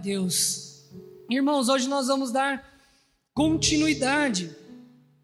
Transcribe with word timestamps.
Deus. 0.00 0.88
Irmãos, 1.28 1.68
hoje 1.68 1.86
nós 1.86 2.06
vamos 2.06 2.32
dar 2.32 2.66
continuidade 3.34 4.50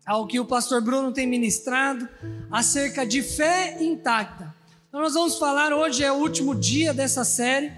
ao 0.05 0.27
que 0.27 0.39
o 0.39 0.45
pastor 0.45 0.83
Bruno 0.83 1.13
tem 1.13 1.27
ministrado 1.27 2.07
acerca 2.51 3.07
de 3.07 3.23
fé 3.23 3.83
intacta. 3.83 4.55
Então 4.89 5.01
nós 5.01 5.15
vamos 5.15 5.39
falar 5.39 5.73
hoje 5.73 6.05
é 6.05 6.13
o 6.13 6.17
último 6.17 6.55
dia 6.55 6.93
dessa 6.93 7.25
série. 7.25 7.73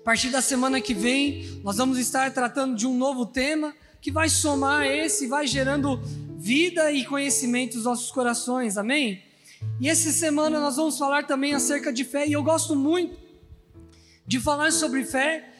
A 0.00 0.04
partir 0.04 0.28
da 0.28 0.42
semana 0.42 0.78
que 0.78 0.92
vem, 0.92 1.60
nós 1.64 1.78
vamos 1.78 1.98
estar 1.98 2.30
tratando 2.32 2.76
de 2.76 2.86
um 2.86 2.96
novo 2.96 3.24
tema 3.24 3.74
que 4.00 4.12
vai 4.12 4.28
somar 4.28 4.86
esse, 4.86 5.26
vai 5.26 5.46
gerando 5.46 6.00
vida 6.36 6.92
e 6.92 7.06
conhecimento 7.06 7.76
nos 7.76 7.84
nossos 7.84 8.10
corações. 8.10 8.76
Amém? 8.76 9.22
E 9.80 9.88
essa 9.88 10.12
semana 10.12 10.60
nós 10.60 10.76
vamos 10.76 10.98
falar 10.98 11.26
também 11.26 11.54
acerca 11.54 11.90
de 11.90 12.04
fé, 12.04 12.26
e 12.28 12.34
eu 12.34 12.42
gosto 12.42 12.76
muito 12.76 13.16
de 14.26 14.38
falar 14.38 14.70
sobre 14.70 15.04
fé, 15.04 15.53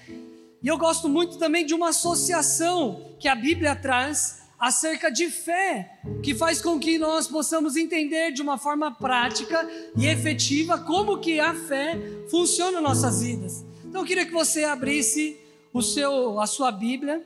e 0.65 0.69
eu 0.69 0.77
gosto 0.79 1.09
muito 1.11 1.37
também 1.37 1.67
de 1.67 1.75
uma 1.75 1.91
associação 1.91 3.15
que 3.19 3.29
a 3.29 3.35
Bíblia 3.35 3.77
traz 3.77 4.45
acerca 4.59 5.11
de 5.11 5.29
fé, 5.29 6.01
que 6.23 6.35
faz 6.35 6.63
com 6.63 6.81
que 6.81 6.97
nós 6.97 7.29
possamos 7.29 7.77
entender 7.77 8.33
de 8.33 8.41
uma 8.41 8.57
forma 8.57 8.91
prática 8.91 9.69
e 9.95 10.07
efetiva 10.07 10.79
como 10.79 11.19
que 11.19 11.39
a 11.39 11.55
fé 11.55 12.01
funciona 12.31 12.79
em 12.79 12.83
nossas 12.83 13.21
vidas. 13.21 13.63
Então 13.85 14.01
eu 14.01 14.07
queria 14.07 14.25
que 14.25 14.33
você 14.33 14.65
abrisse 14.65 15.39
o 15.71 15.83
seu 15.83 16.41
a 16.41 16.47
sua 16.47 16.73
Bíblia 16.73 17.23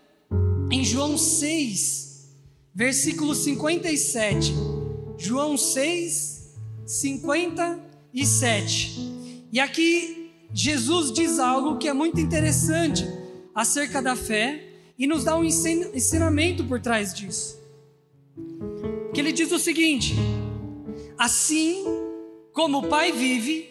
em 0.69 0.85
João 0.85 1.17
6, 1.17 2.35
versículo 2.75 3.37
57. 3.37 4.53
João 5.17 5.57
6, 5.57 6.57
57. 6.85 9.47
E 9.53 9.61
aqui 9.61 10.33
Jesus 10.53 11.13
diz 11.13 11.39
algo 11.39 11.79
que 11.79 11.87
é 11.87 11.93
muito 11.93 12.19
interessante 12.19 13.07
acerca 13.59 14.01
da 14.01 14.15
fé 14.15 14.69
e 14.97 15.05
nos 15.05 15.25
dá 15.25 15.37
um 15.37 15.45
ensinamento 15.45 16.65
por 16.65 16.81
trás 16.81 17.13
disso. 17.13 17.59
Que 19.13 19.21
ele 19.21 19.33
diz 19.33 19.51
o 19.51 19.59
seguinte: 19.59 20.15
assim 21.19 21.85
como 22.53 22.79
o 22.79 22.87
Pai 22.87 23.11
vive, 23.11 23.69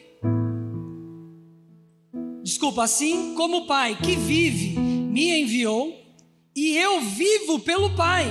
desculpa, 2.44 2.84
assim 2.84 3.34
como 3.36 3.60
o 3.60 3.66
Pai 3.68 3.98
que 3.98 4.18
vive 4.18 4.78
me 4.78 5.40
enviou, 5.40 5.94
e 6.54 6.78
eu 6.78 7.00
vivo 7.00 7.60
pelo 7.60 7.96
Pai, 7.96 8.26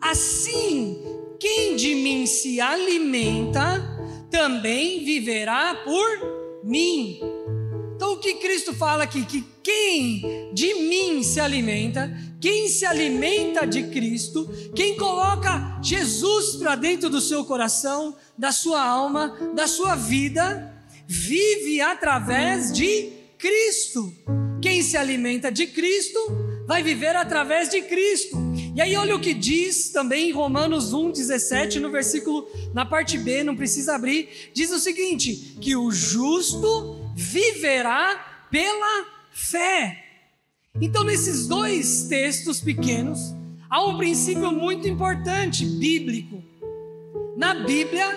assim 0.00 0.96
quem 1.40 1.74
de 1.74 1.92
mim 1.96 2.24
se 2.24 2.60
alimenta, 2.60 3.82
também 4.30 5.04
viverá 5.04 5.74
por 5.84 6.62
mim. 6.62 7.18
Então 8.02 8.14
o 8.14 8.18
que 8.18 8.34
Cristo 8.34 8.74
fala 8.74 9.04
aqui? 9.04 9.24
Que 9.24 9.44
quem 9.62 10.52
de 10.52 10.74
mim 10.74 11.22
se 11.22 11.38
alimenta, 11.38 12.12
quem 12.40 12.68
se 12.68 12.84
alimenta 12.84 13.64
de 13.64 13.84
Cristo, 13.84 14.50
quem 14.74 14.96
coloca 14.96 15.78
Jesus 15.80 16.56
para 16.56 16.74
dentro 16.74 17.08
do 17.08 17.20
seu 17.20 17.44
coração, 17.44 18.16
da 18.36 18.50
sua 18.50 18.84
alma, 18.84 19.52
da 19.54 19.68
sua 19.68 19.94
vida, 19.94 20.84
vive 21.06 21.80
através 21.80 22.72
de 22.72 23.12
Cristo. 23.38 24.12
Quem 24.60 24.82
se 24.82 24.96
alimenta 24.96 25.52
de 25.52 25.68
Cristo 25.68 26.18
vai 26.66 26.82
viver 26.82 27.14
através 27.14 27.68
de 27.68 27.82
Cristo. 27.82 28.36
E 28.74 28.80
aí 28.80 28.96
olha 28.96 29.14
o 29.14 29.20
que 29.20 29.32
diz 29.32 29.90
também 29.90 30.30
em 30.30 30.32
Romanos 30.32 30.92
1:17 30.92 31.78
no 31.78 31.88
versículo 31.88 32.48
na 32.74 32.84
parte 32.84 33.16
B, 33.16 33.44
não 33.44 33.54
precisa 33.54 33.94
abrir, 33.94 34.50
diz 34.52 34.72
o 34.72 34.80
seguinte: 34.80 35.56
que 35.60 35.76
o 35.76 35.92
justo 35.92 37.01
viverá 37.14 38.46
pela 38.50 39.06
fé. 39.30 40.04
Então, 40.80 41.04
nesses 41.04 41.46
dois 41.46 42.04
textos 42.04 42.60
pequenos, 42.60 43.18
há 43.68 43.84
um 43.84 43.96
princípio 43.96 44.50
muito 44.52 44.88
importante 44.88 45.64
bíblico. 45.64 46.42
Na 47.36 47.54
Bíblia, 47.54 48.08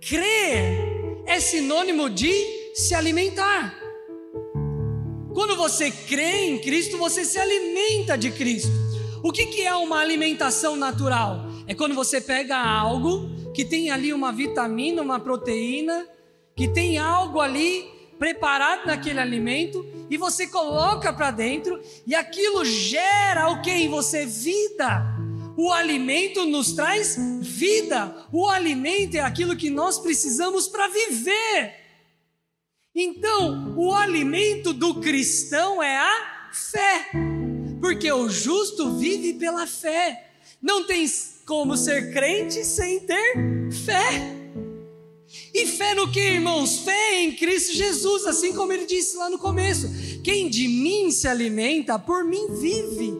crer 0.00 1.22
é 1.26 1.40
sinônimo 1.40 2.10
de 2.10 2.32
se 2.74 2.94
alimentar. 2.94 3.74
Quando 5.32 5.56
você 5.56 5.90
crê 5.90 6.46
em 6.46 6.58
Cristo, 6.58 6.98
você 6.98 7.24
se 7.24 7.38
alimenta 7.38 8.16
de 8.16 8.30
Cristo. 8.30 8.70
O 9.22 9.32
que, 9.32 9.46
que 9.46 9.62
é 9.62 9.74
uma 9.74 9.98
alimentação 9.98 10.76
natural? 10.76 11.46
É 11.66 11.74
quando 11.74 11.94
você 11.94 12.20
pega 12.20 12.56
algo 12.58 13.52
que 13.54 13.64
tem 13.64 13.90
ali 13.90 14.12
uma 14.12 14.30
vitamina, 14.30 15.00
uma 15.00 15.18
proteína, 15.18 16.06
que 16.54 16.68
tem 16.68 16.98
algo 16.98 17.40
ali 17.40 17.93
preparado 18.18 18.86
naquele 18.86 19.20
alimento 19.20 19.86
e 20.08 20.16
você 20.16 20.46
coloca 20.46 21.12
para 21.12 21.30
dentro 21.30 21.80
e 22.06 22.14
aquilo 22.14 22.64
gera 22.64 23.48
o 23.48 23.62
que 23.62 23.70
em 23.70 23.88
você? 23.88 24.26
Vida. 24.26 25.14
O 25.56 25.72
alimento 25.72 26.44
nos 26.46 26.72
traz 26.72 27.16
vida. 27.40 28.26
O 28.32 28.48
alimento 28.48 29.16
é 29.16 29.20
aquilo 29.20 29.56
que 29.56 29.70
nós 29.70 29.98
precisamos 29.98 30.66
para 30.66 30.88
viver. 30.88 31.74
Então, 32.94 33.74
o 33.76 33.92
alimento 33.92 34.72
do 34.72 35.00
cristão 35.00 35.82
é 35.82 35.96
a 35.96 36.50
fé, 36.52 37.10
porque 37.80 38.10
o 38.12 38.28
justo 38.28 38.96
vive 38.96 39.34
pela 39.34 39.66
fé. 39.66 40.30
Não 40.62 40.86
tem 40.86 41.06
como 41.44 41.76
ser 41.76 42.12
crente 42.12 42.64
sem 42.64 43.00
ter 43.00 43.34
fé. 43.84 44.43
E 45.52 45.66
fé 45.66 45.94
no 45.94 46.10
que, 46.10 46.20
irmãos? 46.20 46.78
Fé 46.78 47.22
em 47.22 47.32
Cristo 47.32 47.74
Jesus, 47.74 48.26
assim 48.26 48.52
como 48.52 48.72
ele 48.72 48.86
disse 48.86 49.16
lá 49.16 49.30
no 49.30 49.38
começo: 49.38 49.88
quem 50.22 50.48
de 50.48 50.66
mim 50.66 51.10
se 51.10 51.28
alimenta, 51.28 51.98
por 51.98 52.24
mim 52.24 52.46
vive. 52.60 53.14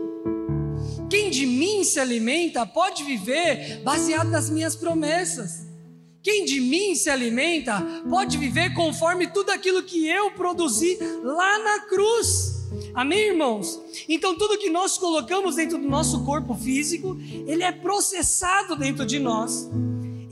Quem 1.09 1.31
de 1.31 1.47
mim 1.47 1.85
se 1.85 2.01
alimenta 2.01 2.67
pode 2.67 3.05
viver 3.05 3.83
baseado 3.85 4.31
nas 4.31 4.51
minhas 4.51 4.75
promessas. 4.75 5.67
Quem 6.23 6.45
de 6.45 6.59
mim 6.61 6.95
se 6.95 7.11
alimenta 7.11 7.81
pode 8.09 8.39
viver 8.39 8.73
conforme 8.75 9.27
tudo 9.27 9.51
aquilo 9.51 9.83
que 9.83 10.09
eu 10.09 10.31
produzi 10.31 10.99
lá 11.23 11.59
na 11.59 11.81
cruz. 11.81 12.55
Amém, 12.95 13.29
irmãos? 13.29 13.79
Então, 14.09 14.37
tudo 14.37 14.59
que 14.59 14.71
nós 14.71 14.97
colocamos 14.97 15.57
dentro 15.57 15.79
do 15.79 15.87
nosso 15.87 16.25
corpo 16.25 16.55
físico, 16.55 17.17
ele 17.47 17.63
é 17.63 17.71
processado 17.71 18.75
dentro 18.75 19.05
de 19.05 19.19
nós 19.19 19.69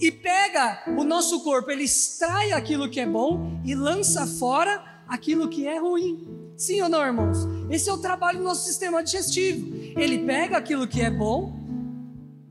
e 0.03 0.11
pega 0.11 0.83
o 0.99 1.05
nosso 1.05 1.45
corpo, 1.45 1.71
ele 1.71 1.85
extrai 1.85 2.51
aquilo 2.51 2.91
que 2.91 2.99
é 2.99 3.07
bom 3.07 3.61
e 3.65 3.73
lança 3.73 4.27
fora 4.27 4.83
aquilo 5.07 5.49
que 5.49 5.65
é 5.65 5.79
ruim. 5.79 6.27
Sim 6.57 6.83
ou 6.83 6.89
não, 6.89 7.07
irmãos? 7.07 7.39
Esse 7.71 7.89
é 7.89 7.93
o 7.93 7.99
trabalho 7.99 8.39
do 8.39 8.45
nosso 8.45 8.67
sistema 8.67 9.01
digestivo. 9.01 9.73
Ele 9.97 10.19
pega 10.19 10.57
aquilo 10.57 10.89
que 10.89 11.01
é 11.01 11.09
bom, 11.09 11.55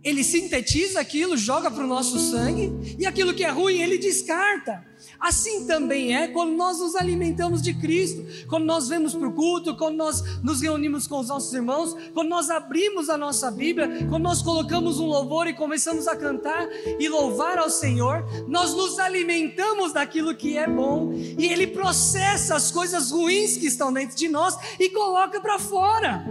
ele 0.01 0.23
sintetiza 0.23 1.01
aquilo, 1.01 1.35
joga 1.35 1.69
para 1.69 1.83
o 1.83 1.87
nosso 1.87 2.17
sangue, 2.19 2.95
e 2.97 3.05
aquilo 3.05 3.33
que 3.33 3.43
é 3.43 3.49
ruim 3.49 3.81
ele 3.81 3.97
descarta. 3.97 4.85
Assim 5.21 5.67
também 5.67 6.17
é 6.17 6.27
quando 6.27 6.53
nós 6.53 6.79
nos 6.79 6.95
alimentamos 6.95 7.61
de 7.61 7.75
Cristo, 7.75 8.25
quando 8.47 8.65
nós 8.65 8.89
vemos 8.89 9.13
para 9.13 9.27
o 9.27 9.31
culto, 9.31 9.75
quando 9.75 9.95
nós 9.95 10.41
nos 10.41 10.61
reunimos 10.61 11.05
com 11.05 11.19
os 11.19 11.27
nossos 11.27 11.53
irmãos, 11.53 11.95
quando 12.11 12.27
nós 12.27 12.49
abrimos 12.49 13.07
a 13.07 13.15
nossa 13.15 13.51
Bíblia, 13.51 14.07
quando 14.09 14.23
nós 14.23 14.41
colocamos 14.41 14.99
um 14.99 15.05
louvor 15.05 15.45
e 15.45 15.53
começamos 15.53 16.07
a 16.07 16.15
cantar 16.15 16.67
e 16.99 17.07
louvar 17.07 17.59
ao 17.59 17.69
Senhor, 17.69 18.25
nós 18.47 18.73
nos 18.73 18.97
alimentamos 18.97 19.93
daquilo 19.93 20.33
que 20.33 20.57
é 20.57 20.67
bom 20.67 21.13
e 21.13 21.45
Ele 21.45 21.67
processa 21.67 22.55
as 22.55 22.71
coisas 22.71 23.11
ruins 23.11 23.57
que 23.57 23.67
estão 23.67 23.93
dentro 23.93 24.17
de 24.17 24.27
nós 24.27 24.57
e 24.79 24.89
coloca 24.89 25.39
para 25.39 25.59
fora. 25.59 26.25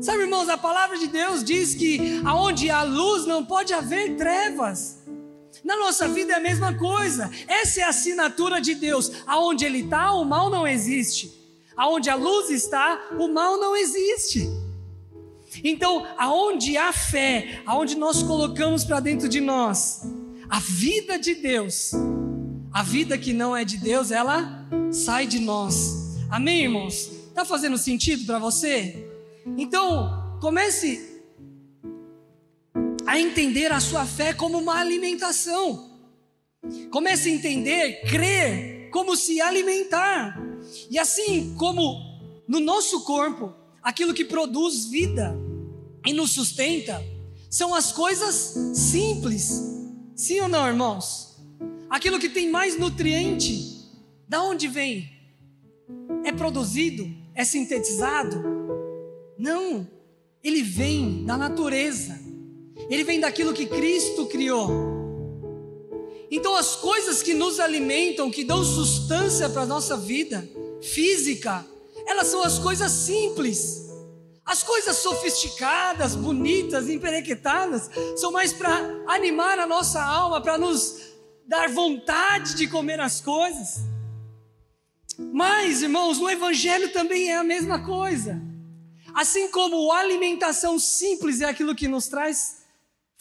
Sabe, 0.00 0.22
irmãos, 0.22 0.48
a 0.48 0.58
palavra 0.58 0.98
de 0.98 1.06
Deus 1.06 1.44
diz 1.44 1.74
que 1.74 2.20
aonde 2.24 2.70
há 2.70 2.82
luz 2.82 3.24
não 3.24 3.44
pode 3.44 3.72
haver 3.72 4.16
trevas. 4.16 4.99
Na 5.64 5.76
nossa 5.76 6.08
vida 6.08 6.32
é 6.32 6.36
a 6.36 6.40
mesma 6.40 6.74
coisa. 6.74 7.30
Essa 7.46 7.80
é 7.80 7.82
a 7.84 7.88
assinatura 7.88 8.60
de 8.60 8.74
Deus. 8.74 9.10
Aonde 9.26 9.64
Ele 9.64 9.80
está, 9.80 10.12
o 10.12 10.24
mal 10.24 10.50
não 10.50 10.66
existe. 10.66 11.32
Aonde 11.76 12.10
a 12.10 12.14
luz 12.14 12.50
está, 12.50 13.08
o 13.18 13.28
mal 13.28 13.58
não 13.58 13.76
existe. 13.76 14.48
Então, 15.64 16.06
aonde 16.16 16.76
há 16.76 16.92
fé, 16.92 17.62
aonde 17.66 17.96
nós 17.96 18.22
colocamos 18.22 18.84
para 18.84 19.00
dentro 19.00 19.28
de 19.28 19.40
nós 19.40 20.02
a 20.48 20.60
vida 20.60 21.18
de 21.18 21.34
Deus, 21.34 21.92
a 22.72 22.82
vida 22.82 23.18
que 23.18 23.32
não 23.32 23.56
é 23.56 23.64
de 23.64 23.76
Deus, 23.76 24.10
ela 24.10 24.66
sai 24.92 25.26
de 25.26 25.38
nós. 25.38 26.16
Amém, 26.30 26.62
irmãos? 26.62 27.10
Está 27.28 27.44
fazendo 27.44 27.76
sentido 27.76 28.24
para 28.26 28.38
você? 28.38 29.08
Então, 29.56 30.38
comece 30.40 31.09
a 33.10 33.18
entender 33.18 33.72
a 33.72 33.80
sua 33.80 34.06
fé 34.06 34.32
como 34.32 34.56
uma 34.56 34.78
alimentação. 34.78 35.98
Comece 36.92 37.28
a 37.28 37.32
entender, 37.32 38.02
crer, 38.08 38.88
como 38.92 39.16
se 39.16 39.40
alimentar. 39.40 40.40
E 40.88 40.96
assim 40.96 41.56
como 41.56 41.98
no 42.46 42.60
nosso 42.60 43.02
corpo, 43.04 43.52
aquilo 43.82 44.14
que 44.14 44.24
produz 44.24 44.84
vida 44.84 45.36
e 46.06 46.12
nos 46.12 46.30
sustenta, 46.30 47.04
são 47.50 47.74
as 47.74 47.90
coisas 47.90 48.54
simples. 48.74 49.60
Sim 50.14 50.42
ou 50.42 50.48
não, 50.48 50.68
irmãos? 50.68 51.36
Aquilo 51.88 52.20
que 52.20 52.28
tem 52.28 52.48
mais 52.48 52.78
nutriente, 52.78 53.90
da 54.28 54.40
onde 54.40 54.68
vem? 54.68 55.10
É 56.24 56.30
produzido, 56.30 57.12
é 57.34 57.42
sintetizado? 57.42 58.40
Não, 59.36 59.84
ele 60.44 60.62
vem 60.62 61.24
da 61.24 61.36
natureza, 61.36 62.29
ele 62.88 63.04
vem 63.04 63.20
daquilo 63.20 63.52
que 63.52 63.66
Cristo 63.66 64.26
criou. 64.26 64.70
Então, 66.30 66.54
as 66.54 66.76
coisas 66.76 67.22
que 67.22 67.34
nos 67.34 67.58
alimentam, 67.58 68.30
que 68.30 68.44
dão 68.44 68.64
sustância 68.64 69.48
para 69.50 69.62
a 69.62 69.66
nossa 69.66 69.96
vida 69.96 70.48
física, 70.80 71.66
elas 72.06 72.28
são 72.28 72.42
as 72.42 72.58
coisas 72.58 72.92
simples. 72.92 73.88
As 74.44 74.62
coisas 74.62 74.96
sofisticadas, 74.96 76.14
bonitas, 76.14 76.88
emperequetadas, 76.88 77.90
são 78.16 78.32
mais 78.32 78.52
para 78.52 79.02
animar 79.06 79.58
a 79.58 79.66
nossa 79.66 80.02
alma, 80.02 80.40
para 80.40 80.56
nos 80.56 81.10
dar 81.46 81.68
vontade 81.68 82.54
de 82.54 82.66
comer 82.68 83.00
as 83.00 83.20
coisas. 83.20 83.80
Mas, 85.32 85.82
irmãos, 85.82 86.18
no 86.18 86.30
Evangelho 86.30 86.92
também 86.92 87.28
é 87.28 87.36
a 87.36 87.44
mesma 87.44 87.84
coisa. 87.84 88.40
Assim 89.14 89.50
como 89.50 89.90
a 89.92 89.98
alimentação 89.98 90.78
simples 90.78 91.40
é 91.40 91.44
aquilo 91.44 91.74
que 91.74 91.88
nos 91.88 92.06
traz 92.08 92.60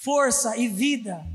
força 0.04 0.57
e 0.57 0.68
vida, 0.68 1.25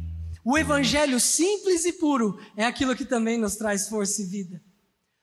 o 0.45 0.59
Evangelho 0.59 1.19
simples 1.21 1.85
e 1.85 1.93
puro 1.93 2.39
é 2.57 2.65
aquilo 2.65 2.97
que 2.97 3.05
também 3.05 3.39
nos 3.39 3.57
traz 3.57 3.89
força 3.89 4.23
e 4.23 4.27
vida. 4.27 4.63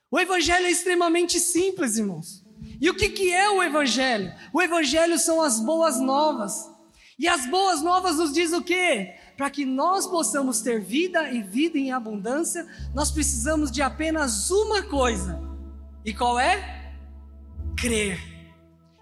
O 0.09 0.19
Evangelho 0.19 0.65
é 0.65 0.71
extremamente 0.71 1.39
simples, 1.39 1.97
irmãos. 1.97 2.43
E 2.79 2.89
o 2.89 2.95
que, 2.95 3.09
que 3.09 3.31
é 3.31 3.49
o 3.49 3.61
Evangelho? 3.61 4.33
O 4.51 4.61
Evangelho 4.61 5.17
são 5.17 5.41
as 5.41 5.59
boas 5.59 5.99
novas. 5.99 6.69
E 7.17 7.27
as 7.27 7.45
boas 7.45 7.81
novas 7.81 8.17
nos 8.17 8.33
diz 8.33 8.51
o 8.51 8.63
quê? 8.63 9.13
Para 9.37 9.49
que 9.49 9.63
nós 9.63 10.07
possamos 10.07 10.61
ter 10.61 10.81
vida 10.81 11.31
e 11.31 11.41
vida 11.41 11.77
em 11.77 11.91
abundância, 11.91 12.67
nós 12.93 13.11
precisamos 13.11 13.71
de 13.71 13.81
apenas 13.81 14.49
uma 14.49 14.83
coisa. 14.83 15.39
E 16.03 16.13
qual 16.13 16.39
é? 16.39 16.93
Crer. 17.77 18.19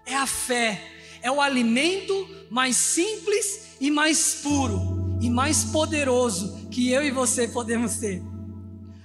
É 0.06 0.14
a 0.14 0.26
fé. 0.26 0.99
É 1.22 1.30
o 1.30 1.40
alimento 1.40 2.28
mais 2.50 2.76
simples 2.76 3.76
e 3.80 3.90
mais 3.90 4.34
puro 4.42 5.18
e 5.20 5.28
mais 5.28 5.64
poderoso 5.64 6.68
que 6.70 6.90
eu 6.90 7.02
e 7.02 7.10
você 7.10 7.48
podemos 7.48 7.96
ter. 7.96 8.22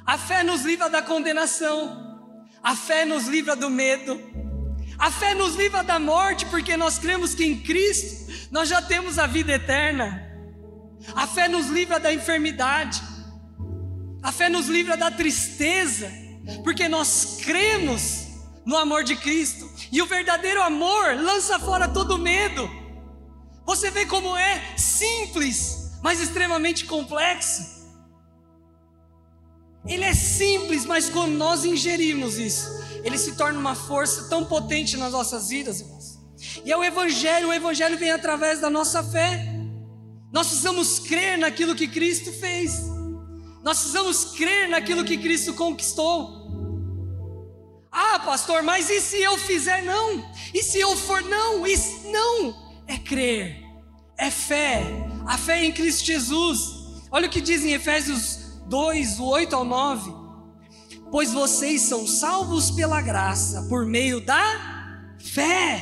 A 0.06 0.18
fé 0.18 0.44
nos 0.44 0.62
livra 0.62 0.90
da 0.90 1.02
condenação. 1.02 2.20
A 2.62 2.76
fé 2.76 3.06
nos 3.06 3.28
livra 3.28 3.56
do 3.56 3.70
medo. 3.70 4.20
A 4.98 5.12
fé 5.12 5.34
nos 5.34 5.56
livra 5.56 5.84
da 5.84 6.00
morte, 6.00 6.46
porque 6.46 6.78
nós 6.78 6.98
cremos 6.98 7.36
que 7.36 7.44
em 7.44 7.60
Cristo 7.60 8.32
nós 8.52 8.70
já 8.70 8.82
temos 8.82 9.20
a 9.20 9.28
vida 9.28 9.54
eterna. 9.54 10.24
A 11.14 11.28
fé 11.28 11.48
nos 11.48 11.68
livra 11.68 12.00
da 12.00 12.14
enfermidade. 12.14 13.02
A 14.24 14.32
fé 14.32 14.50
nos 14.50 14.68
livra 14.68 14.96
da 14.96 15.12
tristeza, 15.12 16.12
porque 16.64 16.88
nós 16.88 17.40
cremos 17.44 18.28
no 18.66 18.78
amor 18.78 19.04
de 19.04 19.16
Cristo. 19.16 19.70
E 19.96 20.02
o 20.02 20.06
verdadeiro 20.06 20.62
amor 20.62 21.16
lança 21.16 21.58
fora 21.58 21.88
todo 21.88 22.18
medo. 22.18 22.70
Você 23.66 23.90
vê 23.90 24.06
como 24.06 24.36
é 24.36 24.76
simples, 24.76 25.94
mas 26.04 26.20
extremamente 26.20 26.84
complexo. 26.84 27.64
Ele 29.88 30.04
é 30.04 30.14
simples, 30.14 30.86
mas 30.86 31.10
quando 31.10 31.32
nós 31.36 31.64
ingerimos 31.64 32.38
isso, 32.38 32.68
ele 33.06 33.18
se 33.18 33.38
torna 33.38 33.58
uma 33.58 33.74
força 33.74 34.28
tão 34.28 34.44
potente 34.44 34.98
nas 34.98 35.14
nossas 35.14 35.48
vidas, 35.48 35.80
irmãos. 35.80 36.20
E 36.66 36.74
é 36.74 36.76
o 36.76 36.84
Evangelho, 36.84 37.48
o 37.48 37.54
Evangelho 37.54 37.98
vem 37.98 38.12
através 38.12 38.60
da 38.60 38.70
nossa 38.70 39.02
fé. 39.02 39.48
Nós 40.30 40.48
precisamos 40.48 41.00
crer 41.00 41.38
naquilo 41.38 41.74
que 41.74 41.88
Cristo 41.88 42.34
fez. 42.34 42.82
Nós 43.64 43.78
precisamos 43.78 44.26
crer 44.36 44.68
naquilo 44.68 45.06
que 45.06 45.18
Cristo 45.18 45.54
conquistou. 45.54 46.35
Ah, 47.98 48.20
pastor, 48.20 48.62
mas 48.62 48.90
e 48.90 49.00
se 49.00 49.22
eu 49.22 49.38
fizer 49.38 49.82
não? 49.82 50.30
E 50.54 50.62
se 50.62 50.78
eu 50.82 50.98
for 50.98 51.22
não? 51.24 51.66
Isso 51.66 52.12
não 52.12 52.54
é 52.86 52.98
crer, 52.98 53.64
é 54.18 54.30
fé. 54.30 54.84
A 55.26 55.38
fé 55.38 55.64
em 55.64 55.72
Cristo 55.72 56.06
Jesus. 56.06 56.60
Olha 57.10 57.28
o 57.28 57.30
que 57.30 57.40
diz 57.40 57.64
em 57.64 57.72
Efésios 57.72 58.60
2, 58.68 59.22
8 59.22 59.56
ao 59.56 59.64
9. 59.64 60.12
Pois 61.10 61.32
vocês 61.32 61.84
são 61.84 62.06
salvos 62.06 62.70
pela 62.70 63.00
graça, 63.00 63.66
por 63.70 63.86
meio 63.86 64.20
da 64.20 65.16
fé. 65.18 65.82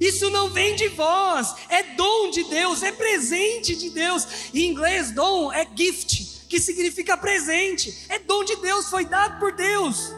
Isso 0.00 0.28
não 0.30 0.50
vem 0.50 0.74
de 0.74 0.88
vós, 0.88 1.54
é 1.68 1.94
dom 1.94 2.30
de 2.30 2.42
Deus, 2.44 2.82
é 2.82 2.90
presente 2.90 3.76
de 3.76 3.90
Deus. 3.90 4.26
Em 4.52 4.68
inglês, 4.68 5.12
dom 5.12 5.52
é 5.52 5.64
gift, 5.72 6.46
que 6.48 6.58
significa 6.58 7.16
presente. 7.16 8.06
É 8.08 8.18
dom 8.18 8.42
de 8.42 8.56
Deus, 8.56 8.86
foi 8.90 9.04
dado 9.04 9.38
por 9.38 9.52
Deus, 9.52 10.12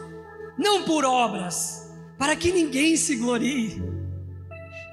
não 0.59 0.83
por 0.83 1.05
obras, 1.05 1.91
para 2.19 2.35
que 2.37 2.53
ninguém 2.53 2.97
se 2.97 3.17
glorie. 3.17 3.83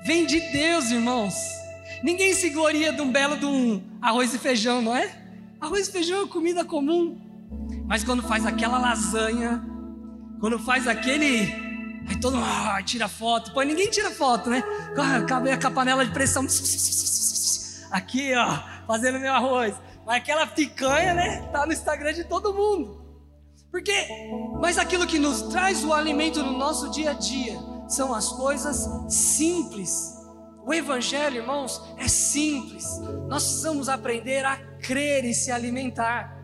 Vem 0.06 0.26
de 0.26 0.40
Deus, 0.52 0.92
irmãos. 0.92 1.34
Ninguém 2.04 2.34
se 2.34 2.50
gloria 2.50 2.92
de 2.92 3.02
um 3.02 3.12
belo 3.12 3.38
de 3.38 3.46
um 3.46 3.82
arroz 4.02 4.34
e 4.34 4.38
feijão, 4.38 4.82
não 4.82 4.96
é? 4.96 5.10
Arroz 5.62 5.88
e 5.88 5.92
feijão 5.92 6.24
é 6.24 6.28
comida 6.28 6.66
comum. 6.66 7.18
Mas 7.86 8.04
quando 8.04 8.22
faz 8.22 8.46
aquela 8.46 8.78
lasanha, 8.78 9.64
quando 10.40 10.60
faz 10.60 10.88
aquele 10.88 11.64
Aí 12.08 12.20
todo 12.20 12.36
mundo 12.36 12.46
ah, 12.46 12.82
tira 12.84 13.08
foto. 13.08 13.54
Pô, 13.54 13.62
ninguém 13.62 13.90
tira 13.90 14.12
foto, 14.12 14.50
né? 14.50 14.64
Acabei 15.22 15.56
com 15.58 15.68
a 15.68 15.72
panela 15.72 16.06
de 16.06 16.12
pressão. 16.12 16.46
Aqui, 17.92 18.34
ó, 18.36 18.60
fazendo 18.86 19.20
meu 19.20 19.34
arroz. 19.34 19.74
Mas 20.06 20.18
aquela 20.18 20.46
picanha, 20.46 21.14
né? 21.14 21.48
Tá 21.52 21.66
no 21.66 21.72
Instagram 21.72 22.14
de 22.14 22.24
todo 22.26 22.54
mundo. 22.54 23.03
Porque, 23.74 24.06
mas 24.62 24.78
aquilo 24.78 25.08
que 25.08 25.18
nos 25.18 25.42
traz 25.52 25.84
o 25.84 25.92
alimento 25.92 26.44
no 26.44 26.56
nosso 26.56 26.92
dia 26.92 27.10
a 27.10 27.14
dia 27.14 27.58
são 27.88 28.14
as 28.14 28.30
coisas 28.30 28.88
simples. 29.12 30.14
O 30.64 30.72
Evangelho, 30.72 31.38
irmãos, 31.38 31.82
é 31.98 32.08
simples. 32.08 32.86
Nós 33.28 33.44
precisamos 33.44 33.90
aprender 33.90 34.46
a 34.46 34.58
crer 34.80 35.26
e 35.26 35.34
se 35.34 35.52
alimentar. 35.52 36.38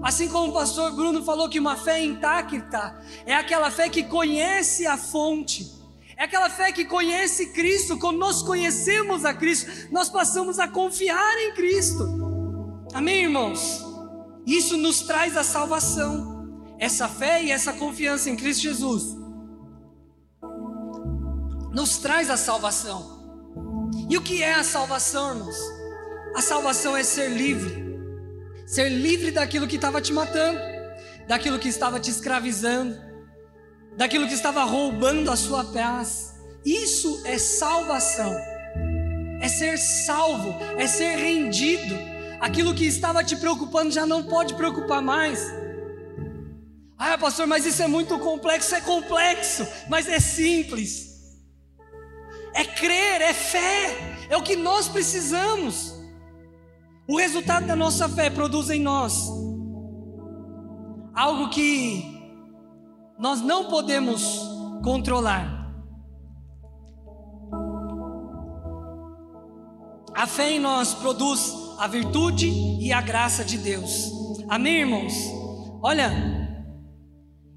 Assim 0.00 0.28
como 0.28 0.50
o 0.50 0.54
pastor 0.54 0.92
Bruno 0.92 1.24
falou 1.24 1.48
que 1.48 1.58
uma 1.58 1.74
fé 1.76 2.00
intacta 2.00 2.96
é 3.26 3.34
aquela 3.34 3.68
fé 3.68 3.88
que 3.88 4.04
conhece 4.04 4.86
a 4.86 4.96
fonte, 4.96 5.68
é 6.16 6.22
aquela 6.22 6.48
fé 6.48 6.70
que 6.70 6.84
conhece 6.84 7.46
Cristo. 7.46 7.98
Quando 7.98 8.18
nós 8.18 8.44
conhecemos 8.44 9.24
a 9.24 9.34
Cristo, 9.34 9.92
nós 9.92 10.08
passamos 10.08 10.60
a 10.60 10.68
confiar 10.68 11.36
em 11.38 11.52
Cristo. 11.52 12.86
Amém, 12.94 13.24
irmãos? 13.24 13.84
Isso 14.46 14.76
nos 14.76 15.00
traz 15.00 15.36
a 15.36 15.42
salvação, 15.42 16.35
essa 16.78 17.08
fé 17.08 17.42
e 17.42 17.50
essa 17.50 17.72
confiança 17.72 18.30
em 18.30 18.36
Cristo 18.36 18.62
Jesus. 18.62 19.16
Nos 21.72 21.98
traz 21.98 22.30
a 22.30 22.36
salvação. 22.36 23.16
E 24.08 24.16
o 24.16 24.22
que 24.22 24.42
é 24.42 24.54
a 24.54 24.64
salvação, 24.64 25.30
irmãos? 25.30 25.56
A 26.34 26.42
salvação 26.42 26.96
é 26.96 27.02
ser 27.02 27.28
livre 27.28 27.86
ser 28.66 28.88
livre 28.88 29.30
daquilo 29.30 29.68
que 29.68 29.76
estava 29.76 30.02
te 30.02 30.12
matando, 30.12 30.58
daquilo 31.28 31.58
que 31.58 31.68
estava 31.68 32.00
te 32.00 32.10
escravizando, 32.10 32.98
daquilo 33.96 34.26
que 34.26 34.34
estava 34.34 34.64
roubando 34.64 35.30
a 35.30 35.36
sua 35.36 35.64
paz. 35.64 36.34
Isso 36.64 37.22
é 37.24 37.38
salvação, 37.38 38.36
é 39.40 39.48
ser 39.48 39.78
salvo, 39.78 40.52
é 40.76 40.86
ser 40.88 41.16
rendido. 41.16 41.96
Aquilo 42.40 42.74
que 42.74 42.84
estava 42.84 43.22
te 43.22 43.36
preocupando 43.36 43.92
já 43.92 44.04
não 44.04 44.24
pode 44.24 44.54
preocupar 44.54 45.00
mais. 45.00 45.48
Ah, 46.98 47.18
pastor, 47.18 47.46
mas 47.46 47.66
isso 47.66 47.82
é 47.82 47.88
muito 47.88 48.18
complexo. 48.18 48.74
É 48.74 48.80
complexo, 48.80 49.66
mas 49.88 50.08
é 50.08 50.18
simples. 50.18 51.14
É 52.54 52.64
crer, 52.64 53.20
é 53.20 53.34
fé, 53.34 54.16
é 54.30 54.36
o 54.36 54.42
que 54.42 54.56
nós 54.56 54.88
precisamos. 54.88 55.94
O 57.06 57.18
resultado 57.18 57.66
da 57.66 57.76
nossa 57.76 58.08
fé 58.08 58.30
produz 58.30 58.70
em 58.70 58.80
nós 58.80 59.30
algo 61.14 61.48
que 61.48 62.04
nós 63.18 63.40
não 63.40 63.70
podemos 63.70 64.40
controlar. 64.84 65.66
A 70.14 70.26
fé 70.26 70.52
em 70.52 70.60
nós 70.60 70.94
produz 70.94 71.54
a 71.78 71.86
virtude 71.86 72.48
e 72.48 72.92
a 72.92 73.00
graça 73.00 73.44
de 73.44 73.58
Deus. 73.58 74.10
Amém, 74.48 74.80
irmãos? 74.80 75.14
Olha, 75.82 76.45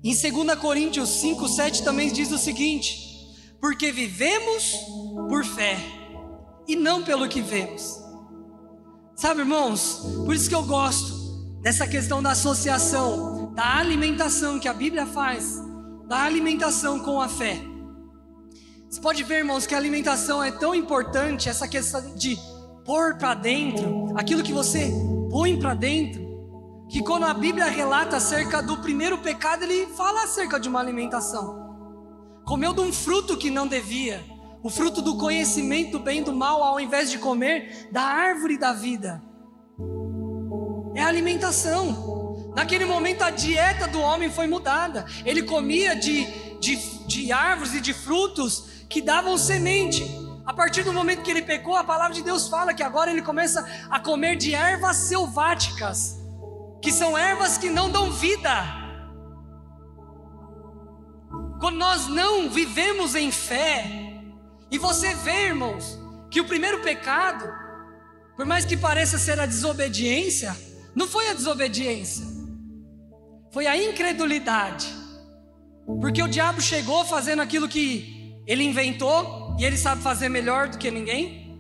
em 0.03 0.13
2 0.15 0.59
Coríntios 0.59 1.09
5, 1.09 1.47
7 1.47 1.83
também 1.83 2.11
diz 2.11 2.31
o 2.31 2.37
seguinte: 2.37 3.35
Porque 3.59 3.91
vivemos 3.91 4.73
por 5.27 5.43
fé 5.43 5.77
e 6.67 6.75
não 6.75 7.03
pelo 7.03 7.27
que 7.27 7.41
vemos. 7.41 7.99
Sabe, 9.15 9.41
irmãos, 9.41 10.01
por 10.25 10.33
isso 10.33 10.47
que 10.47 10.55
eu 10.55 10.63
gosto 10.63 11.13
dessa 11.61 11.85
questão 11.85 12.23
da 12.23 12.31
associação, 12.31 13.53
da 13.53 13.77
alimentação 13.77 14.59
que 14.59 14.67
a 14.67 14.73
Bíblia 14.73 15.05
faz, 15.05 15.61
da 16.07 16.23
alimentação 16.23 16.99
com 17.01 17.19
a 17.19 17.27
fé. 17.27 17.59
Você 18.89 19.01
pode 19.01 19.23
ver, 19.23 19.39
irmãos, 19.39 19.67
que 19.67 19.75
a 19.75 19.77
alimentação 19.77 20.41
é 20.41 20.51
tão 20.51 20.73
importante, 20.73 21.49
essa 21.49 21.67
questão 21.67 22.15
de 22.15 22.37
pôr 22.85 23.17
para 23.17 23.33
dentro, 23.33 24.13
aquilo 24.15 24.41
que 24.41 24.53
você 24.53 24.89
põe 25.29 25.59
para 25.59 25.73
dentro, 25.73 26.28
que 26.89 27.03
quando 27.03 27.25
a 27.25 27.33
Bíblia 27.33 27.65
relata 27.65 28.17
acerca 28.17 28.63
do 28.63 28.77
primeiro 28.77 29.19
pecado, 29.19 29.63
ele 29.63 29.85
fala 29.95 30.23
acerca 30.23 30.59
de 30.59 30.67
uma 30.67 30.79
alimentação. 30.79 31.69
comeu 32.45 32.73
de 32.73 32.81
um 32.81 32.91
fruto 32.91 33.37
que 33.37 33.51
não 33.51 33.67
devia, 33.67 34.25
o 34.63 34.71
fruto 34.71 35.03
do 35.03 35.15
conhecimento 35.15 35.99
bem 35.99 36.23
do 36.23 36.33
mal, 36.33 36.63
ao 36.63 36.79
invés 36.79 37.11
de 37.11 37.19
comer 37.19 37.87
da 37.91 38.01
árvore 38.01 38.57
da 38.57 38.73
vida. 38.73 39.21
É 40.95 41.03
a 41.03 41.07
alimentação. 41.07 42.51
Naquele 42.55 42.85
momento 42.85 43.21
a 43.21 43.29
dieta 43.29 43.87
do 43.87 44.01
homem 44.01 44.31
foi 44.31 44.47
mudada. 44.47 45.05
Ele 45.23 45.43
comia 45.43 45.95
de, 45.95 46.25
de, 46.59 46.75
de 47.05 47.31
árvores 47.31 47.75
e 47.75 47.81
de 47.81 47.93
frutos 47.93 48.85
que 48.89 48.99
davam 48.99 49.37
semente. 49.37 50.03
A 50.43 50.53
partir 50.53 50.83
do 50.83 50.91
momento 50.91 51.21
que 51.21 51.29
ele 51.29 51.43
pecou, 51.43 51.75
a 51.75 51.83
palavra 51.83 52.15
de 52.15 52.23
Deus 52.23 52.47
fala 52.47 52.73
que 52.73 52.81
agora 52.81 53.11
ele 53.11 53.21
começa 53.21 53.63
a 53.89 53.99
comer 53.99 54.35
de 54.35 54.55
ervas 54.55 54.97
selváticas, 54.97 56.18
que 56.81 56.91
são 56.91 57.17
ervas 57.17 57.57
que 57.57 57.69
não 57.69 57.89
dão 57.89 58.11
vida. 58.11 58.51
Quando 61.59 61.77
nós 61.77 62.07
não 62.07 62.49
vivemos 62.49 63.15
em 63.15 63.31
fé, 63.31 63.85
e 64.71 64.77
você 64.77 65.13
vê, 65.15 65.47
irmãos, 65.47 65.99
que 66.31 66.39
o 66.39 66.45
primeiro 66.45 66.81
pecado, 66.81 67.45
por 68.35 68.45
mais 68.45 68.63
que 68.63 68.77
pareça 68.77 69.17
ser 69.17 69.39
a 69.39 69.45
desobediência, 69.45 70.55
não 70.95 71.07
foi 71.07 71.29
a 71.29 71.33
desobediência, 71.33 72.25
foi 73.51 73.67
a 73.67 73.75
incredulidade. 73.75 74.87
Porque 75.99 76.21
o 76.21 76.27
diabo 76.27 76.61
chegou 76.61 77.03
fazendo 77.03 77.41
aquilo 77.41 77.67
que 77.67 78.41
ele 78.45 78.63
inventou 78.63 79.55
e 79.59 79.65
ele 79.65 79.77
sabe 79.77 80.01
fazer 80.01 80.29
melhor 80.29 80.69
do 80.69 80.77
que 80.77 80.89
ninguém, 80.89 81.59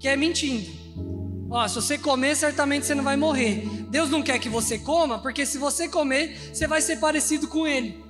que 0.00 0.08
é 0.08 0.16
mentindo. 0.16 0.83
Ó, 1.54 1.68
se 1.68 1.76
você 1.76 1.96
comer, 1.96 2.34
certamente 2.34 2.84
você 2.84 2.96
não 2.96 3.04
vai 3.04 3.16
morrer. 3.16 3.64
Deus 3.88 4.10
não 4.10 4.24
quer 4.24 4.40
que 4.40 4.48
você 4.48 4.76
coma, 4.76 5.20
porque 5.20 5.46
se 5.46 5.56
você 5.56 5.86
comer, 5.86 6.52
você 6.52 6.66
vai 6.66 6.82
ser 6.82 6.96
parecido 6.96 7.46
com 7.46 7.64
ele. 7.64 8.04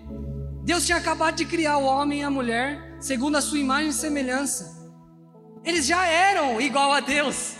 Deus 0.62 0.86
tinha 0.86 0.96
acabado 0.96 1.36
de 1.36 1.44
criar 1.44 1.76
o 1.76 1.84
homem 1.84 2.20
e 2.20 2.22
a 2.22 2.30
mulher 2.30 2.96
segundo 2.98 3.36
a 3.36 3.42
sua 3.42 3.58
imagem 3.58 3.90
e 3.90 3.92
semelhança. 3.92 4.82
Eles 5.62 5.84
já 5.84 6.06
eram 6.06 6.58
igual 6.58 6.90
a 6.90 7.00
Deus. 7.00 7.56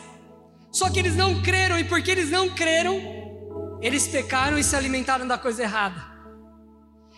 Só 0.73 0.89
que 0.89 0.99
eles 0.99 1.15
não 1.15 1.43
creram 1.43 1.79
e 1.79 1.85
porque 1.85 2.11
eles 2.11 2.31
não 2.31 2.49
creram, 2.49 2.99
eles 3.83 4.09
pecaram 4.09 4.59
e 4.59 4.65
se 4.65 4.75
alimentaram 4.75 5.27
da 5.29 5.37
coisa 5.37 5.65
errada. 5.65 6.03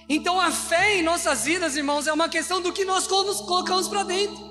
Então 0.08 0.40
a 0.40 0.50
fé 0.50 0.96
em 0.96 1.04
nossas 1.04 1.44
vidas, 1.44 1.76
irmãos, 1.76 2.08
é 2.08 2.12
uma 2.12 2.28
questão 2.28 2.60
do 2.60 2.72
que 2.72 2.84
nós 2.84 3.06
colocamos 3.06 3.86
para 3.86 4.02
dentro. 4.02 4.44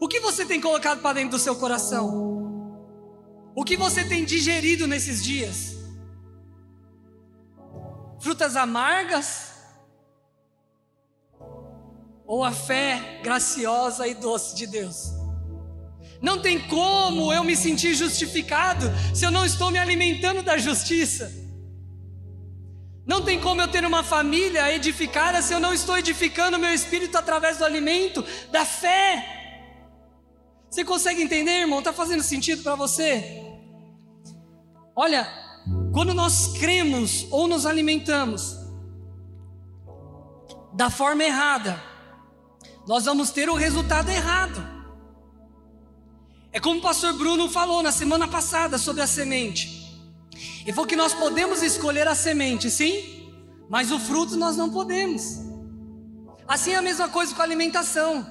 O 0.00 0.08
que 0.08 0.18
você 0.18 0.44
tem 0.44 0.60
colocado 0.60 1.00
para 1.00 1.12
dentro 1.12 1.30
do 1.30 1.38
seu 1.38 1.54
coração? 1.54 2.35
O 3.56 3.64
que 3.64 3.76
você 3.76 4.04
tem 4.04 4.24
digerido 4.24 4.86
nesses 4.86 5.24
dias? 5.24 5.74
Frutas 8.20 8.54
amargas? 8.54 9.56
ou 12.26 12.42
a 12.42 12.50
fé 12.50 13.20
graciosa 13.22 14.06
e 14.06 14.14
doce 14.14 14.56
de 14.56 14.66
Deus. 14.66 15.12
Não 16.20 16.40
tem 16.40 16.58
como 16.58 17.32
eu 17.32 17.44
me 17.44 17.54
sentir 17.54 17.94
justificado 17.94 18.86
se 19.14 19.24
eu 19.24 19.30
não 19.30 19.44
estou 19.44 19.70
me 19.70 19.78
alimentando 19.78 20.42
da 20.42 20.58
justiça. 20.58 21.32
Não 23.06 23.22
tem 23.22 23.40
como 23.40 23.60
eu 23.60 23.68
ter 23.68 23.84
uma 23.84 24.02
família 24.02 24.74
edificada 24.74 25.40
se 25.40 25.52
eu 25.52 25.60
não 25.60 25.72
estou 25.72 25.96
edificando 25.96 26.58
meu 26.58 26.74
espírito 26.74 27.16
através 27.16 27.58
do 27.58 27.64
alimento 27.64 28.24
da 28.50 28.64
fé. 28.64 29.34
Você 30.68 30.84
consegue 30.84 31.22
entender, 31.22 31.60
irmão? 31.60 31.78
Está 31.78 31.92
fazendo 31.92 32.24
sentido 32.24 32.62
para 32.64 32.74
você? 32.74 33.45
Olha, 34.98 35.28
quando 35.92 36.14
nós 36.14 36.56
cremos 36.58 37.26
ou 37.30 37.46
nos 37.46 37.66
alimentamos 37.66 38.56
da 40.72 40.88
forma 40.88 41.22
errada, 41.22 41.82
nós 42.88 43.04
vamos 43.04 43.30
ter 43.30 43.50
o 43.50 43.54
resultado 43.54 44.08
errado. 44.08 44.58
É 46.50 46.58
como 46.58 46.78
o 46.78 46.82
pastor 46.82 47.12
Bruno 47.12 47.50
falou 47.50 47.82
na 47.82 47.92
semana 47.92 48.26
passada 48.26 48.78
sobre 48.78 49.02
a 49.02 49.06
semente. 49.06 49.84
Ele 50.62 50.72
falou 50.72 50.88
que 50.88 50.96
nós 50.96 51.12
podemos 51.12 51.62
escolher 51.62 52.08
a 52.08 52.14
semente, 52.14 52.70
sim, 52.70 53.30
mas 53.68 53.92
o 53.92 53.98
fruto 53.98 54.34
nós 54.34 54.56
não 54.56 54.70
podemos. 54.70 55.40
Assim 56.48 56.70
é 56.70 56.76
a 56.76 56.82
mesma 56.82 57.10
coisa 57.10 57.34
com 57.34 57.42
a 57.42 57.44
alimentação. 57.44 58.26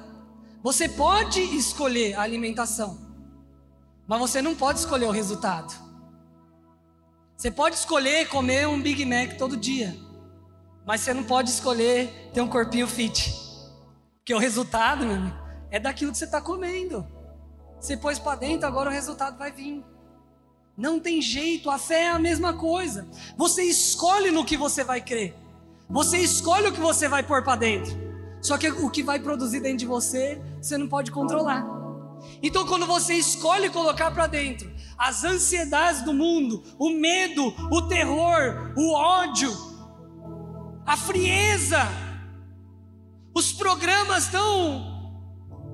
Você 0.64 0.90
pode 0.90 1.40
escolher 1.42 2.16
a 2.16 2.24
alimentação, 2.24 2.98
mas 4.08 4.20
você 4.20 4.42
não 4.42 4.56
pode 4.56 4.80
escolher 4.80 5.06
o 5.06 5.12
resultado. 5.12 5.85
Você 7.38 7.52
pode 7.52 7.76
escolher 7.76 8.30
comer 8.30 8.68
um 8.68 8.82
Big 8.82 9.06
Mac 9.06 9.38
todo 9.38 9.58
dia, 9.58 9.96
mas 10.86 11.02
você 11.02 11.14
não 11.14 11.24
pode 11.24 11.50
escolher 11.50 12.32
ter 12.34 12.42
um 12.42 12.48
corpinho 12.48 12.88
fit. 12.88 13.34
Porque 14.18 14.34
o 14.34 14.40
resultado, 14.40 15.06
meu 15.06 15.16
amigo, 15.16 15.36
é 15.70 15.80
daquilo 15.80 16.12
que 16.12 16.18
você 16.18 16.26
está 16.26 16.42
comendo. 16.42 17.06
Você 17.80 17.98
pôs 17.98 18.18
para 18.18 18.38
dentro, 18.38 18.66
agora 18.66 18.90
o 18.90 18.94
resultado 18.94 19.38
vai 19.38 19.52
vir. 19.52 19.84
Não 20.78 21.00
tem 21.00 21.22
jeito, 21.22 21.70
a 21.70 21.78
fé 21.78 22.04
é 22.04 22.10
a 22.10 22.20
mesma 22.20 22.54
coisa. 22.54 23.08
Você 23.38 23.64
escolhe 23.64 24.32
no 24.32 24.46
que 24.46 24.58
você 24.58 24.84
vai 24.84 25.02
crer. 25.02 25.36
Você 25.90 26.18
escolhe 26.18 26.68
o 26.68 26.74
que 26.74 26.80
você 26.80 27.08
vai 27.08 27.22
pôr 27.22 27.44
para 27.44 27.58
dentro. 27.58 27.94
Só 28.42 28.58
que 28.58 28.70
o 28.70 28.90
que 28.90 29.04
vai 29.04 29.20
produzir 29.20 29.60
dentro 29.60 29.80
de 29.80 29.86
você, 29.86 30.42
você 30.62 30.78
não 30.78 30.88
pode 30.88 31.12
controlar. 31.12 31.66
Então, 32.42 32.66
quando 32.66 32.86
você 32.86 33.14
escolhe 33.16 33.70
colocar 33.70 34.12
para 34.12 34.28
dentro 34.28 34.74
as 34.98 35.24
ansiedades 35.24 36.02
do 36.02 36.14
mundo, 36.14 36.64
o 36.80 36.90
medo, 36.90 37.54
o 37.72 37.82
terror, 37.84 38.74
o 38.78 38.94
ódio, 38.94 39.52
a 40.86 40.96
frieza, 40.96 41.82
os 43.34 43.52
programas 43.52 44.28
tão 44.28 44.96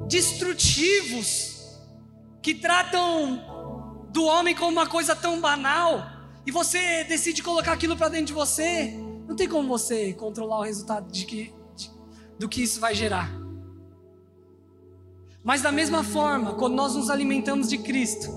destrutivos 0.07 1.79
que 2.41 2.55
tratam 2.55 4.07
do 4.11 4.25
homem 4.25 4.55
como 4.55 4.71
uma 4.71 4.87
coisa 4.87 5.15
tão 5.15 5.39
banal 5.39 6.03
e 6.45 6.51
você 6.51 7.03
decide 7.03 7.43
colocar 7.43 7.73
aquilo 7.73 7.95
para 7.95 8.09
dentro 8.09 8.27
de 8.27 8.33
você, 8.33 8.93
não 9.27 9.35
tem 9.35 9.47
como 9.47 9.67
você 9.67 10.13
controlar 10.13 10.59
o 10.59 10.63
resultado 10.63 11.11
de 11.11 11.25
que, 11.25 11.53
de, 11.75 11.91
do 12.39 12.49
que 12.49 12.63
isso 12.63 12.79
vai 12.79 12.95
gerar. 12.95 13.40
Mas 15.43 15.61
da 15.61 15.71
mesma 15.71 16.03
forma, 16.03 16.53
quando 16.53 16.75
nós 16.75 16.95
nos 16.95 17.09
alimentamos 17.09 17.67
de 17.67 17.77
Cristo, 17.77 18.29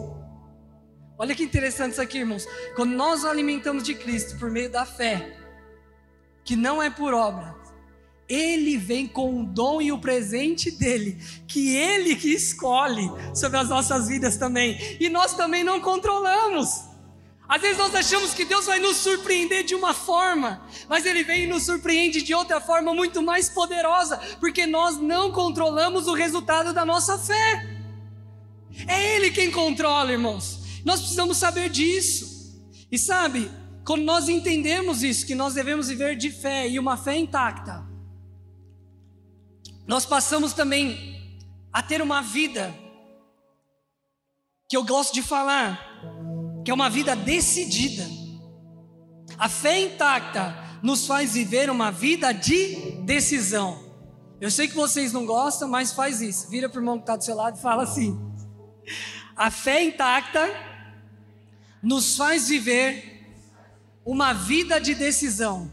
olha 1.19 1.35
que 1.35 1.43
interessante 1.43 1.93
isso 1.93 2.03
aqui, 2.03 2.19
irmãos. 2.19 2.47
Quando 2.75 2.93
nós 2.93 3.23
nos 3.23 3.31
alimentamos 3.31 3.83
de 3.83 3.95
Cristo 3.95 4.39
por 4.39 4.51
meio 4.51 4.71
da 4.71 4.87
fé, 4.87 5.37
que 6.45 6.57
não 6.57 6.83
é 6.83 6.89
por 6.89 7.13
obra, 7.13 7.55
ele 8.27 8.79
vem 8.79 9.07
com 9.07 9.41
o 9.41 9.45
dom 9.45 9.83
e 9.83 9.93
o 9.93 9.99
presente 9.99 10.71
dele, 10.71 11.19
que 11.47 11.77
ele 11.77 12.17
que 12.17 12.33
escolhe 12.33 13.11
sobre 13.35 13.59
as 13.59 13.69
nossas 13.69 14.09
vidas 14.09 14.37
também, 14.37 14.79
e 14.99 15.11
nós 15.11 15.35
também 15.35 15.63
não 15.63 15.81
controlamos. 15.81 16.94
Às 17.47 17.61
vezes 17.61 17.77
nós 17.77 17.95
achamos 17.95 18.33
que 18.33 18.45
Deus 18.45 18.67
vai 18.67 18.79
nos 18.79 18.97
surpreender 18.97 19.65
de 19.65 19.75
uma 19.75 19.93
forma, 19.93 20.67
mas 20.89 21.05
Ele 21.05 21.23
vem 21.23 21.45
e 21.45 21.47
nos 21.47 21.65
surpreende 21.65 22.23
de 22.23 22.35
outra 22.35 22.61
forma 22.61 22.95
muito 22.95 23.23
mais 23.23 23.51
poderosa, 23.51 24.17
porque 24.41 24.67
nós 24.67 24.97
não 24.97 25.31
controlamos 25.31 26.07
o 26.07 26.15
resultado 26.15 26.73
da 26.73 26.85
nossa 26.85 27.19
fé. 27.19 27.69
É 28.89 29.17
Ele 29.17 29.31
quem 29.31 29.51
controla, 29.51 30.11
irmãos. 30.11 30.61
Nós 30.85 31.01
precisamos 31.01 31.37
saber 31.37 31.69
disso. 31.69 32.33
E 32.91 32.99
sabe, 32.99 33.51
quando 33.85 34.03
nós 34.03 34.29
entendemos 34.29 35.03
isso, 35.03 35.27
que 35.27 35.35
nós 35.35 35.53
devemos 35.53 35.89
viver 35.89 36.17
de 36.17 36.31
fé 36.31 36.67
e 36.67 36.79
uma 36.79 36.97
fé 36.97 37.17
intacta, 37.17 37.85
nós 39.87 40.07
passamos 40.07 40.55
também 40.55 41.39
a 41.71 41.83
ter 41.83 42.01
uma 42.01 42.23
vida 42.23 42.75
que 44.67 44.77
eu 44.77 44.83
gosto 44.83 45.13
de 45.13 45.23
falar, 45.23 45.94
que 46.65 46.71
é 46.71 46.75
uma 46.75 46.89
vida 46.89 47.15
decidida. 47.15 48.09
A 49.37 49.49
fé 49.49 49.81
intacta 49.81 50.57
nos 50.83 51.07
faz 51.07 51.35
viver 51.35 51.69
uma 51.71 51.91
vida 51.91 52.33
de 52.33 52.93
decisão. 53.03 53.85
Eu 54.41 54.51
sei 54.51 54.69
que 54.69 54.75
vocês 54.75 55.13
não 55.13 55.27
gostam, 55.27 55.69
mas 55.69 55.93
faz 55.93 56.21
isso. 56.21 56.49
Vira 56.49 56.69
para 56.69 56.79
o 56.79 56.83
irmão 56.83 56.97
que 56.97 57.03
está 57.03 57.17
do 57.17 57.25
seu 57.25 57.35
lado 57.35 57.59
e 57.59 57.61
fala 57.61 57.83
assim: 57.83 58.19
A 59.37 59.51
fé 59.51 59.83
intacta 59.83 60.49
nos 61.83 62.17
faz 62.17 62.49
viver 62.49 63.27
uma 64.05 64.33
vida 64.33 64.81
de 64.81 64.95
decisão. 64.95 65.71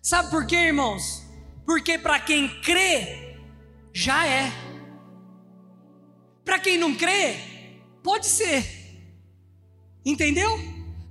Sabe 0.00 0.30
por 0.30 0.46
quê, 0.46 0.56
irmãos? 0.56 1.22
Porque 1.64 1.96
para 1.96 2.18
quem 2.18 2.48
crê, 2.60 3.38
já 3.92 4.26
é. 4.26 4.52
Para 6.44 6.58
quem 6.58 6.76
não 6.76 6.94
crê, 6.94 7.36
pode 8.02 8.26
ser. 8.26 8.81
Entendeu? 10.04 10.58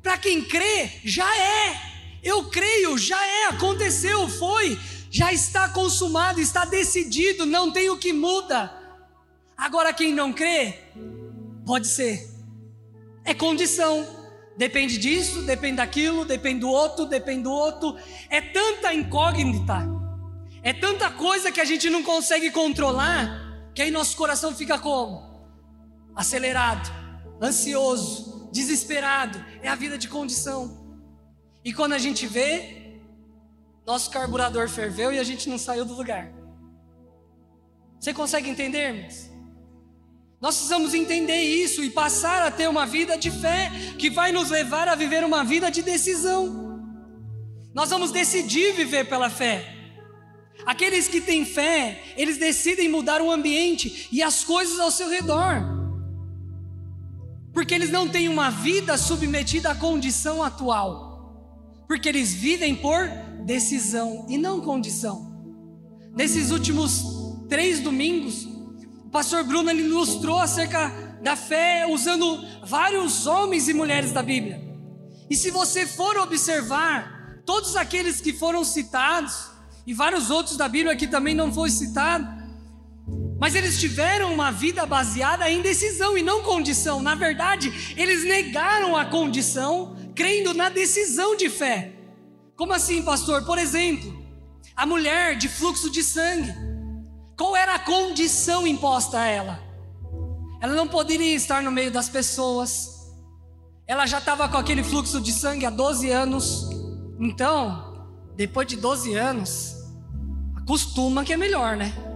Para 0.02 0.18
quem 0.18 0.44
crê, 0.44 0.90
já 1.04 1.36
é. 1.38 1.92
Eu 2.24 2.50
creio, 2.50 2.98
já 2.98 3.24
é, 3.26 3.48
aconteceu, 3.48 4.28
foi, 4.30 4.78
já 5.10 5.34
está 5.34 5.70
consumado, 5.70 6.40
está 6.40 6.66
decidido, 6.66 7.46
não 7.46 7.72
tem 7.72 7.90
o 7.90 7.98
que 7.98 8.14
muda. 8.14 8.72
Agora 9.58 9.94
quem 9.94 10.14
não 10.14 10.32
crê, 10.32 10.80
pode 11.66 11.88
ser. 11.88 12.30
É 13.24 13.34
condição. 13.34 14.22
Depende 14.58 14.98
disso, 14.98 15.42
depende 15.44 15.78
daquilo, 15.78 16.26
depende 16.26 16.60
do 16.60 16.70
outro, 16.70 17.06
depende 17.06 17.44
do 17.44 17.52
outro. 17.52 17.98
É 18.30 18.42
tanta 18.42 18.94
incógnita 18.94 19.90
É 20.64 20.74
tanta 20.74 21.10
coisa 21.10 21.52
que 21.52 21.60
a 21.60 21.66
gente 21.66 21.90
não 21.90 22.04
consegue 22.04 22.52
controlar, 22.52 23.72
que 23.74 23.82
aí 23.82 23.90
nosso 23.90 24.16
coração 24.16 24.56
fica 24.56 24.78
como? 24.78 25.24
Acelerado, 26.16 26.88
ansioso, 27.42 28.31
desesperado. 28.52 29.44
É 29.62 29.70
a 29.70 29.76
vida 29.76 29.98
de 29.98 30.08
condição. 30.08 30.80
E 31.64 31.74
quando 31.74 31.94
a 31.94 31.98
gente 31.98 32.26
vê, 32.28 33.00
nosso 33.86 34.10
carburador 34.10 34.68
ferveu 34.70 35.12
e 35.12 35.20
a 35.20 35.24
gente 35.24 35.50
não 35.50 35.58
saiu 35.58 35.86
do 35.86 35.94
lugar. 35.94 36.32
Você 38.00 38.14
consegue 38.14 38.50
entender, 38.50 38.94
irmãos? 38.94 39.30
Nós 40.42 40.56
precisamos 40.56 40.96
entender 40.96 41.40
isso 41.40 41.84
e 41.84 41.90
passar 41.92 42.48
a 42.48 42.50
ter 42.50 42.68
uma 42.68 42.86
vida 42.86 43.16
de 43.16 43.30
fé 43.30 43.72
que 44.00 44.10
vai 44.10 44.32
nos 44.32 44.50
levar 44.50 44.88
a 44.88 44.96
viver 44.96 45.24
uma 45.24 45.44
vida 45.44 45.70
de 45.70 45.84
decisão. 45.84 46.82
Nós 47.76 47.92
vamos 47.92 48.12
decidir 48.12 48.74
viver 48.74 49.08
pela 49.08 49.30
fé. 49.30 49.78
Aqueles 50.66 51.08
que 51.08 51.22
têm 51.22 51.46
fé, 51.46 52.02
eles 52.18 52.38
decidem 52.38 52.90
mudar 52.90 53.22
o 53.22 53.32
ambiente 53.32 54.08
e 54.12 54.22
as 54.24 54.44
coisas 54.44 54.80
ao 54.80 54.90
seu 54.90 55.10
redor. 55.10 55.71
Porque 57.72 57.84
eles 57.84 57.90
não 57.90 58.06
têm 58.06 58.28
uma 58.28 58.50
vida 58.50 58.98
submetida 58.98 59.72
à 59.72 59.76
condição 59.76 60.44
atual. 60.44 61.86
Porque 61.88 62.10
eles 62.10 62.34
vivem 62.34 62.76
por 62.76 63.08
decisão 63.46 64.26
e 64.28 64.38
não 64.38 64.60
condição. 64.60 65.32
Nesses 66.14 66.52
últimos 66.52 67.02
três 67.48 67.80
domingos, 67.80 68.44
o 69.06 69.10
pastor 69.10 69.46
Bruno 69.46 69.70
ele 69.70 69.84
ilustrou 69.84 70.38
acerca 70.38 70.90
da 71.24 71.38
fé 71.38 71.88
usando 71.90 72.46
vários 72.66 73.26
homens 73.26 73.70
e 73.70 73.74
mulheres 73.74 74.12
da 74.12 74.22
Bíblia. 74.22 74.62
E 75.30 75.36
se 75.38 75.50
você 75.50 75.88
for 75.88 76.18
observar, 76.18 77.42
todos 77.46 77.78
aqueles 77.78 78.20
que 78.20 78.34
foram 78.34 78.66
citados, 78.66 79.50
e 79.88 79.94
vários 79.94 80.30
outros 80.30 80.58
da 80.58 80.68
Bíblia 80.68 80.98
que 80.98 81.08
também 81.08 81.34
não 81.34 81.54
foi 81.54 81.70
citado, 81.70 82.28
mas 83.42 83.56
eles 83.56 83.80
tiveram 83.80 84.32
uma 84.32 84.52
vida 84.52 84.86
baseada 84.86 85.50
em 85.50 85.64
decisão 85.64 86.16
e 86.16 86.22
não 86.22 86.44
condição. 86.44 87.02
Na 87.02 87.16
verdade, 87.16 87.96
eles 87.98 88.24
negaram 88.24 88.96
a 88.96 89.04
condição, 89.04 89.96
crendo 90.14 90.54
na 90.54 90.70
decisão 90.70 91.36
de 91.36 91.50
fé. 91.50 91.92
Como 92.56 92.72
assim, 92.72 93.02
pastor? 93.02 93.44
Por 93.44 93.58
exemplo, 93.58 94.16
a 94.76 94.86
mulher 94.86 95.36
de 95.36 95.50
fluxo 95.50 95.90
de 95.90 96.04
sangue. 96.04 96.54
Qual 97.36 97.56
era 97.56 97.74
a 97.74 97.80
condição 97.80 98.68
imposta 98.68 99.20
a 99.20 99.26
ela? 99.26 99.60
Ela 100.62 100.76
não 100.76 100.88
poderia 100.88 101.36
estar 101.36 101.64
no 101.64 101.72
meio 101.72 101.90
das 101.90 102.08
pessoas. 102.08 103.12
Ela 103.88 104.06
já 104.06 104.20
estava 104.20 104.48
com 104.50 104.58
aquele 104.58 104.84
fluxo 104.84 105.20
de 105.20 105.32
sangue 105.32 105.66
há 105.66 105.72
12 105.72 106.12
anos. 106.12 106.70
Então, 107.20 108.08
depois 108.36 108.68
de 108.68 108.78
12 108.78 109.16
anos, 109.16 109.78
acostuma 110.58 111.26
que 111.26 111.34
é 111.34 111.38
melhor, 111.38 111.76
né? 111.76 112.11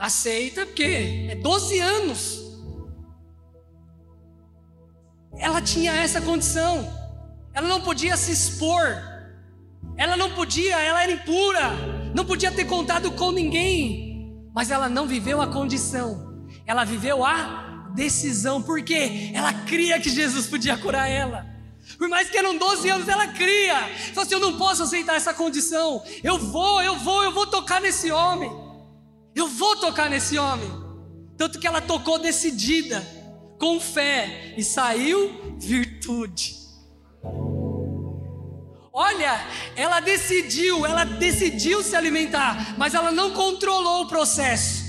Aceita 0.00 0.64
porque 0.64 1.28
é 1.30 1.36
12 1.36 1.78
anos. 1.78 2.40
Ela 5.38 5.60
tinha 5.60 5.92
essa 5.92 6.20
condição. 6.20 6.90
Ela 7.54 7.68
não 7.68 7.80
podia 7.82 8.16
se 8.16 8.32
expor. 8.32 8.82
Ela 9.96 10.16
não 10.16 10.34
podia, 10.34 10.80
ela 10.80 11.02
era 11.02 11.12
impura. 11.12 11.70
Não 12.14 12.24
podia 12.24 12.50
ter 12.50 12.64
contado 12.64 13.12
com 13.12 13.30
ninguém 13.30 14.10
mas 14.54 14.70
ela 14.70 14.88
não 14.88 15.06
viveu 15.06 15.40
a 15.40 15.46
condição, 15.46 16.46
ela 16.66 16.84
viveu 16.84 17.24
a 17.24 17.90
decisão, 17.94 18.62
porque 18.62 19.30
ela 19.34 19.52
cria 19.52 20.00
que 20.00 20.10
Jesus 20.10 20.46
podia 20.46 20.76
curar 20.76 21.08
ela. 21.08 21.46
Por 21.98 22.08
mais 22.08 22.30
que 22.30 22.36
eram 22.36 22.56
12 22.56 22.88
anos, 22.88 23.08
ela 23.08 23.26
cria. 23.28 23.76
Falou 24.08 24.22
assim: 24.22 24.34
Eu 24.34 24.40
não 24.40 24.56
posso 24.56 24.82
aceitar 24.82 25.16
essa 25.16 25.34
condição. 25.34 26.02
Eu 26.22 26.38
vou, 26.38 26.80
eu 26.82 26.96
vou, 26.96 27.24
eu 27.24 27.32
vou 27.32 27.46
tocar 27.46 27.80
nesse 27.80 28.12
homem. 28.12 28.50
Eu 29.40 29.48
vou 29.48 29.74
tocar 29.76 30.10
nesse 30.10 30.38
homem. 30.38 30.70
Tanto 31.36 31.58
que 31.58 31.66
ela 31.66 31.80
tocou 31.80 32.18
decidida, 32.18 33.02
com 33.58 33.80
fé, 33.80 34.54
e 34.56 34.62
saiu 34.62 35.56
virtude. 35.58 36.56
Olha, 38.92 39.40
ela 39.76 40.00
decidiu, 40.00 40.84
ela 40.84 41.04
decidiu 41.04 41.82
se 41.82 41.96
alimentar, 41.96 42.74
mas 42.76 42.92
ela 42.92 43.10
não 43.10 43.30
controlou 43.30 44.02
o 44.02 44.08
processo. 44.08 44.84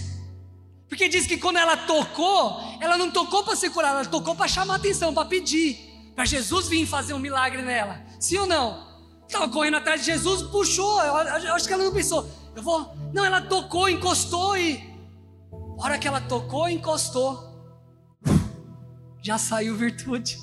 Porque 0.90 1.08
diz 1.08 1.26
que 1.26 1.38
quando 1.38 1.58
ela 1.58 1.78
tocou, 1.78 2.60
ela 2.82 2.98
não 2.98 3.10
tocou 3.10 3.46
para 3.46 3.56
ser 3.56 3.70
curada, 3.70 4.00
ela 4.00 4.06
tocou 4.06 4.36
para 4.36 4.50
chamar 4.50 4.76
atenção, 4.76 5.14
para 5.14 5.24
pedir, 5.24 6.12
para 6.14 6.26
Jesus 6.26 6.68
vir 6.68 6.86
fazer 6.86 7.14
um 7.14 7.20
milagre 7.20 7.62
nela. 7.62 8.04
Sim 8.20 8.40
ou 8.40 8.48
não? 8.48 8.86
Estava 9.26 9.48
correndo 9.48 9.78
atrás 9.78 10.02
de 10.02 10.08
Jesus, 10.08 10.42
puxou. 10.42 11.02
Eu 11.02 11.16
acho 11.56 11.66
que 11.66 11.74
ela 11.74 11.86
não 11.86 11.94
pensou, 11.94 12.30
eu 12.56 12.62
vou. 12.62 12.94
Não, 13.14 13.24
ela 13.24 13.42
tocou, 13.42 13.90
encostou 13.90 14.58
e. 14.58 14.90
A 15.80 15.86
hora 15.86 15.98
que 15.98 16.08
ela 16.08 16.22
tocou, 16.22 16.70
encostou, 16.70 17.52
já 19.22 19.38
saiu 19.38 19.76
virtude. 19.76 20.38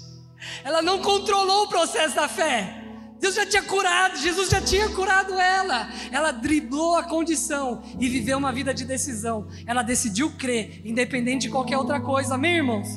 Ela 0.64 0.82
não 0.82 1.00
controlou 1.00 1.64
o 1.64 1.68
processo 1.68 2.14
da 2.16 2.28
fé. 2.28 2.84
Deus 3.20 3.34
já 3.34 3.44
tinha 3.44 3.62
curado, 3.62 4.16
Jesus 4.16 4.48
já 4.48 4.60
tinha 4.60 4.88
curado 4.90 5.34
ela. 5.34 5.88
Ela 6.10 6.32
driblou 6.32 6.96
a 6.96 7.02
condição 7.02 7.82
e 7.98 8.08
viveu 8.08 8.38
uma 8.38 8.52
vida 8.52 8.72
de 8.72 8.84
decisão. 8.84 9.48
Ela 9.66 9.82
decidiu 9.82 10.30
crer, 10.32 10.82
independente 10.84 11.42
de 11.42 11.50
qualquer 11.50 11.78
outra 11.78 12.00
coisa, 12.00 12.34
amém, 12.34 12.56
irmãos? 12.56 12.88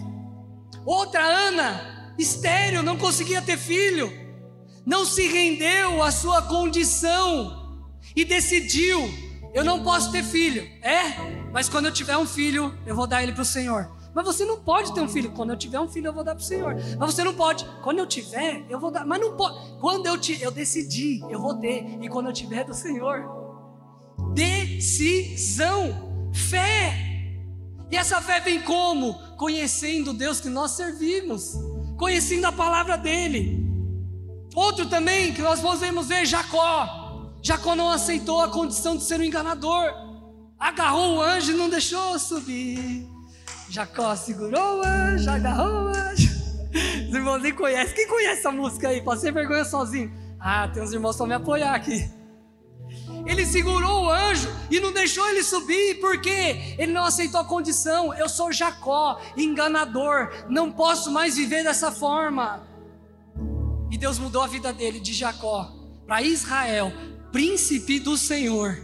Outra 0.85 1.23
Ana, 1.23 2.13
estéreo, 2.17 2.83
não 2.83 2.97
conseguia 2.97 3.41
ter 3.41 3.57
filho, 3.57 4.11
não 4.85 5.05
se 5.05 5.27
rendeu 5.27 6.01
à 6.01 6.11
sua 6.11 6.41
condição 6.43 7.60
e 8.15 8.25
decidiu: 8.25 9.09
eu 9.53 9.63
não 9.63 9.83
posso 9.83 10.11
ter 10.11 10.23
filho, 10.23 10.63
é, 10.81 11.49
mas 11.51 11.67
quando 11.67 11.85
eu 11.85 11.91
tiver 11.91 12.17
um 12.17 12.25
filho, 12.25 12.73
eu 12.85 12.95
vou 12.95 13.05
dar 13.05 13.21
ele 13.21 13.33
para 13.33 13.41
o 13.41 13.45
Senhor. 13.45 13.91
Mas 14.13 14.25
você 14.25 14.43
não 14.43 14.59
pode 14.59 14.93
ter 14.93 15.01
um 15.01 15.07
filho. 15.07 15.31
Quando 15.31 15.51
eu 15.51 15.57
tiver 15.57 15.79
um 15.79 15.87
filho, 15.87 16.07
eu 16.07 16.13
vou 16.13 16.23
dar 16.23 16.35
para 16.35 16.41
o 16.41 16.45
Senhor. 16.45 16.75
Mas 16.99 17.13
você 17.13 17.23
não 17.23 17.33
pode. 17.33 17.65
Quando 17.81 17.99
eu 17.99 18.05
tiver, 18.05 18.65
eu 18.69 18.79
vou 18.79 18.91
dar. 18.91 19.05
Mas 19.05 19.21
não 19.21 19.37
pode. 19.37 19.79
Quando 19.79 20.05
eu, 20.05 20.17
te, 20.17 20.41
eu 20.41 20.51
decidi, 20.51 21.21
eu 21.29 21.39
vou 21.39 21.55
ter. 21.55 21.97
E 22.01 22.09
quando 22.09 22.27
eu 22.27 22.33
tiver 22.33 22.65
do 22.65 22.73
Senhor. 22.73 23.23
Decisão. 24.33 26.11
Fé. 26.33 27.07
E 27.89 27.95
essa 27.95 28.21
fé 28.21 28.39
vem 28.39 28.61
como? 28.61 29.13
Conhecendo 29.37 30.11
o 30.11 30.13
Deus 30.13 30.39
que 30.41 30.49
nós 30.49 30.71
servimos. 30.71 31.53
Conhecendo 31.97 32.45
a 32.45 32.51
palavra 32.51 32.97
dEle. 32.97 33.65
Outro 34.53 34.87
também 34.87 35.33
que 35.33 35.41
nós 35.41 35.61
podemos 35.61 36.07
ver, 36.07 36.25
Jacó. 36.25 37.00
Jacó 37.41 37.75
não 37.75 37.89
aceitou 37.89 38.41
a 38.41 38.49
condição 38.49 38.95
de 38.95 39.03
ser 39.03 39.19
um 39.19 39.23
enganador. 39.23 39.91
Agarrou 40.59 41.17
o 41.17 41.21
anjo 41.21 41.51
e 41.51 41.55
não 41.55 41.69
deixou 41.69 42.19
subir. 42.19 43.07
Jacó 43.69 44.15
segurou 44.15 44.79
o 44.79 44.85
anjo, 44.85 45.29
agarrou 45.29 45.85
o 45.85 45.87
anjo. 45.87 46.29
Os 47.09 47.15
irmãos 47.15 47.41
nem 47.41 47.53
conhecem. 47.53 47.95
Quem 47.95 48.07
conhece 48.07 48.39
essa 48.39 48.51
música 48.51 48.89
aí? 48.89 49.01
Passei 49.01 49.31
vergonha 49.31 49.65
sozinho. 49.65 50.11
Ah, 50.39 50.67
tem 50.67 50.83
uns 50.83 50.93
irmãos 50.93 51.15
para 51.15 51.27
me 51.27 51.33
apoiar 51.33 51.73
aqui. 51.73 52.09
Ele 53.25 53.45
segurou 53.45 54.05
o 54.05 54.09
anjo 54.09 54.49
e 54.69 54.79
não 54.79 54.91
deixou 54.91 55.27
ele 55.29 55.43
subir, 55.43 55.99
porque 55.99 56.75
ele 56.77 56.91
não 56.91 57.05
aceitou 57.05 57.39
a 57.39 57.45
condição. 57.45 58.13
Eu 58.13 58.27
sou 58.27 58.51
Jacó, 58.51 59.19
enganador, 59.37 60.29
não 60.49 60.71
posso 60.71 61.11
mais 61.11 61.35
viver 61.35 61.63
dessa 61.63 61.91
forma. 61.91 62.67
E 63.89 63.97
Deus 63.97 64.17
mudou 64.17 64.41
a 64.41 64.47
vida 64.47 64.73
dele 64.73 64.99
de 64.99 65.13
Jacó 65.13 65.71
para 66.07 66.21
Israel, 66.21 66.91
príncipe 67.31 67.99
do 67.99 68.17
Senhor. 68.17 68.77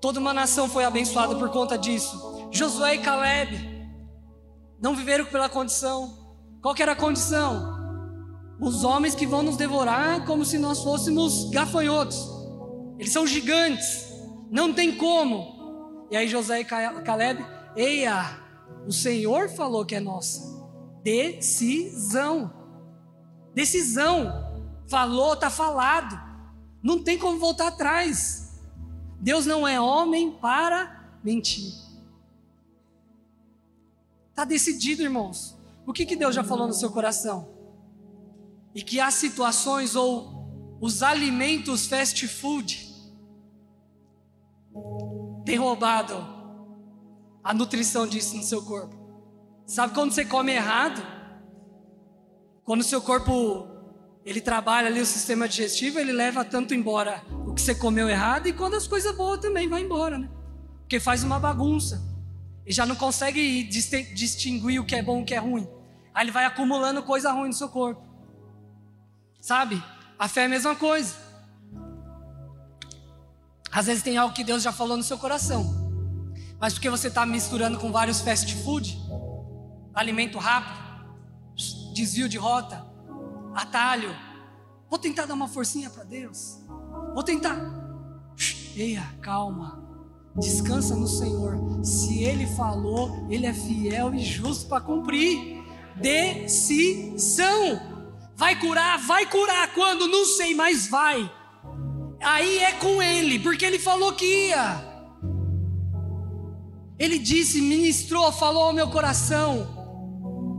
Toda 0.00 0.20
uma 0.20 0.32
nação 0.32 0.68
foi 0.68 0.84
abençoada 0.84 1.34
por 1.36 1.50
conta 1.50 1.76
disso. 1.76 2.48
Josué 2.50 2.94
e 2.94 2.98
Caleb 2.98 3.76
não 4.80 4.94
viveram 4.94 5.24
pela 5.26 5.48
condição. 5.48 6.26
Qual 6.62 6.74
era 6.78 6.92
a 6.92 6.96
condição? 6.96 7.74
Os 8.60 8.84
homens 8.84 9.14
que 9.14 9.26
vão 9.26 9.42
nos 9.42 9.56
devorar 9.56 10.24
como 10.24 10.44
se 10.44 10.58
nós 10.58 10.82
fôssemos 10.82 11.50
gafanhotos. 11.50 12.24
Eles 12.98 13.12
são 13.12 13.26
gigantes. 13.26 14.06
Não 14.50 14.72
tem 14.72 14.96
como. 14.96 16.06
E 16.10 16.16
aí 16.16 16.28
Josué 16.28 16.60
e 16.60 16.64
Caleb, 16.64 17.44
eia, 17.74 18.40
o 18.86 18.92
Senhor 18.92 19.48
falou 19.48 19.84
que 19.84 19.96
é 19.96 20.00
nossa. 20.00 20.40
Decisão. 21.02 22.52
Decisão. 23.54 24.45
Falou, 24.88 25.34
está 25.34 25.50
falado. 25.50 26.20
Não 26.82 27.02
tem 27.02 27.18
como 27.18 27.38
voltar 27.38 27.68
atrás. 27.68 28.60
Deus 29.20 29.46
não 29.46 29.66
é 29.66 29.80
homem 29.80 30.32
para 30.32 31.18
mentir. 31.22 31.72
Está 34.30 34.44
decidido, 34.44 35.02
irmãos. 35.02 35.56
O 35.86 35.92
que, 35.92 36.04
que 36.04 36.16
Deus 36.16 36.34
já 36.34 36.44
falou 36.44 36.66
no 36.66 36.74
seu 36.74 36.90
coração? 36.90 37.48
E 38.74 38.82
que 38.82 39.00
as 39.00 39.14
situações 39.14 39.96
ou 39.96 40.76
os 40.80 41.02
alimentos 41.02 41.86
fast 41.86 42.26
food 42.28 42.94
têm 45.44 45.56
roubado 45.56 46.14
a 47.42 47.54
nutrição 47.54 48.06
disso 48.06 48.36
no 48.36 48.42
seu 48.42 48.62
corpo. 48.62 48.94
Sabe 49.64 49.94
quando 49.94 50.12
você 50.12 50.24
come 50.24 50.52
errado? 50.52 51.00
Quando 52.64 52.80
o 52.80 52.84
seu 52.84 53.00
corpo 53.00 53.66
Ele 54.26 54.40
trabalha 54.40 54.88
ali 54.88 55.00
o 55.00 55.06
sistema 55.06 55.48
digestivo, 55.48 56.00
ele 56.00 56.10
leva 56.10 56.44
tanto 56.44 56.74
embora 56.74 57.22
o 57.46 57.54
que 57.54 57.62
você 57.62 57.76
comeu 57.76 58.08
errado 58.08 58.48
e 58.48 58.52
quando 58.52 58.74
as 58.74 58.84
coisas 58.84 59.14
boas 59.16 59.38
também 59.38 59.68
vai 59.68 59.82
embora, 59.82 60.18
né? 60.18 60.28
Porque 60.80 60.98
faz 60.98 61.22
uma 61.22 61.38
bagunça. 61.38 62.02
E 62.66 62.72
já 62.72 62.84
não 62.84 62.96
consegue 62.96 63.62
distinguir 63.62 64.80
o 64.80 64.84
que 64.84 64.96
é 64.96 65.02
bom 65.02 65.20
e 65.20 65.22
o 65.22 65.24
que 65.24 65.32
é 65.32 65.38
ruim. 65.38 65.68
Aí 66.12 66.24
ele 66.24 66.32
vai 66.32 66.44
acumulando 66.44 67.04
coisa 67.04 67.30
ruim 67.30 67.46
no 67.46 67.54
seu 67.54 67.68
corpo. 67.68 68.02
Sabe? 69.40 69.80
A 70.18 70.26
fé 70.26 70.42
é 70.42 70.46
a 70.46 70.48
mesma 70.48 70.74
coisa. 70.74 71.14
Às 73.70 73.86
vezes 73.86 74.02
tem 74.02 74.16
algo 74.16 74.34
que 74.34 74.42
Deus 74.42 74.60
já 74.60 74.72
falou 74.72 74.96
no 74.96 75.04
seu 75.04 75.18
coração. 75.18 75.86
Mas 76.58 76.72
porque 76.72 76.90
você 76.90 77.06
está 77.06 77.24
misturando 77.24 77.78
com 77.78 77.92
vários 77.92 78.22
fast 78.22 78.52
food, 78.64 78.98
alimento 79.94 80.36
rápido, 80.38 80.80
desvio 81.94 82.28
de 82.28 82.38
rota, 82.38 82.95
atalho. 83.56 84.14
Vou 84.88 84.98
tentar 84.98 85.26
dar 85.26 85.34
uma 85.34 85.48
forcinha 85.48 85.90
para 85.90 86.04
Deus. 86.04 86.58
Vou 87.14 87.22
tentar. 87.22 87.56
Eia, 88.76 89.02
calma. 89.20 89.82
Descansa 90.36 90.94
no 90.94 91.08
Senhor. 91.08 91.82
Se 91.82 92.22
Ele 92.22 92.46
falou, 92.46 93.26
Ele 93.30 93.46
é 93.46 93.52
fiel 93.54 94.14
e 94.14 94.18
justo 94.20 94.68
para 94.68 94.82
cumprir. 94.82 95.64
Decisão. 95.96 97.80
Vai 98.36 98.60
curar, 98.60 98.98
vai 98.98 99.24
curar 99.26 99.72
quando? 99.72 100.06
Não 100.06 100.26
sei, 100.26 100.54
mas 100.54 100.88
vai. 100.88 101.32
Aí 102.20 102.58
é 102.58 102.72
com 102.72 103.02
Ele, 103.02 103.38
porque 103.38 103.64
Ele 103.64 103.78
falou 103.78 104.12
que 104.12 104.48
ia. 104.48 104.84
Ele 106.98 107.18
disse, 107.18 107.60
ministrou, 107.60 108.30
falou 108.30 108.64
ao 108.64 108.72
meu 108.72 108.90
coração. 108.90 109.74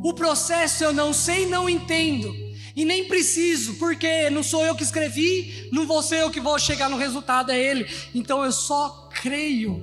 O 0.03 0.13
processo 0.13 0.83
eu 0.83 0.93
não 0.93 1.13
sei, 1.13 1.45
não 1.47 1.69
entendo. 1.69 2.46
E 2.78 2.86
nem 2.86 3.06
preciso, 3.06 3.74
porque 3.80 4.30
não 4.30 4.44
sou 4.44 4.63
eu 4.63 4.76
que 4.76 4.84
escrevi, 4.84 5.68
não 5.74 5.88
vou 5.88 6.04
ser 6.04 6.18
eu 6.22 6.30
que 6.30 6.40
vou 6.40 6.60
chegar 6.60 6.88
no 6.88 6.96
resultado, 6.96 7.52
é 7.52 7.58
Ele. 7.58 7.92
Então 8.13 8.46
eu 8.46 8.52
só 8.52 9.10
creio. 9.20 9.82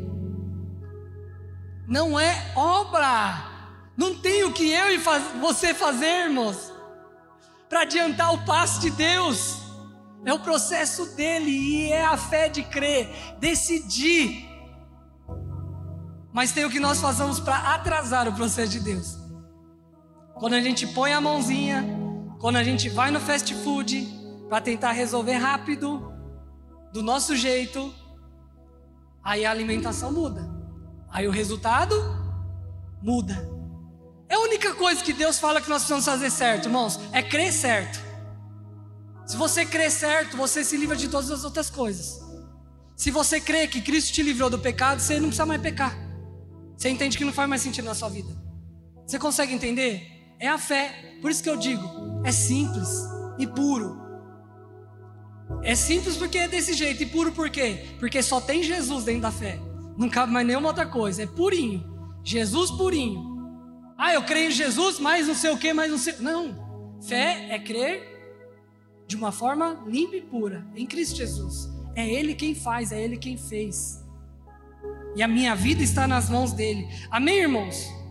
Não 1.89 2.21
é 2.21 2.53
obra. 2.55 3.51
Não 3.97 4.15
tem 4.15 4.45
o 4.45 4.53
que 4.53 4.71
eu 4.71 4.95
e 4.95 5.01
faz, 5.01 5.25
você 5.41 5.75
fazermos 5.75 6.73
para 7.69 7.81
adiantar 7.81 8.33
o 8.33 8.45
passo 8.45 8.81
de 8.81 8.91
Deus. 8.91 9.57
É 10.25 10.33
o 10.33 10.39
processo 10.39 11.17
dele 11.17 11.51
e 11.51 11.91
é 11.91 12.05
a 12.05 12.17
fé 12.17 12.49
de 12.49 12.63
crer, 12.63 13.11
decidir. 13.41 14.49
Mas 16.33 16.53
tem 16.53 16.65
o 16.65 16.71
que 16.71 16.79
nós 16.79 17.01
fazemos 17.01 17.41
para 17.41 17.75
atrasar 17.75 18.29
o 18.29 18.33
processo 18.33 18.71
de 18.71 18.79
Deus. 18.79 19.19
Quando 20.35 20.55
a 20.55 20.61
gente 20.61 20.87
põe 20.87 21.13
a 21.13 21.21
mãozinha, 21.21 22.04
quando 22.45 22.57
a 22.57 22.63
gente 22.63 22.91
vai 22.91 23.11
no 23.11 23.19
fast 23.19 23.55
food 23.55 24.07
para 24.51 24.61
tentar 24.61 24.93
resolver 24.93 25.33
rápido, 25.33 26.13
do 26.93 27.03
nosso 27.03 27.35
jeito, 27.35 27.91
aí 29.25 29.47
a 29.47 29.51
alimentação 29.51 30.13
muda. 30.13 30.47
Aí 31.09 31.27
o 31.27 31.31
resultado 31.31 31.95
muda. 33.03 33.49
É 34.29 34.35
a 34.35 34.41
única 34.41 34.75
coisa 34.75 35.03
que 35.03 35.15
Deus 35.15 35.39
fala 35.39 35.59
que 35.59 35.71
nós 35.71 35.85
precisamos 35.85 36.05
fazer 36.05 36.29
certo, 36.29 36.67
irmãos, 36.67 37.01
é 37.13 37.23
crer 37.23 37.51
certo. 37.51 37.99
Se 39.25 39.39
você 39.39 39.65
crer 39.65 39.91
certo, 39.91 40.37
você 40.37 40.63
se 40.63 40.77
livra 40.77 40.97
de 40.97 41.09
todas 41.09 41.31
as 41.31 41.45
outras 41.45 41.71
coisas. 41.71 42.21
Se 42.95 43.11
você 43.11 43.41
crê 43.41 43.67
que 43.67 43.81
Cristo 43.81 44.13
te 44.13 44.23
livrou 44.23 44.51
do 44.51 44.59
pecado, 44.59 45.01
você 45.01 45.15
não 45.15 45.29
precisa 45.29 45.47
mais 45.47 45.63
pecar. 45.63 45.97
Você 46.77 46.91
entende 46.91 47.17
que 47.17 47.25
não 47.25 47.33
faz 47.33 47.49
mais 47.49 47.63
sentido 47.63 47.87
na 47.87 47.95
sua 47.95 48.11
vida. 48.11 48.37
Você 49.07 49.19
consegue 49.19 49.55
entender? 49.55 50.14
É 50.45 50.49
a 50.49 50.59
fé. 50.59 51.17
Por 51.23 51.31
isso 51.31 51.43
que 51.43 51.49
eu 51.49 51.57
digo, 51.57 51.83
é 52.23 52.31
simples 52.31 52.87
e 53.39 53.47
puro. 53.47 53.99
É 55.63 55.75
simples 55.75 56.19
porque 56.19 56.37
é 56.37 56.47
desse 56.47 56.75
jeito 56.75 57.03
e 57.03 57.07
puro 57.07 57.33
por 57.33 57.49
quê? 57.49 57.97
Porque 57.99 58.23
só 58.23 58.43
tem 58.43 58.63
Jesus 58.63 59.05
dentro 59.05 59.23
da 59.23 59.33
fé. 59.33 59.59
Não 59.97 60.11
cabe 60.11 60.31
mais 60.31 60.47
nenhuma 60.47 60.69
outra 60.69 60.85
coisa. 60.85 61.23
É 61.23 61.27
purinho. 61.27 61.83
Jesus 62.23 62.71
purinho. 62.73 63.25
Ah, 63.97 64.13
eu 64.13 64.23
creio 64.23 64.49
em 64.49 64.51
Jesus, 64.51 64.99
mas 64.99 65.27
não 65.27 65.35
sei 65.35 65.51
o 65.51 65.57
que, 65.57 65.73
mas 65.73 65.91
não 65.91 65.97
sei. 65.97 66.17
Não. 66.19 66.99
Fé 67.09 67.47
é 67.49 67.59
crer 67.59 68.03
de 69.07 69.17
uma 69.17 69.33
forma 69.33 69.83
limpa 69.87 70.17
e 70.17 70.21
pura 70.21 70.67
em 70.77 70.85
Cristo 70.85 71.17
Jesus. 71.17 71.71
É 71.97 72.07
Ele 72.07 72.35
quem 72.35 72.55
faz, 72.55 72.93
é 72.93 73.03
Ele 73.03 73.17
quem 73.17 73.39
fez. 73.39 74.05
E 75.17 75.23
a 75.23 75.29
minha 75.29 75.57
vida 75.57 75.83
está 75.83 76.07
nas 76.07 76.29
mãos 76.29 76.53
dele. 76.53 76.87
Amém, 77.11 77.39
irmãos? 77.39 78.04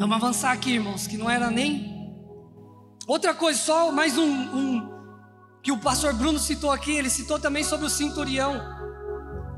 Vamos 0.00 0.16
avançar 0.16 0.52
aqui, 0.52 0.70
irmãos, 0.70 1.06
que 1.06 1.18
não 1.18 1.28
era 1.28 1.50
nem. 1.50 2.10
Outra 3.06 3.34
coisa, 3.34 3.60
só 3.60 3.92
mais 3.92 4.16
um, 4.16 4.30
um, 4.30 4.90
que 5.62 5.70
o 5.70 5.76
pastor 5.76 6.14
Bruno 6.14 6.38
citou 6.38 6.72
aqui, 6.72 6.92
ele 6.92 7.10
citou 7.10 7.38
também 7.38 7.62
sobre 7.62 7.84
o 7.84 7.90
centurião 7.90 8.62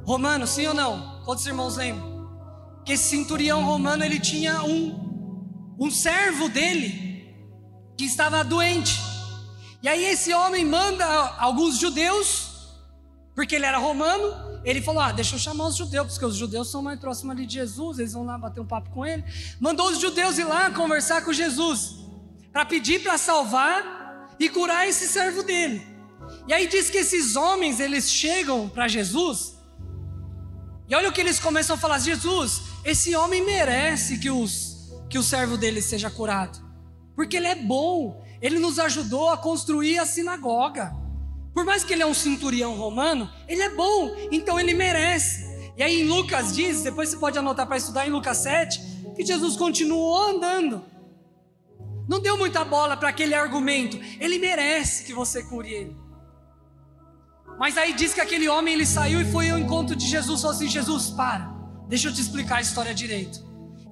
romano, 0.05 0.45
sim 0.45 0.67
ou 0.67 0.75
não? 0.75 1.23
Quantos 1.25 1.47
irmãos 1.47 1.77
lembram? 1.77 2.29
Que 2.85 2.95
esse 2.95 3.05
centurião 3.05 3.65
romano 3.65 4.05
ele 4.05 4.19
tinha 4.19 4.65
um, 4.65 5.77
um 5.79 5.93
servo 5.93 6.49
dele 6.49 7.37
que 7.97 8.05
estava 8.05 8.43
doente. 8.43 9.01
E 9.81 9.89
aí 9.89 10.05
esse 10.07 10.35
homem 10.35 10.65
manda 10.65 11.07
alguns 11.39 11.79
judeus, 11.79 12.75
porque 13.37 13.55
ele 13.55 13.67
era 13.67 13.79
romano, 13.79 14.35
ele 14.65 14.81
falou: 14.81 15.01
Ah, 15.01 15.13
deixa 15.13 15.35
eu 15.35 15.39
chamar 15.39 15.67
os 15.67 15.77
judeus, 15.77 16.13
porque 16.13 16.25
os 16.25 16.37
judeus 16.37 16.71
são 16.71 16.83
mais 16.83 16.99
próximos 16.99 17.33
ali 17.35 17.47
de 17.47 17.55
Jesus, 17.55 17.99
eles 17.99 18.13
vão 18.13 18.25
lá 18.25 18.39
bater 18.39 18.61
um 18.61 18.67
papo 18.67 18.91
com 18.91 19.05
ele. 19.05 19.25
Mandou 19.61 19.91
os 19.91 20.01
judeus 20.01 20.39
ir 20.39 20.45
lá 20.45 20.71
conversar 20.71 21.25
com 21.25 21.33
Jesus, 21.33 21.97
para 22.53 22.65
pedir 22.65 23.03
para 23.03 23.19
salvar 23.19 24.37
e 24.39 24.49
curar 24.49 24.89
esse 24.89 25.09
servo 25.09 25.43
dele. 25.43 25.87
E 26.47 26.53
aí 26.53 26.67
diz 26.67 26.91
que 26.91 26.99
esses 26.99 27.37
homens, 27.37 27.81
eles 27.81 28.11
chegam 28.11 28.69
para 28.69 28.89
Jesus, 28.89 29.57
e 30.89 30.95
olha 30.95 31.09
o 31.09 31.13
que 31.13 31.21
eles 31.21 31.41
começam 31.41 31.75
a 31.75 31.79
falar: 31.79 31.99
Jesus, 31.99 32.63
esse 32.85 33.17
homem 33.17 33.45
merece 33.45 34.19
que, 34.19 34.31
os, 34.31 34.93
que 35.09 35.19
o 35.19 35.23
servo 35.23 35.57
dele 35.57 35.83
seja 35.83 36.11
curado, 36.11 36.59
porque 37.17 37.37
ele 37.37 37.47
é 37.47 37.55
bom, 37.55 38.23
ele 38.41 38.59
nos 38.59 38.79
ajudou 38.79 39.31
a 39.31 39.37
construir 39.37 39.99
a 39.99 40.07
sinagoga. 40.07 41.02
Por 41.55 41.65
mais 41.65 41.85
que 41.85 41.93
ele 41.93 42.03
é 42.03 42.07
um 42.07 42.15
centurião 42.15 42.75
romano, 42.75 43.31
ele 43.47 43.63
é 43.63 43.71
bom, 43.71 44.15
então 44.31 44.59
ele 44.59 44.75
merece. 44.75 45.53
E 45.77 45.83
aí 45.83 46.03
em 46.03 46.09
Lucas 46.09 46.55
diz, 46.55 46.83
depois 46.83 47.09
você 47.09 47.17
pode 47.17 47.39
anotar 47.39 47.67
para 47.67 47.77
estudar 47.77 48.07
em 48.07 48.11
Lucas 48.11 48.39
7, 48.39 48.81
que 49.15 49.25
Jesus 49.25 49.57
continuou 49.57 50.23
andando. 50.23 50.85
Não 52.09 52.21
deu 52.21 52.37
muita 52.37 52.65
bola 52.65 52.97
para 52.97 53.09
aquele 53.09 53.35
argumento. 53.35 53.99
Ele 54.21 54.39
merece 54.39 55.05
que 55.05 55.13
você 55.13 55.43
cure 55.43 55.73
ele. 55.73 55.97
Mas 57.59 57.77
aí 57.77 57.93
diz 57.93 58.13
que 58.13 58.21
aquele 58.21 58.49
homem 58.49 58.75
ele 58.75 58.87
saiu 58.87 59.21
e 59.21 59.31
foi 59.31 59.51
ao 59.51 59.59
encontro 59.59 59.95
de 59.95 60.07
Jesus, 60.07 60.41
falou 60.41 60.57
assim: 60.57 60.69
Jesus, 60.69 61.11
para, 61.11 61.55
deixa 61.89 62.09
eu 62.09 62.13
te 62.13 62.21
explicar 62.21 62.57
a 62.57 62.61
história 62.61 62.95
direito. 62.95 63.41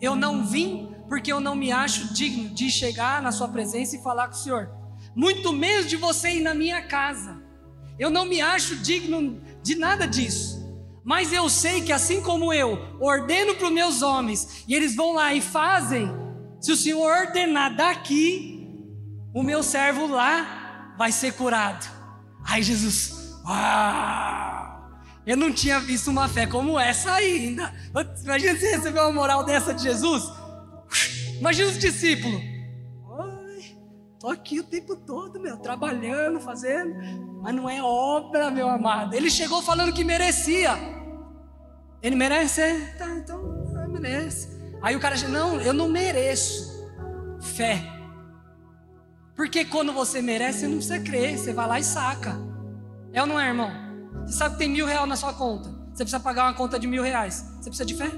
Eu 0.00 0.16
não 0.16 0.44
vim 0.44 0.94
porque 1.08 1.32
eu 1.32 1.40
não 1.40 1.54
me 1.54 1.70
acho 1.70 2.12
digno 2.12 2.48
de 2.50 2.70
chegar 2.70 3.20
na 3.20 3.32
sua 3.32 3.48
presença 3.48 3.96
e 3.96 4.02
falar 4.02 4.28
com 4.28 4.34
o 4.34 4.38
Senhor, 4.38 4.70
muito 5.14 5.52
menos 5.52 5.88
de 5.88 5.96
você 5.96 6.30
ir 6.30 6.40
na 6.40 6.54
minha 6.54 6.82
casa. 6.82 7.39
Eu 8.00 8.08
não 8.08 8.24
me 8.24 8.40
acho 8.40 8.76
digno 8.76 9.38
de 9.62 9.74
nada 9.74 10.08
disso. 10.08 10.58
Mas 11.04 11.34
eu 11.34 11.50
sei 11.50 11.82
que 11.82 11.92
assim 11.92 12.22
como 12.22 12.50
eu 12.50 12.96
ordeno 12.98 13.54
para 13.54 13.66
os 13.66 13.72
meus 13.72 14.00
homens, 14.00 14.64
e 14.66 14.74
eles 14.74 14.96
vão 14.96 15.12
lá 15.12 15.34
e 15.34 15.42
fazem, 15.42 16.10
se 16.58 16.72
o 16.72 16.76
Senhor 16.76 17.02
ordenar 17.02 17.76
daqui, 17.76 18.66
o 19.34 19.42
meu 19.42 19.62
servo 19.62 20.06
lá 20.06 20.94
vai 20.96 21.12
ser 21.12 21.34
curado. 21.34 21.86
Ai, 22.42 22.62
Jesus, 22.62 23.38
uau! 23.44 25.00
Eu 25.26 25.36
não 25.36 25.52
tinha 25.52 25.78
visto 25.78 26.10
uma 26.10 26.26
fé 26.26 26.46
como 26.46 26.80
essa 26.80 27.12
ainda. 27.12 27.70
Imagina 28.24 28.58
se 28.58 28.76
receber 28.76 29.00
uma 29.00 29.12
moral 29.12 29.44
dessa 29.44 29.74
de 29.74 29.82
Jesus. 29.82 30.24
Imagina 31.38 31.68
os 31.68 31.78
discípulos. 31.78 32.40
Estou 34.20 34.32
aqui 34.32 34.60
o 34.60 34.64
tempo 34.64 34.94
todo, 34.94 35.40
meu, 35.40 35.56
trabalhando, 35.56 36.40
fazendo, 36.40 36.94
mas 37.40 37.54
não 37.54 37.70
é 37.70 37.82
obra, 37.82 38.50
meu 38.50 38.68
amado. 38.68 39.14
Ele 39.14 39.30
chegou 39.30 39.62
falando 39.62 39.94
que 39.94 40.04
merecia. 40.04 40.72
Ele 42.02 42.14
merece? 42.14 42.60
É, 42.60 42.96
tá, 42.98 43.08
então, 43.16 43.42
merece. 43.88 44.60
Aí 44.82 44.94
o 44.94 45.00
cara 45.00 45.16
diz: 45.16 45.26
Não, 45.26 45.58
eu 45.62 45.72
não 45.72 45.88
mereço. 45.88 46.68
Fé. 47.40 47.82
Porque 49.34 49.64
quando 49.64 49.90
você 49.90 50.20
merece, 50.20 50.58
você 50.58 50.66
não 50.66 50.76
precisa 50.76 51.00
crer, 51.00 51.38
você 51.38 51.54
vai 51.54 51.66
lá 51.66 51.80
e 51.80 51.82
saca. 51.82 52.38
É 53.14 53.22
ou 53.22 53.26
não 53.26 53.40
é, 53.40 53.48
irmão? 53.48 53.70
Você 54.26 54.34
sabe 54.34 54.56
que 54.56 54.58
tem 54.58 54.68
mil 54.68 54.84
reais 54.84 55.08
na 55.08 55.16
sua 55.16 55.32
conta. 55.32 55.70
Você 55.94 56.04
precisa 56.04 56.20
pagar 56.20 56.44
uma 56.44 56.52
conta 56.52 56.78
de 56.78 56.86
mil 56.86 57.02
reais. 57.02 57.42
Você 57.58 57.70
precisa 57.70 57.86
de 57.86 57.94
fé? 57.94 58.10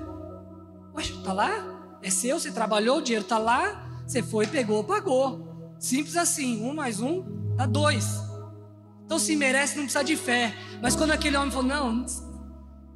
Ué, 0.97 1.05
tá 1.25 1.33
lá? 1.33 1.49
É 2.03 2.11
seu, 2.11 2.41
você 2.41 2.51
trabalhou, 2.51 2.99
o 2.99 3.03
dinheiro 3.03 3.25
tá 3.25 3.39
lá. 3.39 3.89
Você 4.05 4.21
foi, 4.21 4.49
pegou, 4.49 4.83
pagou. 4.83 5.52
Simples 5.83 6.17
assim, 6.17 6.63
um 6.63 6.73
mais 6.73 7.01
um 7.01 7.25
dá 7.57 7.67
dois. 7.67 8.07
Então 9.05 9.19
se 9.19 9.35
merece, 9.35 9.75
não 9.75 9.83
precisa 9.83 10.05
de 10.05 10.17
fé. 10.17 10.55
Mas 10.81 10.95
quando 10.95 11.11
aquele 11.11 11.37
homem 11.37 11.51
falou, 11.51 11.67
não, 11.67 12.07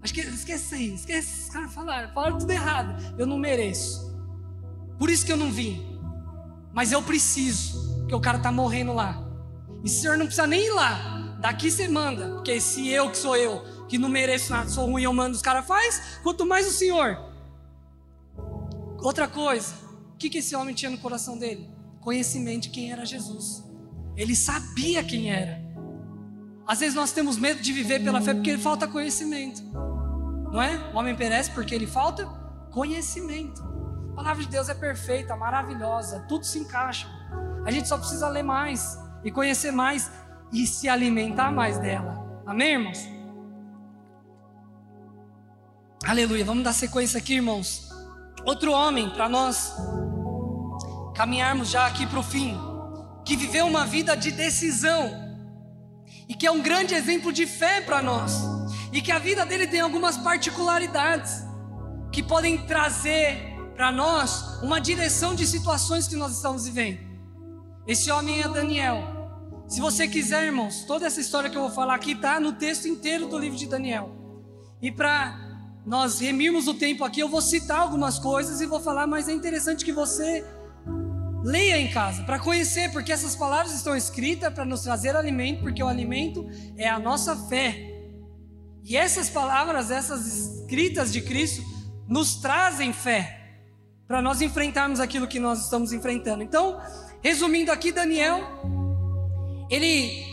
acho 0.00 0.14
que 0.14 0.20
esquece 0.20 0.74
aí, 0.76 0.94
esquece, 0.94 1.42
os 1.42 1.50
caras 1.50 1.74
falaram, 1.74 2.38
tudo 2.38 2.48
errado. 2.48 3.16
Eu 3.18 3.26
não 3.26 3.38
mereço. 3.38 4.16
Por 5.00 5.10
isso 5.10 5.26
que 5.26 5.32
eu 5.32 5.36
não 5.36 5.50
vim. 5.50 5.84
Mas 6.72 6.92
eu 6.92 7.02
preciso. 7.02 7.96
porque 7.98 8.14
o 8.14 8.20
cara 8.20 8.36
está 8.36 8.52
morrendo 8.52 8.92
lá. 8.92 9.20
E 9.82 9.88
o 9.88 9.90
senhor 9.90 10.16
não 10.16 10.26
precisa 10.26 10.46
nem 10.46 10.64
ir 10.64 10.72
lá. 10.72 11.36
Daqui 11.40 11.72
você 11.72 11.88
manda, 11.88 12.34
porque 12.34 12.60
se 12.60 12.88
eu 12.88 13.10
que 13.10 13.18
sou 13.18 13.36
eu, 13.36 13.64
que 13.88 13.98
não 13.98 14.08
mereço 14.08 14.52
nada, 14.52 14.68
sou 14.68 14.86
ruim, 14.86 15.02
eu 15.02 15.12
mando, 15.12 15.34
os 15.34 15.42
caras 15.42 15.66
faz, 15.66 16.20
quanto 16.22 16.46
mais 16.46 16.68
o 16.68 16.70
senhor. 16.70 17.18
Outra 19.02 19.26
coisa, 19.26 19.74
o 20.14 20.16
que, 20.16 20.30
que 20.30 20.38
esse 20.38 20.54
homem 20.54 20.72
tinha 20.72 20.90
no 20.90 20.98
coração 20.98 21.36
dele? 21.36 21.74
Conhecimento 22.06 22.62
de 22.62 22.68
quem 22.68 22.92
era 22.92 23.04
Jesus. 23.04 23.64
Ele 24.16 24.36
sabia 24.36 25.02
quem 25.02 25.32
era. 25.32 25.60
Às 26.64 26.78
vezes 26.78 26.94
nós 26.94 27.10
temos 27.10 27.36
medo 27.36 27.60
de 27.60 27.72
viver 27.72 27.98
pela 27.98 28.20
fé 28.20 28.32
porque 28.32 28.56
falta 28.58 28.86
conhecimento. 28.86 29.60
Não 30.52 30.62
é? 30.62 30.92
O 30.94 30.98
homem 30.98 31.16
perece 31.16 31.50
porque 31.50 31.74
ele 31.74 31.84
falta 31.84 32.24
conhecimento. 32.70 33.60
A 34.12 34.14
palavra 34.14 34.44
de 34.44 34.48
Deus 34.48 34.68
é 34.68 34.74
perfeita, 34.74 35.34
maravilhosa, 35.34 36.24
tudo 36.28 36.46
se 36.46 36.60
encaixa. 36.60 37.08
A 37.64 37.72
gente 37.72 37.88
só 37.88 37.98
precisa 37.98 38.28
ler 38.28 38.44
mais 38.44 38.96
e 39.24 39.32
conhecer 39.32 39.72
mais 39.72 40.08
e 40.52 40.64
se 40.64 40.88
alimentar 40.88 41.50
mais 41.50 41.76
dela. 41.76 42.40
Amém, 42.46 42.74
irmãos? 42.74 43.04
Aleluia. 46.06 46.44
Vamos 46.44 46.62
dar 46.62 46.72
sequência 46.72 47.18
aqui, 47.18 47.34
irmãos. 47.34 47.90
Outro 48.44 48.70
homem, 48.70 49.10
para 49.10 49.28
nós 49.28 49.74
caminharmos 51.16 51.70
já 51.70 51.86
aqui 51.86 52.06
para 52.06 52.20
o 52.20 52.22
fim, 52.22 52.54
que 53.24 53.36
viveu 53.36 53.66
uma 53.66 53.86
vida 53.86 54.14
de 54.14 54.30
decisão 54.30 55.10
e 56.28 56.34
que 56.34 56.46
é 56.46 56.50
um 56.50 56.60
grande 56.60 56.94
exemplo 56.94 57.32
de 57.32 57.46
fé 57.46 57.80
para 57.80 58.02
nós, 58.02 58.42
e 58.92 59.00
que 59.00 59.10
a 59.10 59.18
vida 59.18 59.46
dele 59.46 59.66
tem 59.66 59.80
algumas 59.80 60.18
particularidades 60.18 61.42
que 62.12 62.22
podem 62.22 62.58
trazer 62.66 63.56
para 63.74 63.90
nós 63.90 64.62
uma 64.62 64.78
direção 64.78 65.34
de 65.34 65.46
situações 65.46 66.06
que 66.06 66.16
nós 66.16 66.36
estamos 66.36 66.66
vivendo. 66.66 66.98
Esse 67.86 68.10
homem 68.10 68.42
é 68.42 68.48
Daniel. 68.48 69.02
Se 69.68 69.80
você 69.80 70.06
quiser, 70.06 70.44
irmãos, 70.44 70.84
toda 70.84 71.06
essa 71.06 71.20
história 71.20 71.48
que 71.48 71.56
eu 71.56 71.62
vou 71.62 71.70
falar 71.70 71.94
aqui 71.94 72.12
está 72.12 72.38
no 72.38 72.52
texto 72.52 72.86
inteiro 72.88 73.26
do 73.26 73.38
livro 73.38 73.56
de 73.56 73.66
Daniel. 73.66 74.14
E 74.82 74.92
para 74.92 75.34
nós 75.84 76.18
remirmos 76.18 76.68
o 76.68 76.74
tempo 76.74 77.04
aqui, 77.04 77.20
eu 77.20 77.28
vou 77.28 77.40
citar 77.40 77.80
algumas 77.80 78.18
coisas 78.18 78.60
e 78.60 78.66
vou 78.66 78.80
falar, 78.80 79.06
mas 79.06 79.28
é 79.28 79.32
interessante 79.32 79.84
que 79.84 79.92
você 79.92 80.44
Leia 81.46 81.78
em 81.78 81.86
casa 81.92 82.24
para 82.24 82.40
conhecer, 82.40 82.90
porque 82.90 83.12
essas 83.12 83.36
palavras 83.36 83.72
estão 83.72 83.94
escritas 83.94 84.52
para 84.52 84.64
nos 84.64 84.80
trazer 84.80 85.14
alimento, 85.14 85.60
porque 85.60 85.80
o 85.80 85.86
alimento 85.86 86.44
é 86.76 86.88
a 86.88 86.98
nossa 86.98 87.36
fé. 87.48 87.94
E 88.82 88.96
essas 88.96 89.30
palavras, 89.30 89.92
essas 89.92 90.26
escritas 90.26 91.12
de 91.12 91.20
Cristo, 91.20 91.62
nos 92.08 92.34
trazem 92.34 92.92
fé 92.92 93.60
para 94.08 94.20
nós 94.20 94.42
enfrentarmos 94.42 94.98
aquilo 94.98 95.28
que 95.28 95.38
nós 95.38 95.62
estamos 95.62 95.92
enfrentando. 95.92 96.42
Então, 96.42 96.80
resumindo 97.22 97.70
aqui, 97.70 97.92
Daniel, 97.92 98.40
ele 99.70 100.26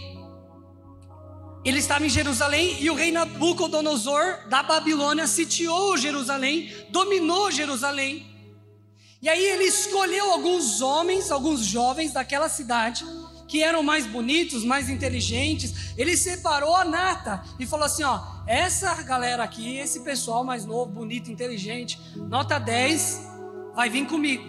ele 1.63 1.77
estava 1.77 2.07
em 2.07 2.09
Jerusalém 2.09 2.81
e 2.81 2.89
o 2.89 2.95
rei 2.95 3.11
Nabucodonosor 3.11 4.49
da 4.49 4.63
Babilônia 4.63 5.27
sitiou 5.27 5.95
Jerusalém, 5.95 6.73
dominou 6.89 7.51
Jerusalém. 7.51 8.32
E 9.23 9.29
aí 9.29 9.41
ele 9.41 9.63
escolheu 9.63 10.31
alguns 10.33 10.81
homens, 10.81 11.31
alguns 11.31 11.61
jovens 11.61 12.11
daquela 12.11 12.49
cidade, 12.49 13.05
que 13.47 13.63
eram 13.63 13.81
mais 13.81 14.05
bonitos, 14.05 14.65
mais 14.65 14.89
inteligentes. 14.89 15.93
Ele 15.97 16.17
separou 16.17 16.75
a 16.75 16.83
nata 16.83 17.41
e 17.57 17.65
falou 17.65 17.85
assim: 17.85 18.03
ó, 18.03 18.19
essa 18.45 18.93
galera 19.01 19.41
aqui, 19.41 19.77
esse 19.77 20.01
pessoal 20.01 20.43
mais 20.43 20.65
novo, 20.65 20.91
bonito, 20.91 21.31
inteligente, 21.31 22.01
nota 22.17 22.59
10, 22.59 23.21
vai 23.73 23.89
vir 23.89 24.05
comigo 24.07 24.43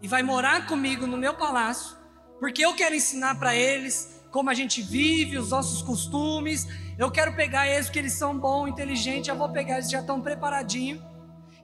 e 0.00 0.08
vai 0.08 0.22
morar 0.22 0.66
comigo 0.66 1.06
no 1.06 1.18
meu 1.18 1.34
palácio, 1.34 1.94
porque 2.40 2.64
eu 2.64 2.74
quero 2.74 2.94
ensinar 2.94 3.38
para 3.38 3.54
eles 3.54 4.22
como 4.30 4.48
a 4.48 4.54
gente 4.54 4.80
vive, 4.80 5.36
os 5.36 5.50
nossos 5.50 5.82
costumes. 5.82 6.66
Eu 6.96 7.10
quero 7.10 7.36
pegar 7.36 7.68
eles 7.68 7.88
porque 7.88 7.98
eles 7.98 8.14
são 8.14 8.38
bons, 8.38 8.68
inteligentes. 8.68 9.28
Eu 9.28 9.36
vou 9.36 9.50
pegar 9.50 9.74
eles 9.74 9.90
já 9.90 10.00
estão 10.00 10.18
preparadinhos 10.22 11.02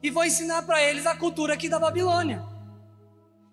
e 0.02 0.10
vou 0.10 0.24
ensinar 0.24 0.62
para 0.62 0.82
eles 0.82 1.06
a 1.06 1.16
cultura 1.16 1.54
aqui 1.54 1.66
da 1.66 1.78
Babilônia. 1.78 2.49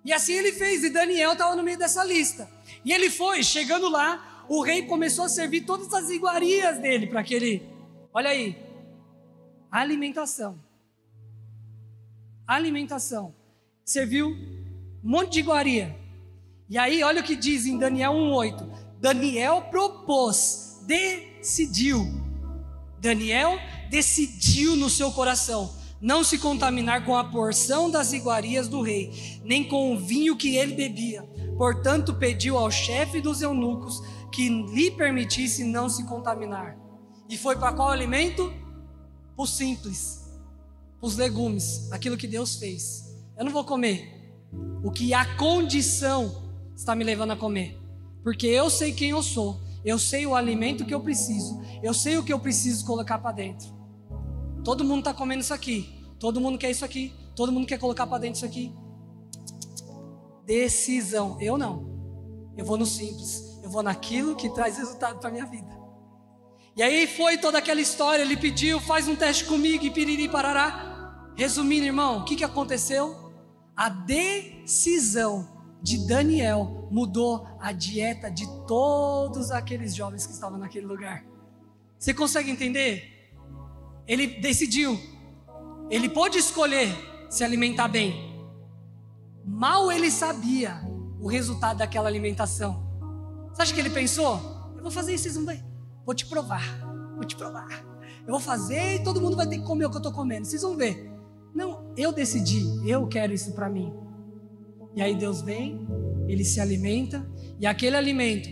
E 0.08 0.14
assim 0.14 0.32
ele 0.32 0.54
fez, 0.54 0.86
e 0.86 0.90
Daniel 0.90 1.34
estava 1.34 1.54
no 1.54 1.62
meio 1.62 1.78
dessa 1.78 2.02
lista. 2.02 2.50
E 2.86 2.94
ele 2.94 3.10
foi, 3.10 3.44
chegando 3.44 3.90
lá, 3.90 4.46
o 4.48 4.62
rei 4.62 4.84
começou 4.84 5.26
a 5.26 5.30
servir 5.30 5.66
todas 5.66 5.94
as 5.94 6.10
iguarias 6.10 6.78
dele 6.78 7.08
para 7.08 7.20
aquele. 7.20 7.62
Olha 8.14 8.30
aí, 8.30 8.56
alimentação. 9.70 10.58
Alimentação. 12.48 13.36
Serviu 13.84 14.30
um 14.30 15.10
monte 15.12 15.34
de 15.34 15.40
iguaria. 15.42 15.94
E 16.70 16.78
aí, 16.78 17.04
olha 17.04 17.20
o 17.20 17.24
que 17.26 17.36
diz 17.36 17.66
em 17.66 17.78
Daniel 17.78 18.14
1,8: 18.14 18.66
Daniel 19.02 19.64
propôs, 19.64 20.86
decidiu. 20.88 22.00
Daniel 22.98 23.60
decidiu 23.90 24.78
no 24.78 24.90
seu 24.90 25.12
coração 25.12 25.77
não 26.02 26.24
se 26.24 26.38
contaminar 26.38 27.06
com 27.06 27.16
a 27.16 27.24
porção 27.24 27.90
das 27.90 28.14
iguarias 28.14 28.68
do 28.68 28.82
rei, 28.82 29.42
nem 29.44 29.64
com 29.64 29.94
o 29.94 30.00
vinho 30.00 30.36
que 30.36 30.56
ele 30.56 30.74
bebia. 30.74 31.24
Portanto, 31.58 32.14
pediu 32.14 32.58
ao 32.58 32.70
chefe 32.70 33.20
dos 33.20 33.42
eunucos 33.42 34.02
que 34.32 34.50
lhe 34.50 34.92
permitisse 34.92 35.64
não 35.64 35.90
se 35.90 36.06
contaminar. 36.06 36.78
E 37.28 37.38
foi 37.38 37.56
para 37.56 37.74
qual 37.74 37.90
alimento? 37.90 38.54
Os 39.36 39.52
simples, 39.52 40.32
os 41.02 41.16
legumes, 41.16 41.92
aquilo 41.92 42.18
que 42.18 42.28
Deus 42.28 42.56
fez. 42.56 43.16
Eu 43.38 43.46
não 43.46 43.52
vou 43.52 43.64
comer 43.64 44.34
o 44.84 44.92
que 44.92 45.14
a 45.14 45.36
condição 45.36 46.44
está 46.76 46.96
me 46.96 47.04
levando 47.04 47.32
a 47.32 47.38
comer, 47.38 47.78
porque 48.24 48.48
eu 48.48 48.70
sei 48.70 48.94
quem 48.94 49.10
eu 49.10 49.22
sou, 49.22 49.60
eu 49.84 50.00
sei 50.00 50.26
o 50.26 50.36
alimento 50.36 50.86
que 50.86 50.94
eu 50.94 51.00
preciso, 51.00 51.62
eu 51.84 51.94
sei 51.94 52.18
o 52.18 52.24
que 52.24 52.32
eu 52.32 52.40
preciso 52.40 52.86
colocar 52.86 53.18
para 53.20 53.32
dentro. 53.32 53.77
Todo 54.68 54.84
mundo 54.84 55.00
está 55.00 55.14
comendo 55.14 55.40
isso 55.40 55.54
aqui. 55.54 55.98
Todo 56.20 56.42
mundo 56.42 56.58
quer 56.58 56.70
isso 56.70 56.84
aqui. 56.84 57.14
Todo 57.34 57.54
mundo 57.54 57.66
quer 57.66 57.80
colocar 57.80 58.06
para 58.06 58.18
dentro 58.18 58.36
isso 58.36 58.46
aqui. 58.46 58.76
Decisão. 60.46 61.38
Eu 61.40 61.58
não. 61.58 62.52
Eu 62.58 62.66
vou 62.66 62.76
no 62.76 62.86
simples. 62.86 63.62
Eu 63.64 63.70
vou 63.70 63.82
naquilo 63.82 64.36
que 64.36 64.50
traz 64.50 64.78
resultado 64.78 65.20
para 65.22 65.32
minha 65.32 65.46
vida. 65.46 65.74
E 66.76 66.84
aí 66.84 67.08
foi 67.08 67.38
toda 67.38 67.60
aquela 67.60 67.80
história. 67.80 68.22
Ele 68.22 68.36
pediu, 68.36 68.82
faz 68.82 69.08
um 69.08 69.16
teste 69.16 69.46
comigo 69.46 69.86
e 69.86 69.90
piriri 69.90 70.28
parará. 70.28 71.32
Resumindo, 71.38 71.86
irmão, 71.86 72.20
o 72.20 72.26
que, 72.26 72.36
que 72.36 72.44
aconteceu? 72.44 73.16
A 73.74 73.88
decisão 73.88 75.48
de 75.82 76.06
Daniel 76.06 76.90
mudou 76.92 77.48
a 77.62 77.72
dieta 77.72 78.30
de 78.30 78.46
todos 78.68 79.50
aqueles 79.50 79.96
jovens 79.96 80.28
que 80.28 80.34
estavam 80.34 80.58
naquele 80.58 80.88
lugar. 80.88 81.24
Você 81.98 82.14
consegue 82.14 82.52
entender? 82.52 83.17
Ele 84.08 84.28
decidiu, 84.28 85.00
ele 85.90 86.08
pôde 86.08 86.38
escolher 86.38 86.88
se 87.30 87.44
alimentar 87.44 87.88
bem. 87.88 88.16
Mal 89.46 89.92
ele 89.92 90.10
sabia 90.10 90.82
o 91.20 91.28
resultado 91.28 91.78
daquela 91.78 92.08
alimentação. 92.08 92.86
Você 93.52 93.62
acha 93.62 93.74
que 93.74 93.80
ele 93.80 93.90
pensou? 93.90 94.72
Eu 94.76 94.82
vou 94.82 94.92
fazer 94.92 95.14
isso, 95.14 95.24
vocês 95.24 95.36
vão 95.36 95.46
ver. 95.46 95.64
Vou 96.06 96.16
te 96.16 96.26
provar, 96.26 96.64
vou 97.16 97.26
te 97.26 97.36
provar. 97.36 97.68
Eu 98.26 98.32
vou 98.32 98.40
fazer 98.40 98.96
e 98.96 99.04
todo 99.04 99.22
mundo 99.22 99.36
vai 99.36 99.48
ter 99.48 99.58
que 99.58 99.66
comer 99.66 99.86
o 99.86 99.90
que 99.90 99.96
eu 99.96 100.00
estou 100.00 100.14
comendo. 100.14 100.46
Vocês 100.46 100.62
vão 100.62 100.76
ver. 100.76 101.12
Não, 101.54 101.92
eu 101.98 102.12
decidi, 102.12 102.64
eu 102.88 103.08
quero 103.08 103.34
isso 103.34 103.54
para 103.54 103.70
mim. 103.70 103.92
E 104.96 105.02
aí 105.02 105.16
Deus 105.16 105.42
vem, 105.42 105.88
ele 106.28 106.44
se 106.44 106.60
alimenta, 106.60 107.30
e 107.60 107.66
aquele 107.66 107.96
alimento 107.96 108.50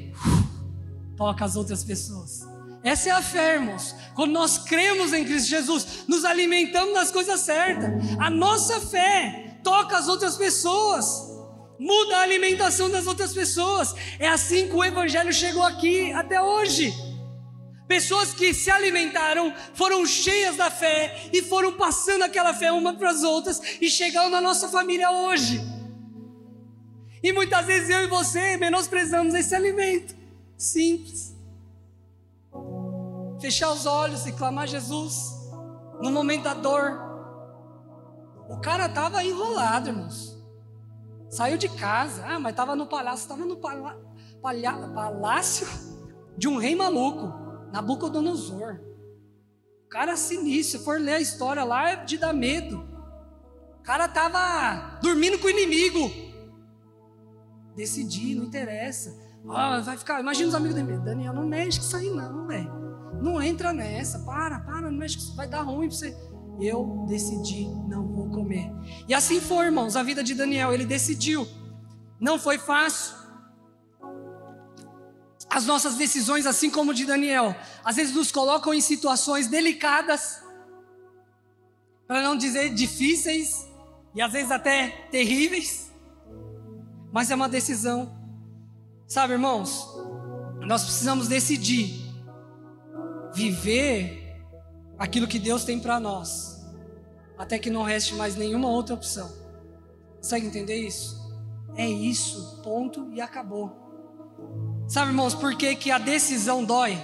toca 1.15 1.45
as 1.45 1.55
outras 1.55 1.83
pessoas. 1.83 2.47
Essa 2.85 3.09
é 3.09 3.11
a 3.13 3.21
fé, 3.21 3.55
irmãos. 3.55 3.95
Quando 4.13 4.31
nós 4.31 4.59
cremos 4.59 5.11
em 5.11 5.25
Cristo 5.25 5.49
Jesus, 5.49 6.05
nos 6.07 6.23
alimentamos 6.23 6.93
das 6.93 7.09
coisas 7.09 7.39
certas. 7.39 7.89
A 8.19 8.29
nossa 8.29 8.79
fé 8.79 9.57
toca 9.63 9.97
as 9.97 10.07
outras 10.07 10.37
pessoas, 10.37 11.03
muda 11.79 12.17
a 12.17 12.21
alimentação 12.21 12.87
das 12.87 13.07
outras 13.07 13.33
pessoas. 13.33 13.95
É 14.19 14.27
assim 14.27 14.67
que 14.67 14.75
o 14.75 14.83
Evangelho 14.83 15.33
chegou 15.33 15.63
aqui 15.63 16.11
até 16.11 16.39
hoje. 16.39 16.93
Pessoas 17.87 18.33
que 18.33 18.53
se 18.53 18.69
alimentaram, 18.69 19.51
foram 19.73 20.05
cheias 20.05 20.55
da 20.55 20.69
fé 20.69 21.29
e 21.33 21.41
foram 21.41 21.73
passando 21.73 22.21
aquela 22.21 22.53
fé 22.53 22.71
uma 22.71 22.93
para 22.93 23.09
as 23.09 23.23
outras 23.23 23.59
e 23.81 23.89
chegaram 23.89 24.29
na 24.29 24.39
nossa 24.39 24.69
família 24.69 25.09
hoje. 25.09 25.59
E 27.23 27.33
muitas 27.33 27.65
vezes 27.65 27.89
eu 27.89 28.01
e 28.01 28.07
você 28.07 28.57
menosprezamos 28.57 29.33
esse 29.33 29.55
alimento 29.55 30.15
simples 30.55 31.34
fechar 33.45 33.71
os 33.71 33.85
olhos 33.85 34.25
e 34.25 34.31
clamar 34.31 34.67
Jesus 34.67 35.35
no 36.01 36.11
momento 36.11 36.45
da 36.45 36.55
dor. 36.55 36.99
O 38.49 38.59
cara 38.59 38.87
estava 38.87 39.23
enrolado, 39.23 39.89
irmãos. 39.89 40.35
Saiu 41.29 41.55
de 41.55 41.69
casa, 41.69 42.25
ah, 42.25 42.39
mas 42.39 42.53
estava 42.53 42.75
no 42.75 42.87
palácio, 42.87 43.21
estava 43.21 43.45
no 43.45 43.57
pala, 43.57 44.01
palha, 44.41 44.73
palácio 44.95 45.67
de 46.35 46.47
um 46.47 46.57
rei 46.57 46.75
maluco, 46.75 47.33
Nabucodonosor. 47.71 48.79
O 49.85 49.89
cara 49.89 50.17
sinistro, 50.17 50.79
se 50.79 50.85
for 50.85 50.99
ler 50.99 51.13
a 51.13 51.21
história 51.21 51.63
lá, 51.63 51.91
é 51.91 51.95
de 51.97 52.17
dar 52.17 52.33
medo. 52.33 52.83
O 53.79 53.83
cara 53.83 54.05
estava 54.05 54.99
dormindo 55.03 55.37
com 55.37 55.45
o 55.45 55.51
inimigo. 55.51 56.09
decidi, 57.75 58.33
não 58.33 58.45
interessa. 58.45 59.15
Ah, 59.47 59.79
vai 59.81 59.97
ficar. 59.97 60.19
Imagina 60.19 60.49
os 60.49 60.55
amigos 60.55 60.75
dele. 60.75 60.97
Daniel, 60.97 61.33
não 61.33 61.45
mexe 61.45 61.79
com 61.79 61.85
isso 61.85 61.95
aí, 61.95 62.09
não, 62.09 62.47
velho. 62.47 62.84
Não 63.25 63.41
entra 63.41 63.73
nessa. 63.73 64.19
Para, 64.19 64.59
para, 64.59 64.91
não 64.91 64.97
mexe. 64.97 65.35
Vai 65.35 65.47
dar 65.47 65.63
ruim 65.63 65.87
pra 65.87 65.97
você. 65.97 66.15
Eu 66.61 67.05
decidi, 67.09 67.67
não 67.89 68.07
vou 68.07 68.29
comer. 68.29 68.71
E 69.07 69.13
assim 69.13 69.41
foi, 69.41 69.65
irmãos, 69.65 69.95
a 69.95 70.03
vida 70.03 70.23
de 70.23 70.35
Daniel. 70.35 70.71
Ele 70.71 70.85
decidiu. 70.85 71.47
Não 72.19 72.37
foi 72.37 72.59
fácil. 72.59 73.15
As 75.49 75.65
nossas 75.65 75.95
decisões, 75.95 76.45
assim 76.45 76.69
como 76.69 76.93
de 76.93 77.05
Daniel, 77.05 77.55
às 77.83 77.95
vezes 77.95 78.13
nos 78.13 78.31
colocam 78.31 78.73
em 78.73 78.81
situações 78.81 79.47
delicadas, 79.47 80.43
para 82.07 82.21
não 82.21 82.37
dizer 82.37 82.73
difíceis, 82.73 83.65
e 84.13 84.21
às 84.21 84.31
vezes 84.31 84.51
até 84.51 85.07
terríveis, 85.11 85.91
mas 87.11 87.31
é 87.31 87.35
uma 87.35 87.47
decisão 87.47 88.15
Sabe, 89.07 89.33
irmãos, 89.33 89.87
nós 90.65 90.83
precisamos 90.83 91.27
decidir 91.27 92.04
viver 93.35 94.41
aquilo 94.97 95.27
que 95.27 95.37
Deus 95.37 95.65
tem 95.65 95.79
para 95.79 95.99
nós, 95.99 96.65
até 97.37 97.59
que 97.59 97.69
não 97.69 97.83
reste 97.83 98.15
mais 98.15 98.35
nenhuma 98.35 98.69
outra 98.69 98.95
opção. 98.95 99.29
Consegue 100.17 100.47
entender 100.47 100.75
isso? 100.75 101.23
É 101.75 101.85
isso, 101.87 102.61
ponto 102.63 103.11
e 103.11 103.19
acabou. 103.19 103.69
Sabe, 104.87 105.11
irmãos, 105.11 105.35
por 105.35 105.55
que, 105.57 105.75
que 105.75 105.91
a 105.91 105.97
decisão 105.97 106.63
dói? 106.63 106.97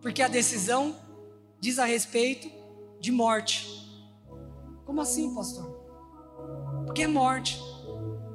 Porque 0.00 0.22
a 0.22 0.28
decisão 0.28 0.96
diz 1.60 1.78
a 1.78 1.84
respeito 1.84 2.50
de 2.98 3.12
morte. 3.12 3.68
Como 4.86 5.00
assim, 5.00 5.34
pastor? 5.34 5.70
Porque 6.86 7.02
é 7.02 7.06
morte. 7.06 7.60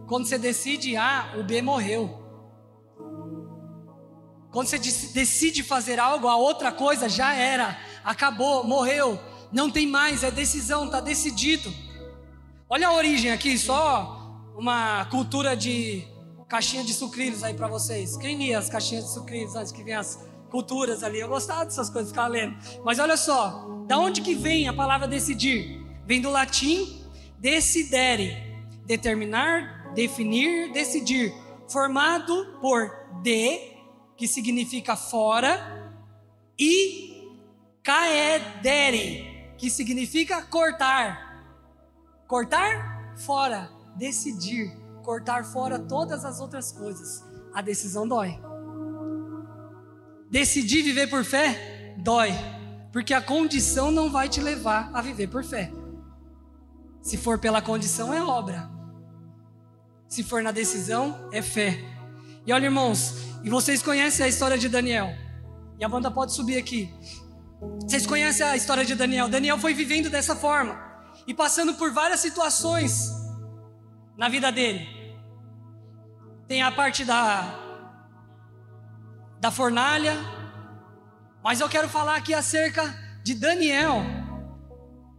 Quando 0.07 0.27
você 0.27 0.37
decide 0.37 0.95
A, 0.95 1.33
o 1.39 1.43
B 1.43 1.61
morreu. 1.61 2.18
Quando 4.51 4.67
você 4.67 4.77
decide 4.77 5.63
fazer 5.63 5.99
algo, 5.99 6.27
a 6.27 6.35
outra 6.35 6.71
coisa 6.71 7.07
já 7.07 7.33
era, 7.33 7.77
acabou, 8.03 8.63
morreu, 8.63 9.19
não 9.51 9.69
tem 9.69 9.87
mais, 9.87 10.23
é 10.23 10.31
decisão, 10.31 10.85
está 10.85 10.99
decidido. 10.99 11.71
Olha 12.67 12.87
a 12.87 12.93
origem 12.93 13.31
aqui, 13.31 13.57
só 13.57 14.41
uma 14.57 15.05
cultura 15.05 15.55
de 15.55 16.07
caixinha 16.47 16.83
de 16.83 16.93
sucrilhos 16.93 17.43
aí 17.43 17.53
para 17.53 17.67
vocês. 17.67 18.17
Quem 18.17 18.37
lia 18.37 18.57
as 18.57 18.69
caixinhas 18.69 19.05
de 19.05 19.13
sucrilhos 19.13 19.55
antes 19.55 19.71
que 19.71 19.83
venham 19.83 20.01
as 20.01 20.19
culturas 20.49 21.03
ali? 21.03 21.19
Eu 21.19 21.27
gostava 21.27 21.65
dessas 21.65 21.89
coisas, 21.89 22.11
ficar 22.11 22.27
lendo. 22.27 22.57
Mas 22.83 22.97
olha 22.99 23.17
só, 23.17 23.83
da 23.87 23.97
onde 23.99 24.21
que 24.21 24.33
vem 24.33 24.67
a 24.67 24.73
palavra 24.73 25.07
decidir? 25.07 25.79
Vem 26.05 26.21
do 26.21 26.29
latim 26.29 26.99
decidere, 27.39 28.35
determinar, 28.85 29.93
definir, 29.93 30.71
decidir, 30.71 31.33
formado 31.67 32.57
por 32.61 32.91
de 33.21 33.68
que 34.19 34.27
significa 34.27 34.97
fora, 34.97 35.93
e 36.59 37.25
caedere, 37.81 39.53
que 39.57 39.69
significa 39.69 40.41
cortar. 40.41 41.41
Cortar 42.27 43.15
fora, 43.15 43.71
decidir, 43.95 44.77
cortar 45.03 45.45
fora 45.45 45.79
todas 45.79 46.25
as 46.25 46.41
outras 46.41 46.69
coisas. 46.69 47.23
A 47.53 47.61
decisão 47.61 48.05
dói. 48.05 48.37
Decidir 50.29 50.83
viver 50.83 51.07
por 51.07 51.23
fé 51.23 51.95
dói, 51.97 52.31
porque 52.91 53.13
a 53.13 53.21
condição 53.21 53.89
não 53.89 54.11
vai 54.11 54.27
te 54.27 54.41
levar 54.41 54.91
a 54.93 55.01
viver 55.01 55.27
por 55.27 55.45
fé. 55.45 55.71
Se 57.01 57.15
for 57.15 57.39
pela 57.39 57.61
condição, 57.61 58.13
é 58.13 58.21
obra. 58.21 58.69
Se 60.09 60.23
for 60.23 60.43
na 60.43 60.51
decisão, 60.51 61.29
é 61.31 61.41
fé. 61.41 61.98
E 62.49 62.51
olha, 62.51 62.65
irmãos, 62.65 63.13
e 63.43 63.49
vocês 63.57 63.79
conhecem 63.79 64.25
a 64.25 64.27
história 64.27 64.57
de 64.57 64.67
Daniel. 64.67 65.15
E 65.77 65.85
a 65.85 65.87
banda 65.87 66.09
pode 66.09 66.33
subir 66.33 66.57
aqui. 66.57 66.91
Vocês 67.83 68.07
conhecem 68.07 68.43
a 68.43 68.55
história 68.55 68.83
de 68.83 68.95
Daniel. 68.95 69.29
Daniel 69.29 69.59
foi 69.59 69.71
vivendo 69.71 70.09
dessa 70.09 70.35
forma 70.35 70.75
e 71.27 71.31
passando 71.31 71.75
por 71.75 71.93
várias 71.93 72.21
situações 72.21 73.11
na 74.17 74.27
vida 74.29 74.51
dele. 74.51 74.83
Tem 76.47 76.63
a 76.63 76.71
parte 76.71 77.05
da 77.05 77.55
da 79.39 79.51
fornalha, 79.51 80.17
mas 81.43 81.61
eu 81.61 81.69
quero 81.69 81.87
falar 81.87 82.15
aqui 82.15 82.33
acerca 82.33 82.83
de 83.23 83.35
Daniel 83.35 84.01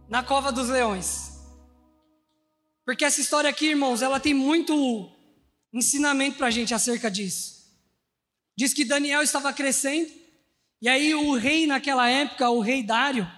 na 0.09 0.21
cova 0.21 0.51
dos 0.51 0.67
leões. 0.67 1.31
Porque 2.85 3.05
essa 3.05 3.21
história 3.21 3.49
aqui, 3.49 3.67
irmãos, 3.67 4.01
ela 4.01 4.19
tem 4.19 4.33
muito 4.33 5.09
ensinamento 5.73 6.37
para 6.37 6.47
a 6.47 6.51
gente 6.51 6.73
acerca 6.73 7.09
disso. 7.09 7.61
Diz 8.57 8.73
que 8.73 8.85
Daniel 8.85 9.21
estava 9.21 9.53
crescendo, 9.53 10.11
e 10.81 10.89
aí 10.89 11.13
o 11.15 11.35
rei 11.35 11.65
naquela 11.65 12.09
época, 12.09 12.49
o 12.49 12.59
rei 12.59 12.83
Dário, 12.83 13.29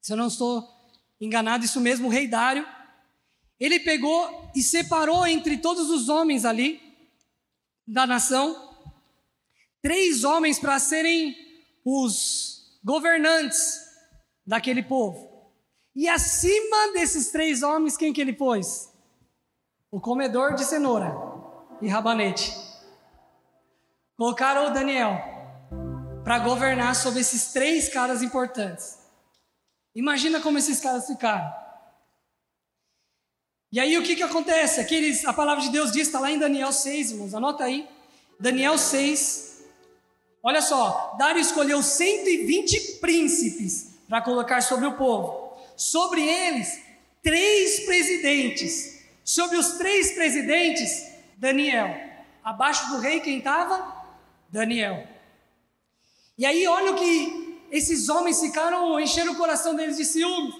se 0.00 0.12
eu 0.12 0.16
não 0.16 0.28
estou 0.28 0.66
enganado, 1.20 1.64
isso 1.64 1.80
mesmo, 1.80 2.06
o 2.06 2.10
rei 2.10 2.26
Dário, 2.26 2.66
ele 3.58 3.80
pegou 3.80 4.50
e 4.54 4.62
separou 4.62 5.26
entre 5.26 5.58
todos 5.58 5.90
os 5.90 6.08
homens 6.08 6.44
ali 6.44 6.80
da 7.86 8.06
nação, 8.06 8.74
três 9.82 10.24
homens 10.24 10.58
para 10.58 10.78
serem 10.78 11.36
os 11.84 12.78
governantes 12.82 13.80
daquele 14.46 14.82
povo. 14.82 15.28
E 15.94 16.08
acima 16.08 16.92
desses 16.92 17.30
três 17.30 17.62
homens, 17.62 17.96
quem 17.96 18.12
que 18.12 18.20
ele 18.20 18.32
pôs? 18.32 18.90
O 19.90 20.00
comedor 20.00 20.54
de 20.54 20.64
cenoura 20.64 21.29
e 21.80 21.88
rabanete. 21.88 22.54
Colocaram 24.16 24.66
o 24.66 24.70
Daniel 24.70 25.18
para 26.22 26.38
governar 26.38 26.94
sobre 26.94 27.20
esses 27.20 27.52
três 27.52 27.88
caras 27.88 28.22
importantes. 28.22 28.98
Imagina 29.94 30.40
como 30.40 30.58
esses 30.58 30.78
caras 30.78 31.06
ficaram. 31.06 31.52
E 33.72 33.78
aí 33.78 33.96
o 33.96 34.02
que, 34.02 34.16
que 34.16 34.22
acontece? 34.22 34.80
Aqueles, 34.80 35.24
a 35.24 35.32
palavra 35.32 35.62
de 35.62 35.70
Deus 35.70 35.92
diz, 35.92 36.06
está 36.06 36.20
lá 36.20 36.30
em 36.30 36.38
Daniel 36.38 36.72
6, 36.72 37.12
irmãos, 37.12 37.34
anota 37.34 37.64
aí. 37.64 37.88
Daniel 38.38 38.76
6. 38.76 39.64
Olha 40.42 40.60
só, 40.60 41.16
Dário 41.18 41.40
escolheu 41.40 41.82
120 41.82 42.98
príncipes 43.00 43.94
para 44.08 44.22
colocar 44.22 44.60
sobre 44.60 44.86
o 44.86 44.96
povo. 44.96 45.56
Sobre 45.76 46.22
eles, 46.22 46.80
três 47.22 47.84
presidentes. 47.86 49.00
Sobre 49.24 49.56
os 49.56 49.72
três 49.72 50.12
presidentes, 50.12 51.09
Daniel. 51.40 51.88
Abaixo 52.44 52.90
do 52.90 52.98
rei, 52.98 53.20
quem 53.20 53.38
estava? 53.38 53.96
Daniel. 54.50 55.08
E 56.36 56.44
aí, 56.44 56.66
olha 56.66 56.92
o 56.92 56.96
que 56.96 57.66
esses 57.70 58.10
homens 58.10 58.38
ficaram, 58.40 59.00
encheram 59.00 59.32
o 59.32 59.36
coração 59.36 59.74
deles 59.74 59.96
de 59.96 60.04
ciúme. 60.04 60.52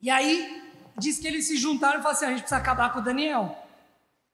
E 0.00 0.08
aí, 0.08 0.62
diz 0.96 1.18
que 1.18 1.26
eles 1.26 1.48
se 1.48 1.56
juntaram 1.56 1.98
e 1.98 2.02
falaram 2.02 2.16
assim: 2.16 2.26
a 2.26 2.30
gente 2.30 2.42
precisa 2.42 2.60
acabar 2.60 2.92
com 2.92 3.02
Daniel. 3.02 3.66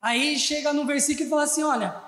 Aí 0.02 0.38
chega 0.38 0.70
no 0.74 0.84
versículo 0.84 1.26
e 1.26 1.30
fala 1.30 1.44
assim: 1.44 1.62
olha, 1.62 2.02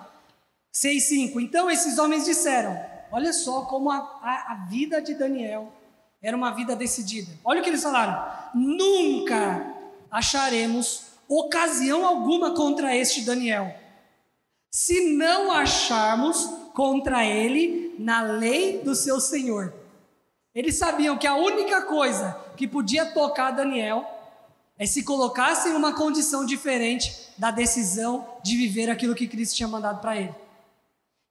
6,5. 0.74 1.40
Então 1.40 1.70
esses 1.70 1.98
homens 1.98 2.26
disseram: 2.26 2.78
olha 3.10 3.32
só 3.32 3.62
como 3.62 3.90
a, 3.90 3.96
a, 3.96 4.52
a 4.52 4.66
vida 4.68 5.00
de 5.00 5.14
Daniel 5.14 5.72
era 6.20 6.36
uma 6.36 6.50
vida 6.50 6.76
decidida. 6.76 7.32
Olha 7.42 7.60
o 7.60 7.64
que 7.64 7.70
eles 7.70 7.82
falaram: 7.82 8.50
nunca 8.54 9.75
acharemos 10.16 11.02
ocasião 11.29 12.07
alguma 12.07 12.55
contra 12.55 12.96
este 12.96 13.20
Daniel, 13.20 13.74
se 14.70 15.14
não 15.14 15.52
acharmos 15.52 16.48
contra 16.72 17.22
ele 17.22 17.94
na 17.98 18.22
lei 18.22 18.79
do 18.79 18.94
seu 18.94 19.20
Senhor. 19.20 19.74
Eles 20.54 20.79
sabiam 20.79 21.19
que 21.19 21.27
a 21.27 21.37
única 21.37 21.83
coisa 21.83 22.35
que 22.56 22.67
podia 22.67 23.04
tocar 23.12 23.50
Daniel 23.50 24.06
é 24.79 24.87
se 24.87 25.02
colocasse 25.02 25.69
em 25.69 25.75
uma 25.75 25.92
condição 25.94 26.46
diferente 26.46 27.29
da 27.37 27.50
decisão 27.50 28.27
de 28.42 28.56
viver 28.56 28.88
aquilo 28.88 29.14
que 29.14 29.29
Cristo 29.29 29.56
tinha 29.56 29.69
mandado 29.69 30.00
para 30.00 30.17
ele. 30.17 30.35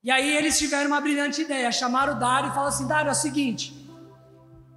E 0.03 0.11
aí 0.11 0.37
eles 0.37 0.59
tiveram 0.59 0.91
uma 0.91 1.01
brilhante 1.01 1.41
ideia, 1.41 1.71
chamaram 1.71 2.13
o 2.13 2.19
Dário 2.19 2.49
e 2.49 2.53
falaram 2.53 2.69
assim: 2.69 2.87
Dário, 2.87 3.09
é 3.09 3.13
o 3.13 3.15
seguinte, 3.15 3.73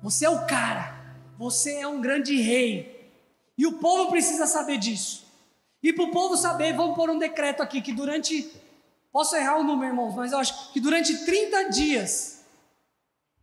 você 0.02 0.24
é 0.24 0.30
o 0.30 0.46
cara, 0.46 0.98
você 1.36 1.80
é 1.80 1.86
um 1.86 2.00
grande 2.00 2.40
rei, 2.40 2.97
e 3.58 3.66
o 3.66 3.72
povo 3.72 4.08
precisa 4.08 4.46
saber 4.46 4.78
disso. 4.78 5.26
E 5.82 5.92
para 5.92 6.04
o 6.04 6.12
povo 6.12 6.36
saber, 6.36 6.74
vamos 6.74 6.94
pôr 6.94 7.10
um 7.10 7.18
decreto 7.18 7.60
aqui 7.60 7.82
que 7.82 7.92
durante. 7.92 8.48
Posso 9.10 9.34
errar 9.34 9.58
o 9.58 9.64
número, 9.64 9.90
irmãos, 9.90 10.14
mas 10.14 10.32
eu 10.32 10.38
acho 10.38 10.72
que 10.72 10.78
durante 10.78 11.24
30 11.24 11.70
dias, 11.70 12.44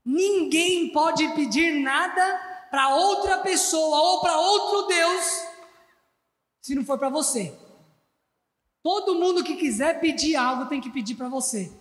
ninguém 0.05 0.91
pode 0.91 1.27
pedir 1.33 1.81
nada 1.81 2.67
para 2.71 2.95
outra 2.95 3.39
pessoa 3.39 3.97
ou 4.11 4.21
para 4.21 4.37
outro 4.37 4.87
Deus, 4.87 5.43
se 6.61 6.75
não 6.75 6.85
for 6.85 6.97
para 6.97 7.09
você. 7.09 7.53
Todo 8.81 9.15
mundo 9.15 9.43
que 9.43 9.55
quiser 9.55 9.99
pedir 9.99 10.35
algo 10.35 10.67
tem 10.67 10.79
que 10.79 10.91
pedir 10.91 11.15
para 11.15 11.27
você. 11.27 11.71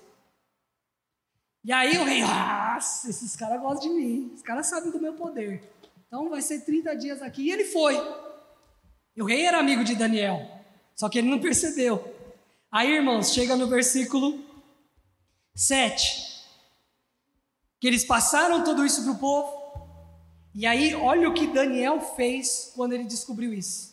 E 1.62 1.70
aí 1.72 1.98
o 1.98 2.04
rei, 2.04 2.22
nossa, 2.22 3.10
esses 3.10 3.36
caras 3.36 3.60
gostam 3.60 3.88
de 3.88 3.94
mim, 3.94 4.32
os 4.34 4.42
caras 4.42 4.66
sabem 4.66 4.90
do 4.90 5.00
meu 5.00 5.12
poder. 5.12 5.62
Então 6.06 6.30
vai 6.30 6.40
ser 6.40 6.60
30 6.60 6.94
dias 6.96 7.22
aqui. 7.22 7.42
E 7.42 7.50
ele 7.50 7.64
foi. 7.64 7.94
E 9.16 9.22
o 9.22 9.26
rei 9.26 9.46
era 9.46 9.58
amigo 9.58 9.84
de 9.84 9.94
Daniel, 9.94 10.48
só 10.94 11.08
que 11.08 11.18
ele 11.18 11.30
não 11.30 11.40
percebeu. 11.40 12.12
Aí, 12.70 12.92
irmãos, 12.92 13.32
chega 13.32 13.56
no 13.56 13.68
versículo 13.68 14.44
7, 15.54 16.42
que 17.80 17.86
eles 17.86 18.04
passaram 18.04 18.64
tudo 18.64 18.84
isso 18.84 19.02
para 19.02 19.12
o 19.12 19.18
povo, 19.18 19.64
e 20.54 20.66
aí, 20.66 20.94
olha 20.94 21.28
o 21.28 21.34
que 21.34 21.48
Daniel 21.48 22.00
fez 22.00 22.70
quando 22.76 22.92
ele 22.92 23.04
descobriu 23.04 23.52
isso. 23.52 23.92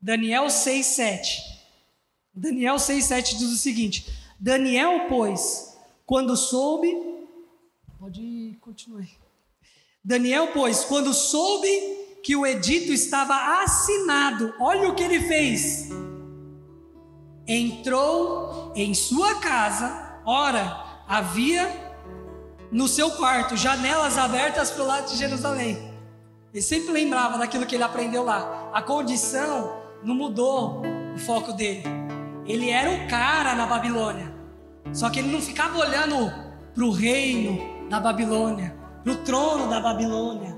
Daniel 0.00 0.46
6,7. 0.46 1.40
Daniel 2.32 2.76
6,7 2.76 3.36
diz 3.36 3.52
o 3.52 3.56
seguinte: 3.56 4.06
Daniel, 4.40 5.06
pois, 5.08 5.76
quando 6.06 6.34
soube. 6.38 6.90
Pode 7.98 8.56
continuar. 8.62 9.06
Daniel, 10.02 10.52
pois, 10.54 10.84
quando 10.86 11.12
soube 11.12 11.97
que 12.22 12.36
o 12.36 12.46
edito 12.46 12.92
estava 12.92 13.62
assinado, 13.62 14.54
olha 14.60 14.88
o 14.88 14.94
que 14.94 15.02
ele 15.02 15.20
fez. 15.20 15.88
Entrou 17.46 18.72
em 18.76 18.92
sua 18.94 19.36
casa, 19.36 20.20
ora, 20.24 21.02
havia 21.08 21.88
no 22.70 22.86
seu 22.86 23.10
quarto, 23.12 23.56
janelas 23.56 24.18
abertas 24.18 24.70
para 24.70 24.82
o 24.82 24.86
lado 24.86 25.08
de 25.08 25.16
Jerusalém. 25.16 25.88
Ele 26.52 26.62
sempre 26.62 26.92
lembrava 26.92 27.38
daquilo 27.38 27.66
que 27.66 27.74
ele 27.74 27.84
aprendeu 27.84 28.24
lá. 28.24 28.70
A 28.72 28.82
condição 28.82 29.78
não 30.02 30.14
mudou 30.14 30.82
o 31.14 31.18
foco 31.18 31.52
dele. 31.52 31.82
Ele 32.46 32.70
era 32.70 32.90
o 32.90 33.08
cara 33.08 33.54
na 33.54 33.66
Babilônia. 33.66 34.34
Só 34.92 35.10
que 35.10 35.18
ele 35.18 35.30
não 35.30 35.40
ficava 35.40 35.78
olhando 35.78 36.32
para 36.74 36.84
o 36.84 36.90
reino 36.90 37.88
da 37.88 38.00
Babilônia, 38.00 38.74
para 39.02 39.12
o 39.12 39.16
trono 39.16 39.68
da 39.68 39.80
Babilônia. 39.80 40.56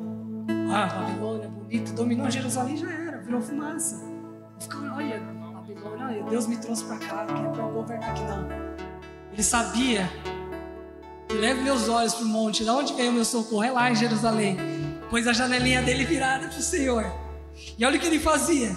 Ah, 0.73 0.87
Babilônia, 0.87 1.30
bonito, 1.71 1.93
dominou 1.93 2.29
Jerusalém, 2.29 2.77
já 2.77 2.91
era, 2.91 3.19
virou 3.19 3.41
fumaça. 3.41 4.03
Ficava, 4.59 4.97
olha, 4.97 5.21
Babilônia, 5.21 6.25
Deus 6.25 6.49
me 6.49 6.57
trouxe 6.57 6.85
para 6.85 6.99
cá, 6.99 7.25
não 7.27 7.47
é 7.47 7.55
para 7.55 7.63
governar 7.69 8.11
aqui 8.11 8.23
não. 8.25 8.49
Ele 9.33 9.43
sabia 9.43 10.11
Leve 11.33 11.63
meus 11.63 11.89
olhos 11.89 12.15
para 12.15 12.25
o 12.25 12.29
monte, 12.29 12.65
de 12.65 12.71
onde 12.71 12.93
veio 12.95 13.11
o 13.11 13.15
meu 13.15 13.25
socorro? 13.25 13.63
É 13.63 13.71
lá 13.71 13.89
em 13.89 13.95
Jerusalém. 13.95 14.57
Pôs 15.09 15.29
a 15.29 15.33
janelinha 15.33 15.81
dele 15.81 16.05
virada 16.05 16.49
para 16.49 16.59
o 16.59 16.63
Senhor. 16.63 17.05
E 17.79 17.85
olha 17.85 17.97
o 17.97 18.01
que 18.01 18.07
ele 18.07 18.19
fazia. 18.19 18.77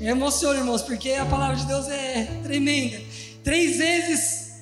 É 0.00 0.10
emociona, 0.10 0.60
irmãos, 0.60 0.82
porque 0.82 1.10
a 1.12 1.26
palavra 1.26 1.56
de 1.56 1.66
Deus 1.66 1.88
é 1.88 2.26
tremenda. 2.44 3.00
Três 3.42 3.76
vezes 3.76 4.52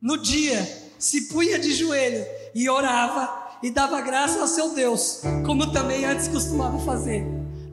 no 0.00 0.16
dia 0.16 0.66
se 0.98 1.28
punha 1.28 1.58
de 1.58 1.74
joelho 1.74 2.24
e 2.54 2.68
orava 2.70 3.39
e 3.62 3.70
dava 3.70 4.00
graça 4.00 4.40
ao 4.40 4.46
seu 4.46 4.74
Deus, 4.74 5.22
como 5.44 5.70
também 5.70 6.04
antes 6.04 6.28
costumava 6.28 6.78
fazer. 6.78 7.26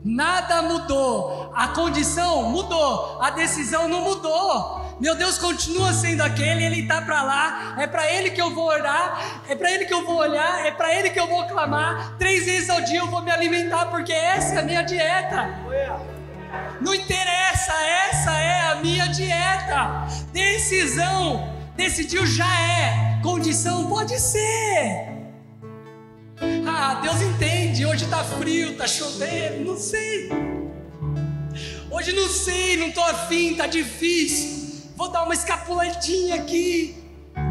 Nada 0.04 0.62
mudou, 0.62 1.50
a 1.54 1.68
condição 1.68 2.44
mudou, 2.50 3.20
a 3.20 3.30
decisão 3.30 3.88
não 3.88 4.00
mudou. 4.02 4.86
Meu 5.00 5.14
Deus 5.14 5.38
continua 5.38 5.92
sendo 5.92 6.22
aquele, 6.22 6.64
ele 6.64 6.80
está 6.80 7.02
para 7.02 7.22
lá, 7.22 7.76
é 7.78 7.86
para 7.86 8.10
ele 8.12 8.30
que 8.30 8.40
eu 8.40 8.54
vou 8.54 8.66
orar, 8.66 9.42
é 9.48 9.54
para 9.54 9.70
ele 9.70 9.86
que 9.86 9.94
eu 9.94 10.04
vou 10.04 10.16
olhar, 10.16 10.66
é 10.66 10.70
para 10.70 10.94
ele 10.94 11.10
que 11.10 11.20
eu 11.20 11.26
vou 11.26 11.46
clamar. 11.46 12.16
Três 12.18 12.44
vezes 12.44 12.70
ao 12.70 12.80
dia 12.80 13.00
eu 13.00 13.06
vou 13.06 13.22
me 13.22 13.30
alimentar, 13.30 13.86
porque 13.86 14.12
essa 14.12 14.54
é 14.54 14.58
a 14.58 14.62
minha 14.62 14.82
dieta. 14.82 15.54
Não 16.80 16.94
interessa, 16.94 17.72
essa 18.08 18.32
é 18.32 18.70
a 18.70 18.74
minha 18.76 19.06
dieta. 19.08 20.06
Decisão, 20.32 21.54
decidiu 21.76 22.24
já 22.26 22.48
é, 22.60 23.20
condição 23.22 23.86
pode 23.88 24.18
ser. 24.18 25.17
Ah, 26.80 26.94
Deus 27.02 27.20
entende, 27.20 27.84
hoje 27.84 28.04
está 28.04 28.22
frio, 28.22 28.70
está 28.70 28.86
chovendo, 28.86 29.64
não 29.64 29.76
sei. 29.76 30.30
Hoje 31.90 32.12
não 32.12 32.28
sei, 32.28 32.76
não 32.76 32.86
estou 32.86 33.02
afim, 33.02 33.50
está 33.50 33.66
difícil. 33.66 34.92
Vou 34.94 35.08
dar 35.08 35.24
uma 35.24 35.34
escapuladinha 35.34 36.36
aqui. 36.36 36.96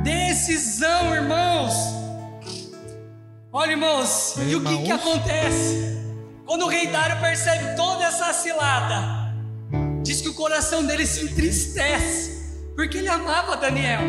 Decisão, 0.01 1.13
irmãos. 1.13 1.73
Olha, 3.51 3.71
irmãos, 3.71 4.35
e 4.47 4.55
o 4.55 4.63
que, 4.63 4.83
que 4.83 4.91
acontece? 4.93 5.97
Quando 6.45 6.63
o 6.63 6.69
rei 6.69 6.87
Dário 6.87 7.19
percebe 7.19 7.75
toda 7.75 8.05
essa 8.05 8.31
cilada, 8.31 9.33
diz 10.03 10.21
que 10.21 10.29
o 10.29 10.35
coração 10.35 10.85
dele 10.85 11.05
se 11.05 11.25
entristece, 11.25 12.63
porque 12.77 12.99
ele 12.99 13.09
amava 13.09 13.57
Daniel. 13.57 13.99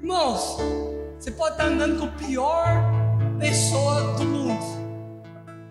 Irmãos, 0.00 0.56
você 1.16 1.30
pode 1.30 1.52
estar 1.52 1.66
andando 1.66 2.00
com 2.00 2.06
a 2.06 2.26
pior 2.26 2.97
pessoa 3.38 4.14
do 4.16 4.24
mundo, 4.24 4.78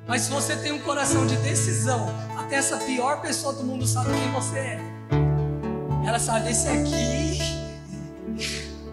mas 0.07 0.21
se 0.21 0.31
você 0.31 0.55
tem 0.55 0.71
um 0.71 0.79
coração 0.79 1.27
de 1.27 1.35
decisão, 1.37 2.09
até 2.37 2.55
essa 2.55 2.77
pior 2.77 3.21
pessoa 3.21 3.53
do 3.53 3.63
mundo 3.63 3.85
sabe 3.85 4.09
quem 4.13 4.31
você 4.31 4.57
é. 4.57 4.79
Ela 6.07 6.17
sabe, 6.17 6.49
esse 6.49 6.69
aqui, 6.69 7.39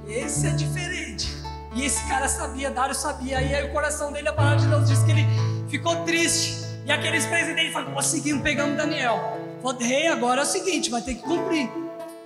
esse 0.09 0.47
é 0.49 0.51
diferente. 0.51 1.29
E 1.72 1.85
esse 1.85 2.05
cara 2.09 2.29
sabia, 2.29 2.70
Dário 2.70 2.95
sabia. 2.95 3.41
E 3.41 3.55
aí 3.55 3.64
o 3.68 3.72
coração 3.72 4.12
dele, 4.12 4.29
a 4.29 4.33
palavra 4.33 4.59
de 4.59 4.66
Deus 4.66 4.89
diz 4.89 5.03
que 5.05 5.12
ele 5.12 5.27
ficou 5.68 6.05
triste. 6.05 6.64
E 6.85 6.91
aqueles 6.91 7.25
presidentes 7.27 7.72
falaram, 7.72 7.95
conseguimos, 7.95 8.43
pegamos 8.43 8.77
Daniel. 8.77 9.39
Falou, 9.62 9.81
rei, 9.81 10.09
agora 10.09 10.41
é 10.41 10.45
o 10.45 10.47
seguinte, 10.47 10.91
vai 10.91 11.01
ter 11.01 11.14
que 11.14 11.22
cumprir. 11.22 11.70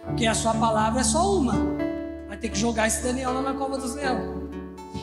Porque 0.04 0.26
a 0.26 0.34
sua 0.34 0.54
palavra 0.54 1.02
é 1.02 1.04
só 1.04 1.36
uma. 1.36 1.54
Vai 2.26 2.38
ter 2.38 2.48
que 2.48 2.58
jogar 2.58 2.86
esse 2.86 3.02
Daniel 3.02 3.34
lá 3.34 3.42
na 3.42 3.52
cova 3.52 3.76
dos 3.76 3.94
leões. 3.94 4.37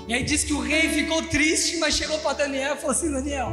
E 0.07 0.13
aí 0.13 0.23
diz 0.23 0.43
que 0.43 0.53
o 0.53 0.61
rei 0.61 0.89
ficou 0.89 1.23
triste, 1.23 1.77
mas 1.77 1.95
chegou 1.95 2.19
para 2.19 2.33
Daniel 2.33 2.75
e 2.75 2.77
falou 2.77 2.91
assim: 2.91 3.11
Daniel, 3.11 3.51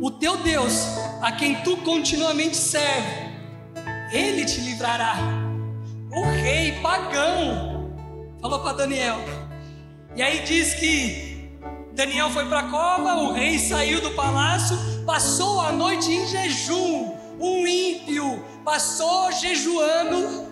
o 0.00 0.10
teu 0.10 0.38
Deus, 0.38 0.72
a 1.20 1.32
quem 1.32 1.56
tu 1.56 1.76
continuamente 1.78 2.56
serve, 2.56 3.32
ele 4.12 4.46
te 4.46 4.60
livrará. 4.60 5.16
O 6.10 6.24
rei 6.24 6.72
pagão 6.80 7.92
falou 8.40 8.60
para 8.60 8.72
Daniel. 8.72 9.18
E 10.14 10.22
aí 10.22 10.42
diz 10.44 10.72
que 10.74 11.50
Daniel 11.92 12.30
foi 12.30 12.46
para 12.46 12.60
a 12.60 12.70
cova, 12.70 13.14
o 13.16 13.32
rei 13.32 13.58
saiu 13.58 14.00
do 14.00 14.12
palácio, 14.12 14.76
passou 15.04 15.60
a 15.60 15.70
noite 15.70 16.10
em 16.10 16.26
jejum. 16.26 17.14
Um 17.38 17.66
ímpio 17.66 18.42
passou 18.64 19.30
jejuando 19.32 20.46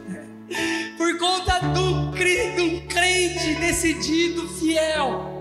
por 0.97 1.18
conta 1.18 1.59
do, 1.61 2.11
de 2.12 2.62
um 2.62 2.86
crente 2.86 3.55
decidido, 3.57 4.49
fiel 4.49 5.34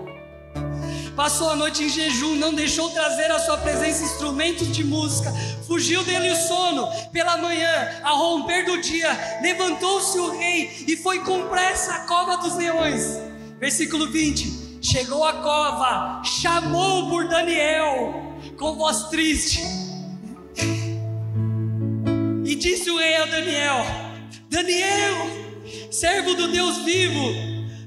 passou 1.14 1.48
a 1.48 1.56
noite 1.56 1.84
em 1.84 1.88
jejum, 1.88 2.34
não 2.34 2.52
deixou 2.52 2.90
trazer 2.90 3.30
à 3.30 3.38
sua 3.38 3.56
presença 3.58 4.04
instrumentos 4.04 4.70
de 4.70 4.84
música, 4.84 5.32
fugiu 5.66 6.02
dele 6.04 6.30
o 6.30 6.36
sono. 6.36 6.88
Pela 7.12 7.36
manhã, 7.36 8.00
ao 8.02 8.18
romper 8.18 8.64
do 8.64 8.80
dia, 8.80 9.08
levantou-se 9.40 10.18
o 10.18 10.30
rei 10.30 10.84
e 10.86 10.96
foi 10.96 11.20
com 11.20 11.48
pressa 11.48 11.94
à 11.94 11.98
cova 12.00 12.36
dos 12.38 12.56
leões. 12.56 13.18
Versículo 13.58 14.10
20: 14.10 14.78
Chegou 14.82 15.24
à 15.24 15.34
cova, 15.34 16.22
chamou 16.24 17.08
por 17.08 17.28
Daniel, 17.28 18.36
com 18.58 18.74
voz 18.74 19.04
triste, 19.04 19.62
e 22.44 22.54
disse 22.54 22.90
o 22.90 22.98
rei 22.98 23.16
a 23.16 23.24
Daniel: 23.26 24.03
Daniel, 24.54 25.26
servo 25.90 26.34
do 26.34 26.46
Deus 26.46 26.78
vivo, 26.84 27.34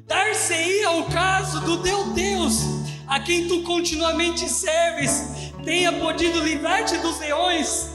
dar-se-ia 0.05 0.89
ao 0.89 1.05
caso 1.05 1.61
do 1.61 1.82
teu 1.82 2.09
Deus 2.09 2.59
a 3.07 3.22
quem 3.22 3.47
tu 3.47 3.61
continuamente 3.61 4.49
serves, 4.49 5.53
tenha 5.63 5.93
podido 5.93 6.43
livrar-te 6.43 6.97
dos 6.97 7.20
leões. 7.20 7.91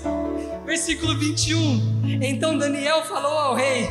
Versículo 0.64 1.18
21. 1.18 2.22
Então 2.22 2.56
Daniel 2.56 3.04
falou 3.04 3.36
ao 3.36 3.54
rei: 3.54 3.90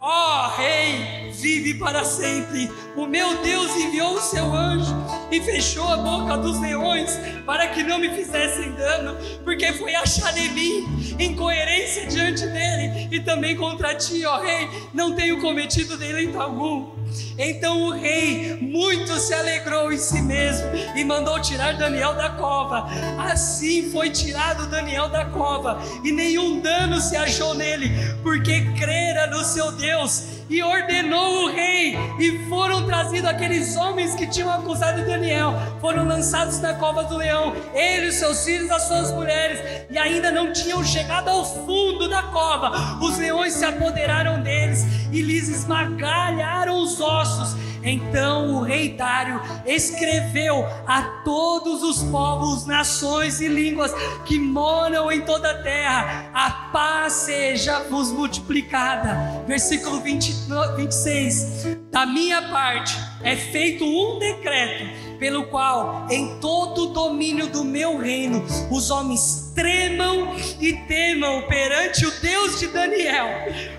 Ó 0.00 0.08
oh, 0.10 0.56
rei, 0.56 1.25
vive 1.36 1.74
para 1.74 2.04
sempre. 2.04 2.70
O 2.96 3.06
meu 3.06 3.42
Deus 3.42 3.74
enviou 3.76 4.14
o 4.14 4.20
seu 4.20 4.52
anjo 4.54 4.94
e 5.30 5.40
fechou 5.40 5.86
a 5.88 5.96
boca 5.96 6.36
dos 6.38 6.60
leões 6.60 7.18
para 7.44 7.68
que 7.68 7.82
não 7.82 7.98
me 7.98 8.10
fizessem 8.10 8.72
dano, 8.72 9.16
porque 9.44 9.72
foi 9.72 9.94
achado 9.94 10.38
em 10.38 10.50
mim 10.50 11.16
incoerência 11.18 12.06
diante 12.06 12.46
dele 12.46 13.08
e 13.10 13.20
também 13.20 13.56
contra 13.56 13.94
ti, 13.94 14.24
ó 14.24 14.40
rei, 14.40 14.68
não 14.92 15.14
tenho 15.14 15.40
cometido 15.40 15.96
delito 15.96 16.40
algum. 16.40 16.95
Então 17.38 17.82
o 17.82 17.92
rei 17.92 18.56
muito 18.60 19.18
se 19.18 19.34
alegrou 19.34 19.92
em 19.92 19.98
si 19.98 20.20
mesmo 20.22 20.66
e 20.94 21.04
mandou 21.04 21.40
tirar 21.40 21.76
Daniel 21.76 22.14
da 22.14 22.30
cova. 22.30 22.86
Assim 23.18 23.90
foi 23.90 24.10
tirado 24.10 24.66
Daniel 24.66 25.08
da 25.08 25.26
cova, 25.26 25.80
e 26.04 26.12
nenhum 26.12 26.60
dano 26.60 27.00
se 27.00 27.16
achou 27.16 27.54
nele, 27.54 27.90
porque 28.22 28.72
crera 28.78 29.26
no 29.26 29.44
seu 29.44 29.72
Deus 29.72 30.36
e 30.48 30.62
ordenou 30.62 31.44
o 31.44 31.50
rei, 31.50 31.96
e 32.20 32.46
foram 32.48 32.86
trazidos 32.86 33.28
aqueles 33.28 33.76
homens 33.76 34.14
que 34.14 34.26
tinham 34.28 34.50
acusado 34.50 35.04
Daniel, 35.04 35.54
foram 35.80 36.06
lançados 36.06 36.60
na 36.60 36.74
cova 36.74 37.02
do 37.04 37.16
leão, 37.16 37.52
ele, 37.74 38.12
seus 38.12 38.44
filhos, 38.44 38.70
as 38.70 38.82
suas 38.82 39.12
mulheres, 39.12 39.86
e 39.90 39.98
ainda 39.98 40.30
não 40.30 40.52
tinham 40.52 40.84
chegado 40.84 41.28
ao 41.28 41.44
fundo 41.44 42.08
da 42.08 42.22
cova. 42.24 42.70
Os 43.02 43.18
leões 43.18 43.54
se 43.54 43.64
apoderaram 43.64 44.40
deles 44.40 44.84
e 45.12 45.20
lhes 45.20 45.48
esmagalharam 45.48 46.80
os 46.80 46.95
ossos 47.00 47.56
Então 47.82 48.56
o 48.56 48.62
rei 48.62 48.94
Dário 48.94 49.40
escreveu 49.64 50.66
a 50.86 51.02
todos 51.24 51.82
os 51.82 52.02
povos, 52.04 52.66
nações 52.66 53.40
e 53.40 53.48
línguas 53.48 53.92
que 54.24 54.38
moram 54.38 55.10
em 55.10 55.20
toda 55.20 55.50
a 55.50 55.62
terra: 55.62 56.30
a 56.34 56.50
paz 56.72 57.12
seja 57.12 57.84
vos 57.84 58.10
multiplicada. 58.10 59.44
Versículo 59.46 60.00
20, 60.00 60.34
26. 60.76 61.76
Da 61.92 62.04
minha 62.04 62.42
parte 62.48 62.96
é 63.22 63.36
feito 63.36 63.84
um 63.84 64.18
decreto 64.18 65.18
pelo 65.18 65.46
qual 65.46 66.06
em 66.10 66.38
todo 66.40 66.90
o 66.90 66.92
domínio 66.92 67.46
do 67.46 67.64
meu 67.64 67.98
reino 67.98 68.44
os 68.70 68.90
homens 68.90 69.45
tremam 69.56 70.36
e 70.60 70.74
temam 70.86 71.42
perante 71.48 72.04
o 72.04 72.10
Deus 72.20 72.60
de 72.60 72.68
Daniel, 72.68 73.26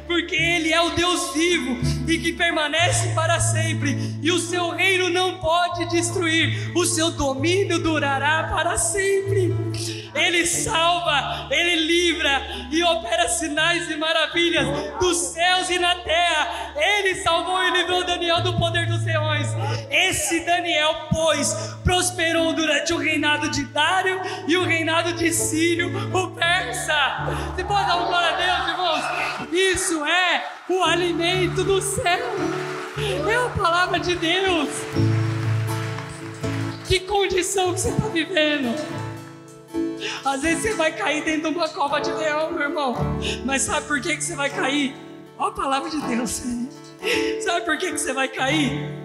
porque 0.08 0.36
ele 0.36 0.74
é 0.74 0.82
o 0.82 0.90
Deus 0.90 1.34
vivo 1.34 1.78
e 2.08 2.18
que 2.18 2.34
permanece 2.34 3.10
para 3.14 3.40
sempre, 3.40 3.96
e 4.22 4.32
o 4.32 4.40
seu 4.40 4.72
reino 4.72 5.10
não 5.10 5.38
pode 5.38 5.86
destruir, 5.90 6.72
o 6.76 6.84
seu 6.84 7.12
domínio 7.12 7.80
durará 7.80 8.48
para 8.50 8.78
sempre. 8.78 9.54
Ele 10.16 10.48
salva, 10.48 11.48
ele 11.52 11.76
livra 11.86 12.42
e 12.72 12.84
opera 12.84 13.30
sinais 13.30 13.90
e 13.90 13.96
maravilhas 13.96 14.66
dos 15.00 15.18
céus 15.18 15.70
e 15.70 15.78
na 15.78 15.96
terra. 15.96 16.74
Ele 16.76 17.16
salvou 17.16 17.64
e 17.64 17.72
livrou 17.72 18.04
Daniel 18.04 18.42
do 18.42 18.58
poder 18.58 18.88
dos 18.88 19.04
leões. 19.06 19.48
Esse 19.92 20.40
Daniel, 20.42 21.08
pois, 21.12 21.54
prosperou 21.84 22.54
durante 22.54 22.94
o 22.94 22.98
reinado 22.98 23.50
de 23.50 23.64
Dário 23.66 24.20
e 24.48 24.58
o 24.58 24.64
reinado 24.64 25.14
de 25.14 25.32
Sírio, 25.68 25.92
o 26.14 26.32
persa. 26.32 26.96
Você 27.54 27.64
pode 27.66 27.88
dar 27.88 27.98
uma 27.98 28.08
glória 28.08 28.30
a 28.30 28.38
Deus, 28.38 28.70
irmãos? 28.70 29.52
Isso 29.52 30.06
é 30.06 30.46
o 30.70 30.82
alimento 30.82 31.62
do 31.62 31.82
céu. 31.82 32.26
É 33.30 33.36
a 33.36 33.50
palavra 33.50 34.00
de 34.00 34.16
Deus. 34.16 34.70
Que 36.88 37.02
condição 37.02 37.74
que 37.74 37.82
você 37.82 37.90
está 37.90 38.08
vivendo? 38.08 38.74
Às 40.24 40.42
vezes 40.42 40.64
você 40.64 40.74
vai 40.76 40.94
cair 40.94 41.26
dentro 41.26 41.52
de 41.52 41.58
uma 41.58 41.68
cova 41.68 42.00
de 42.00 42.14
leão, 42.14 42.50
meu 42.54 42.62
irmão. 42.62 42.96
Mas 43.44 43.64
sabe 43.64 43.88
por 43.88 44.00
que, 44.00 44.16
que 44.16 44.24
você 44.24 44.38
vai 44.38 44.50
cair? 44.50 44.96
Olha 45.38 45.50
a 45.50 45.54
palavra 45.54 45.90
de 45.90 46.00
Deus. 46.00 46.44
Sabe 47.42 47.66
por 47.66 47.78
que, 47.78 47.92
que 47.92 47.98
você 47.98 48.14
vai 48.14 48.30
cair? 48.30 48.97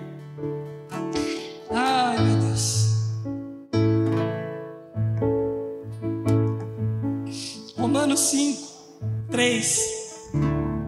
5, 8.23 8.63
3. 9.31 9.81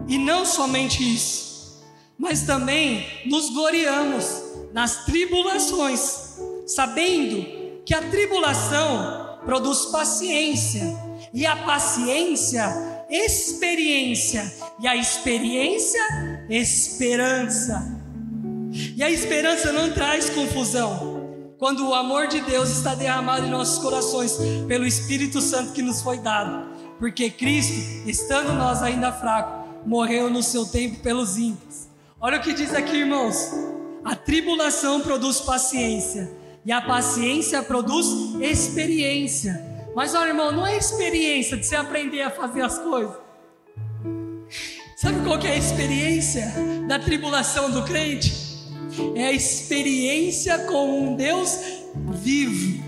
E 0.07 0.17
não 0.17 0.45
somente 0.45 1.03
isso, 1.03 1.83
mas 2.17 2.43
também 2.43 3.05
nos 3.25 3.49
gloriamos 3.49 4.43
nas 4.73 5.05
tribulações, 5.05 6.37
sabendo 6.67 7.81
que 7.85 7.93
a 7.93 8.01
tribulação 8.01 9.39
produz 9.45 9.85
paciência, 9.85 10.97
e 11.33 11.45
a 11.45 11.55
paciência, 11.55 13.05
experiência, 13.09 14.51
e 14.79 14.87
a 14.87 14.95
experiência, 14.95 16.01
esperança. 16.49 17.95
E 18.95 19.03
a 19.03 19.09
esperança 19.09 19.71
não 19.71 19.91
traz 19.91 20.29
confusão. 20.29 21.15
Quando 21.57 21.87
o 21.87 21.93
amor 21.93 22.27
de 22.27 22.41
Deus 22.41 22.69
está 22.69 22.95
derramado 22.95 23.45
em 23.45 23.49
nossos 23.49 23.77
corações 23.79 24.37
pelo 24.67 24.85
Espírito 24.85 25.39
Santo 25.39 25.71
que 25.71 25.81
nos 25.81 26.01
foi 26.01 26.17
dado, 26.17 26.74
porque 26.99 27.29
Cristo, 27.29 28.07
estando 28.07 28.53
nós 28.53 28.81
ainda 28.81 29.11
fracos, 29.11 29.65
morreu 29.85 30.29
no 30.29 30.41
seu 30.41 30.65
tempo 30.65 30.99
pelos 30.99 31.37
ímpios. 31.37 31.87
Olha 32.19 32.37
o 32.37 32.41
que 32.41 32.53
diz 32.53 32.73
aqui, 32.73 32.97
irmãos: 32.97 33.51
a 34.03 34.15
tribulação 34.15 35.01
produz 35.01 35.41
paciência 35.41 36.31
e 36.65 36.71
a 36.71 36.81
paciência 36.81 37.61
produz 37.61 38.07
experiência. 38.41 39.63
Mas 39.95 40.13
olha, 40.13 40.29
irmão, 40.29 40.51
não 40.51 40.65
é 40.65 40.77
experiência 40.77 41.55
de 41.55 41.65
você 41.65 41.75
aprender 41.75 42.21
a 42.21 42.29
fazer 42.29 42.61
as 42.61 42.77
coisas. 42.79 43.15
Sabe 44.95 45.23
qual 45.25 45.37
que 45.37 45.47
é 45.47 45.51
a 45.51 45.57
experiência 45.57 46.53
da 46.87 46.97
tribulação 46.97 47.69
do 47.69 47.83
crente? 47.83 48.33
É 49.15 49.27
a 49.27 49.31
experiência 49.31 50.59
com 50.59 51.01
um 51.01 51.15
Deus 51.15 51.59
vivo. 52.13 52.84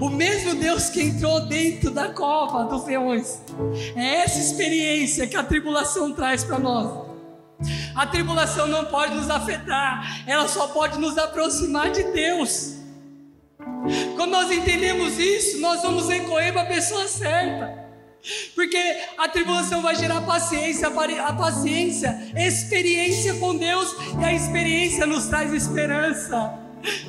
O 0.00 0.10
mesmo 0.10 0.54
Deus 0.54 0.88
que 0.88 1.02
entrou 1.02 1.46
dentro 1.46 1.90
da 1.90 2.08
cova 2.08 2.64
dos 2.64 2.84
leões. 2.86 3.40
É 3.94 4.22
essa 4.22 4.38
experiência 4.38 5.26
que 5.26 5.36
a 5.36 5.42
tribulação 5.42 6.12
traz 6.12 6.44
para 6.44 6.58
nós. 6.58 7.04
A 7.94 8.06
tribulação 8.06 8.66
não 8.66 8.84
pode 8.86 9.14
nos 9.14 9.30
afetar, 9.30 10.24
ela 10.26 10.48
só 10.48 10.68
pode 10.68 10.98
nos 10.98 11.16
aproximar 11.16 11.90
de 11.90 12.02
Deus. 12.04 12.74
Quando 14.16 14.32
nós 14.32 14.50
entendemos 14.50 15.18
isso, 15.18 15.60
nós 15.60 15.82
vamos 15.82 16.08
recorrer 16.08 16.52
para 16.52 16.62
a 16.62 16.66
pessoa 16.66 17.06
certa. 17.06 17.84
Porque 18.54 18.78
a 19.18 19.28
tribulação 19.28 19.82
vai 19.82 19.94
gerar 19.94 20.22
paciência, 20.22 20.88
a 20.88 21.32
paciência, 21.32 22.32
experiência 22.34 23.34
com 23.34 23.56
Deus, 23.56 23.94
e 24.20 24.24
a 24.24 24.32
experiência 24.32 25.06
nos 25.06 25.26
traz 25.26 25.52
esperança. 25.52 26.58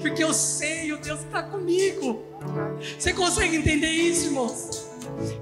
Porque 0.02 0.24
eu 0.24 0.34
sei 0.34 0.92
o 0.92 0.98
Deus 0.98 1.22
está 1.22 1.44
comigo. 1.44 2.35
Você 2.98 3.14
consegue 3.14 3.58
entender 3.58 3.90
isso, 3.90 4.26
irmãos? 4.28 4.86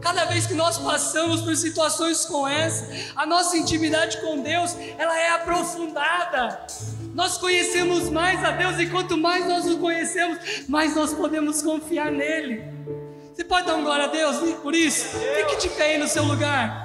Cada 0.02 0.26
vez 0.26 0.46
que 0.46 0.54
nós 0.54 0.78
passamos 0.78 1.42
por 1.42 1.56
situações 1.56 2.26
como 2.26 2.48
essa, 2.48 2.90
a 3.16 3.26
nossa 3.26 3.58
intimidade 3.58 4.22
com 4.22 4.42
Deus, 4.42 4.76
ela 4.98 5.18
é 5.18 5.30
aprofundada. 5.30 6.66
Nós 7.14 7.38
conhecemos 7.38 8.10
mais 8.10 8.44
a 8.44 8.52
Deus 8.52 8.80
e 8.80 8.88
quanto 8.88 9.18
mais 9.18 9.48
nós 9.48 9.66
o 9.66 9.78
conhecemos, 9.78 10.38
mais 10.68 10.96
nós 10.96 11.14
podemos 11.14 11.62
confiar 11.62 12.12
nele. 12.12 12.64
Você 13.34 13.44
pode 13.44 13.68
dar 13.68 13.76
um 13.76 13.84
glória 13.84 14.06
a 14.06 14.10
Deus 14.10 14.38
por 14.62 14.76
isso? 14.76 15.06
Fique 15.36 15.62
de 15.62 15.70
pé 15.70 15.94
aí 15.94 15.98
no 15.98 16.08
seu 16.08 16.24
lugar. 16.24 16.84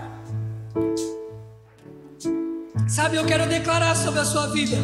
Sabe, 2.88 3.16
eu 3.16 3.26
quero 3.26 3.46
declarar 3.46 3.94
sobre 3.94 4.20
a 4.20 4.24
sua 4.24 4.46
vida 4.46 4.76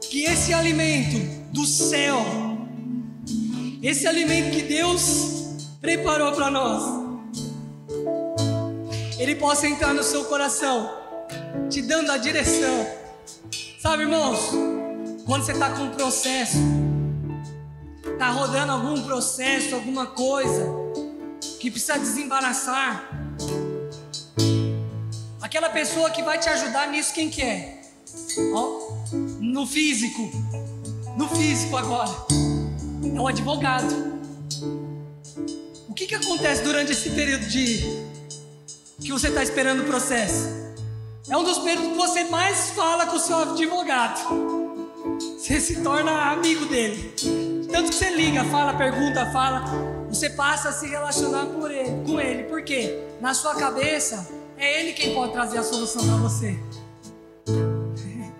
que 0.00 0.24
esse 0.24 0.52
alimento 0.52 1.16
do 1.52 1.64
céu, 1.64 2.18
esse 3.82 4.06
alimento 4.06 4.54
que 4.54 4.62
Deus 4.62 5.56
preparou 5.80 6.32
para 6.32 6.50
nós, 6.50 6.82
ele 9.18 9.34
possa 9.34 9.66
entrar 9.66 9.92
no 9.92 10.02
seu 10.02 10.24
coração, 10.24 10.90
te 11.68 11.82
dando 11.82 12.10
a 12.10 12.16
direção 12.16 13.02
Sabe, 13.82 14.04
irmãos, 14.04 14.38
quando 15.26 15.44
você 15.44 15.50
está 15.50 15.70
com 15.70 15.82
um 15.82 15.90
processo, 15.90 16.56
está 18.06 18.30
rodando 18.30 18.70
algum 18.70 19.02
processo, 19.02 19.74
alguma 19.74 20.06
coisa 20.06 20.64
que 21.58 21.68
precisa 21.68 21.98
desembaraçar, 21.98 23.10
aquela 25.40 25.68
pessoa 25.68 26.10
que 26.10 26.22
vai 26.22 26.38
te 26.38 26.48
ajudar 26.48 26.92
nisso, 26.92 27.12
quem 27.12 27.28
que 27.28 27.42
é? 27.42 27.82
Ó, 28.54 28.92
no 29.40 29.66
físico, 29.66 30.30
no 31.18 31.28
físico 31.28 31.76
agora, 31.76 32.08
é 33.04 33.20
o 33.20 33.26
advogado. 33.26 34.12
O 35.88 35.94
que, 35.94 36.06
que 36.06 36.14
acontece 36.14 36.62
durante 36.62 36.92
esse 36.92 37.10
período 37.10 37.46
de 37.46 38.06
que 39.00 39.12
você 39.12 39.28
está 39.28 39.42
esperando 39.42 39.82
o 39.82 39.84
processo? 39.84 40.48
É 41.28 41.36
um 41.36 41.44
dos 41.44 41.58
períodos 41.58 41.92
que 41.92 41.96
você 41.96 42.24
mais 42.24 42.70
fala 42.70 43.06
com 43.06 43.16
o 43.16 43.20
seu 43.20 43.38
advogado. 43.38 44.20
Você 45.38 45.60
se 45.60 45.82
torna 45.82 46.32
amigo 46.32 46.66
dele. 46.66 47.14
Tanto 47.70 47.90
que 47.90 47.94
você 47.94 48.10
liga, 48.10 48.44
fala, 48.44 48.74
pergunta, 48.74 49.30
fala. 49.32 49.64
Você 50.08 50.30
passa 50.30 50.68
a 50.70 50.72
se 50.72 50.86
relacionar 50.88 51.46
ele, 51.70 52.04
com 52.06 52.20
ele. 52.20 52.44
Por 52.44 52.62
quê? 52.62 52.98
Na 53.20 53.34
sua 53.34 53.54
cabeça, 53.54 54.28
é 54.56 54.80
ele 54.80 54.92
quem 54.92 55.14
pode 55.14 55.32
trazer 55.32 55.58
a 55.58 55.62
solução 55.62 56.06
para 56.06 56.16
você. 56.16 56.58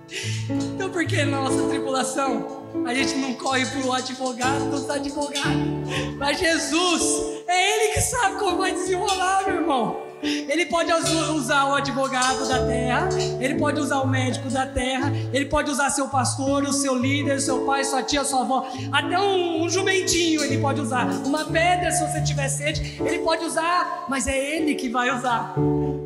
Então, 0.75 0.91
por 0.91 1.07
que 1.07 1.25
nossa 1.25 1.67
tribulação 1.69 2.62
a 2.87 2.95
gente 2.95 3.17
não 3.17 3.35
corre 3.35 3.65
para 3.67 3.87
o 3.87 3.93
advogado 3.93 4.71
dos 4.71 4.89
advogados? 4.89 5.73
Mas 6.19 6.39
Jesus, 6.39 7.03
é 7.47 7.75
Ele 7.75 7.95
que 7.95 8.01
sabe 8.01 8.37
como 8.37 8.59
vai 8.59 8.73
desenrolar, 8.73 9.45
meu 9.47 9.57
irmão. 9.57 10.13
Ele 10.23 10.67
pode 10.67 10.93
usar 10.93 11.65
o 11.65 11.75
advogado 11.75 12.47
da 12.49 12.65
terra, 12.65 13.09
ele 13.41 13.57
pode 13.57 13.81
usar 13.81 14.01
o 14.01 14.07
médico 14.07 14.49
da 14.49 14.65
terra, 14.65 15.13
ele 15.33 15.47
pode 15.47 15.69
usar 15.69 15.91
seu 15.91 16.09
pastor, 16.09 16.63
o 16.63 16.73
seu 16.73 16.95
líder, 16.95 17.41
seu 17.41 17.65
pai, 17.65 17.83
sua 17.83 18.05
tia, 18.05 18.23
sua 18.23 18.43
avó, 18.43 18.65
até 18.93 19.19
um, 19.19 19.65
um 19.65 19.69
jumentinho 19.69 20.45
ele 20.45 20.59
pode 20.59 20.81
usar, 20.81 21.07
uma 21.27 21.45
pedra 21.47 21.91
se 21.91 22.07
você 22.07 22.23
tiver 22.23 22.49
sede, 22.49 22.99
ele 23.05 23.19
pode 23.19 23.45
usar, 23.45 24.07
mas 24.09 24.29
é 24.29 24.57
ele 24.57 24.77
que 24.77 24.89
vai 24.89 25.11
usar. 25.11 25.57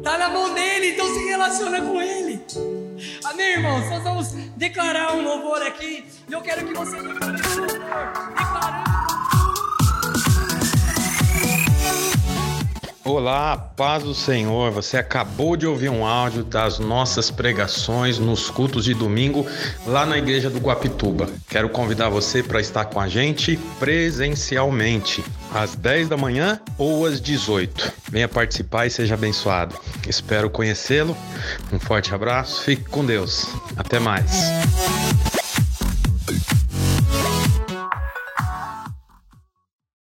Tá 0.03 0.17
na 0.17 0.31
mão 0.31 0.55
dele, 0.55 0.93
então 0.93 1.07
se 1.12 1.25
relaciona 1.25 1.83
com 1.83 2.01
ele. 2.01 2.26
Amém, 3.29 3.55
irmãos? 3.55 3.91
Nós 3.91 4.03
vamos 4.05 4.29
declarar 4.57 5.16
um 5.16 5.22
louvor 5.22 5.61
aqui. 5.61 6.07
E 6.29 6.33
eu 6.33 6.41
quero 6.41 6.64
que 6.64 6.72
você 6.72 7.03
declarando. 7.03 8.86
Olá, 13.07 13.57
paz 13.57 14.02
do 14.02 14.12
Senhor. 14.12 14.72
Você 14.72 14.96
acabou 14.96 15.57
de 15.57 15.64
ouvir 15.64 15.88
um 15.88 16.04
áudio 16.04 16.42
das 16.42 16.80
nossas 16.80 17.30
pregações 17.30 18.18
nos 18.18 18.50
cultos 18.50 18.84
de 18.84 18.94
domingo 18.94 19.46
lá 19.86 20.04
na 20.04 20.18
igreja 20.18 20.50
do 20.50 20.59
Guapituba. 20.59 21.28
Quero 21.48 21.68
convidar 21.68 22.09
você 22.09 22.42
para 22.42 22.61
estar 22.61 22.86
com 22.86 22.98
a 22.98 23.07
gente 23.07 23.57
presencialmente 23.78 25.24
às 25.54 25.76
10 25.76 26.09
da 26.09 26.16
manhã 26.16 26.61
ou 26.76 27.07
às 27.07 27.20
18. 27.20 27.92
Venha 28.11 28.26
participar 28.26 28.86
e 28.86 28.90
seja 28.90 29.14
abençoado. 29.14 29.78
Espero 30.09 30.50
conhecê-lo. 30.50 31.16
Um 31.72 31.78
forte 31.78 32.12
abraço. 32.12 32.64
Fique 32.64 32.90
com 32.90 33.04
Deus. 33.04 33.46
Até 33.76 34.00
mais. 34.00 34.32